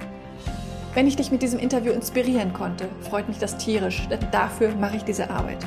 Wenn 0.96 1.08
ich 1.08 1.16
dich 1.16 1.32
mit 1.32 1.42
diesem 1.42 1.58
Interview 1.60 1.92
inspirieren 1.92 2.54
konnte, 2.54 2.88
freut 3.02 3.28
mich 3.28 3.40
das 3.40 3.58
tierisch, 3.58 4.08
denn 4.10 4.20
dafür 4.32 4.76
mache 4.76 4.98
ich 4.98 5.04
diese 5.04 5.28
Arbeit. 5.28 5.58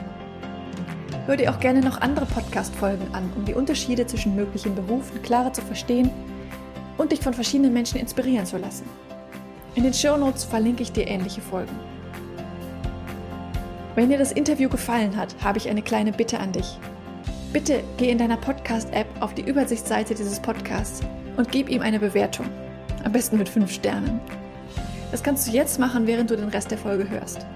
Hör 1.26 1.36
dir 1.36 1.50
auch 1.50 1.58
gerne 1.58 1.80
noch 1.80 2.00
andere 2.00 2.26
Podcast-Folgen 2.26 3.12
an, 3.12 3.32
um 3.34 3.44
die 3.44 3.54
Unterschiede 3.54 4.06
zwischen 4.06 4.36
möglichen 4.36 4.76
Berufen 4.76 5.20
klarer 5.22 5.52
zu 5.52 5.62
verstehen 5.62 6.10
und 6.96 7.10
dich 7.10 7.18
von 7.20 7.34
verschiedenen 7.34 7.72
Menschen 7.72 7.98
inspirieren 7.98 8.46
zu 8.46 8.56
lassen. 8.56 8.88
In 9.74 9.82
den 9.82 9.92
Show 9.92 10.16
Notes 10.16 10.44
verlinke 10.44 10.84
ich 10.84 10.92
dir 10.92 11.08
ähnliche 11.08 11.40
Folgen. 11.40 11.76
Wenn 13.96 14.10
dir 14.10 14.18
das 14.18 14.30
Interview 14.30 14.68
gefallen 14.68 15.16
hat, 15.16 15.34
habe 15.42 15.58
ich 15.58 15.68
eine 15.68 15.82
kleine 15.82 16.12
Bitte 16.12 16.38
an 16.38 16.52
dich. 16.52 16.78
Bitte 17.52 17.82
geh 17.96 18.10
in 18.10 18.18
deiner 18.18 18.36
Podcast-App 18.36 19.08
auf 19.18 19.34
die 19.34 19.42
Übersichtsseite 19.42 20.14
dieses 20.14 20.38
Podcasts 20.38 21.00
und 21.36 21.50
gib 21.50 21.68
ihm 21.68 21.82
eine 21.82 21.98
Bewertung. 21.98 22.46
Am 23.02 23.10
besten 23.10 23.38
mit 23.38 23.48
5 23.48 23.72
Sternen. 23.72 24.20
Das 25.10 25.22
kannst 25.22 25.46
du 25.46 25.52
jetzt 25.52 25.78
machen, 25.78 26.06
während 26.06 26.30
du 26.30 26.36
den 26.36 26.48
Rest 26.48 26.70
der 26.70 26.78
Folge 26.78 27.08
hörst. 27.08 27.46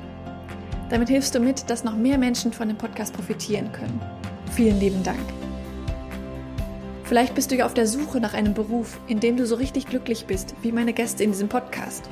Damit 0.89 1.09
hilfst 1.09 1.35
du 1.35 1.41
mit, 1.41 1.69
dass 1.71 1.85
noch 1.85 1.97
mehr 1.97 2.19
Menschen 2.19 2.53
von 2.53 2.69
dem 2.69 2.77
Podcast 2.77 3.15
profitieren 3.15 3.71
können. 3.73 4.01
Vielen 4.53 4.81
lieben 4.81 5.03
Dank. 5.03 5.21
Vielleicht 7.05 7.35
bist 7.35 7.51
du 7.51 7.57
ja 7.57 7.67
auf 7.67 7.75
der 7.75 7.87
Suche 7.87 8.21
nach 8.21 8.35
einem 8.35 8.55
Beruf, 8.55 9.01
in 9.09 9.19
dem 9.19 9.37
du 9.37 9.45
so 9.47 9.57
richtig 9.57 9.87
glücklich 9.87 10.27
bist, 10.27 10.55
wie 10.63 10.71
meine 10.71 10.93
Gäste 10.93 11.25
in 11.25 11.33
diesem 11.33 11.49
Podcast. 11.49 12.09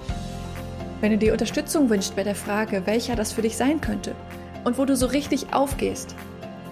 Wenn 1.01 1.13
du 1.13 1.19
dir 1.19 1.33
Unterstützung 1.33 1.89
wünschst 1.89 2.17
bei 2.17 2.25
der 2.25 2.35
Frage, 2.35 2.83
welcher 2.85 3.15
das 3.15 3.33
für 3.33 3.43
dich 3.43 3.57
sein 3.57 3.81
könnte 3.81 4.17
und 4.65 4.77
wo 4.77 4.85
du 4.85 4.97
so 4.97 5.07
richtig 5.07 5.53
aufgehst, 5.53 6.17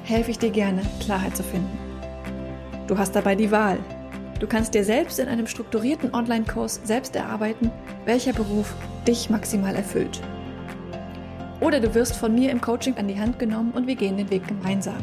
helfe 0.02 0.32
ich 0.32 0.38
dir 0.38 0.50
gerne, 0.50 0.82
Klarheit 1.00 1.36
zu 1.36 1.44
finden. 1.44 1.78
Du 2.88 2.98
hast 2.98 3.14
dabei 3.14 3.36
die 3.36 3.50
Wahl. 3.52 3.78
Du 4.38 4.46
kannst 4.46 4.74
dir 4.74 4.84
selbst 4.84 5.18
in 5.18 5.28
einem 5.28 5.46
strukturierten 5.46 6.12
Online-Kurs 6.14 6.80
selbst 6.84 7.16
erarbeiten, 7.16 7.70
welcher 8.04 8.34
Beruf 8.34 8.74
dich 9.06 9.30
maximal 9.30 9.74
erfüllt. 9.74 10.20
Oder 11.60 11.80
du 11.80 11.94
wirst 11.94 12.16
von 12.16 12.34
mir 12.34 12.50
im 12.50 12.60
Coaching 12.60 12.96
an 12.98 13.08
die 13.08 13.18
Hand 13.18 13.38
genommen 13.38 13.72
und 13.72 13.86
wir 13.86 13.94
gehen 13.94 14.18
den 14.18 14.30
Weg 14.30 14.46
gemeinsam. 14.46 14.98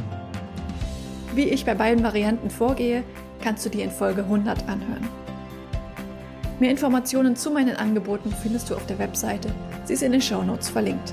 Wie 1.34 1.50
ich 1.50 1.66
bei 1.66 1.74
beiden 1.74 2.04
Varianten 2.04 2.52
vorgehe, 2.52 3.04
kannst 3.42 3.66
du 3.66 3.70
dir 3.70 3.84
in 3.84 3.92
Folge 3.92 4.22
100 4.22 4.70
anhören. 4.70 5.08
Mehr 6.60 6.70
Informationen 6.70 7.36
zu 7.36 7.50
meinen 7.50 7.76
Angeboten 7.76 8.32
findest 8.44 8.70
du 8.70 8.76
auf 8.76 8.86
der 8.86 9.00
Webseite. 9.00 9.50
Sie 9.86 9.94
ist 9.94 10.04
in 10.04 10.12
den 10.12 10.22
Show 10.22 10.44
Notes 10.44 10.70
verlinkt. 10.70 11.12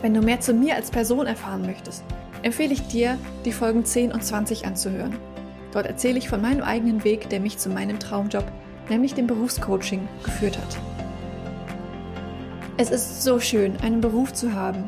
Wenn 0.00 0.14
du 0.14 0.22
mehr 0.22 0.40
zu 0.40 0.54
mir 0.54 0.76
als 0.76 0.90
Person 0.90 1.26
erfahren 1.26 1.66
möchtest, 1.66 2.02
empfehle 2.42 2.72
ich 2.72 2.86
dir, 2.88 3.18
die 3.44 3.52
Folgen 3.52 3.84
10 3.84 4.12
und 4.12 4.24
20 4.24 4.66
anzuhören. 4.66 5.16
Dort 5.72 5.86
erzähle 5.86 6.18
ich 6.18 6.28
von 6.28 6.42
meinem 6.42 6.62
eigenen 6.62 7.02
Weg, 7.04 7.28
der 7.30 7.40
mich 7.40 7.58
zu 7.58 7.70
meinem 7.70 7.98
Traumjob, 7.98 8.44
nämlich 8.88 9.14
dem 9.14 9.26
Berufscoaching, 9.26 10.06
geführt 10.22 10.58
hat. 10.58 10.78
Es 12.76 12.90
ist 12.90 13.22
so 13.22 13.40
schön, 13.40 13.76
einen 13.82 14.00
Beruf 14.00 14.32
zu 14.32 14.54
haben, 14.54 14.84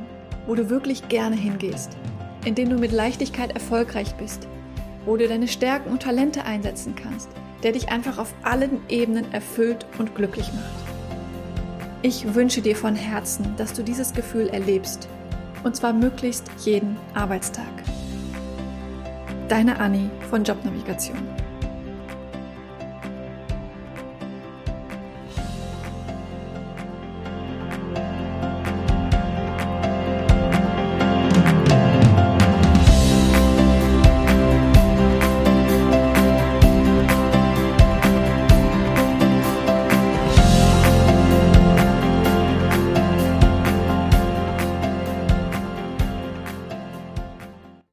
wo 0.47 0.55
du 0.55 0.69
wirklich 0.71 1.09
gerne 1.09 1.37
hingehst, 1.37 1.97
in 2.45 2.55
dem 2.55 2.69
du 2.69 2.77
mit 2.77 2.93
Leichtigkeit 2.93 3.53
erfolgreich 3.53 4.15
bist, 4.17 4.47
wo 5.07 5.17
du 5.17 5.27
deine 5.29 5.49
Stärken 5.49 5.91
und 5.91 6.03
Talente 6.03 6.45
einsetzen 6.45 6.95
kannst, 6.95 7.29
der 7.63 7.73
dich 7.73 7.91
einfach 7.91 8.19
auf 8.19 8.35
allen 8.43 8.81
Ebenen 8.89 9.33
erfüllt 9.33 9.87
und 9.99 10.15
glücklich 10.15 10.53
macht. 10.53 10.85
Ich 12.03 12.35
wünsche 12.35 12.61
dir 12.61 12.77
von 12.77 12.95
Herzen, 12.95 13.55
dass 13.57 13.73
du 13.73 13.83
dieses 13.83 14.13
Gefühl 14.13 14.49
erlebst, 14.49 15.09
und 15.63 15.75
zwar 15.75 15.95
möglichst 15.95 16.45
jeden 16.65 16.99
Arbeitstag. 17.15 17.65
Deine 19.49 19.79
Anni 19.79 20.11
von 20.31 20.43
Jobnavigation. 20.43 21.44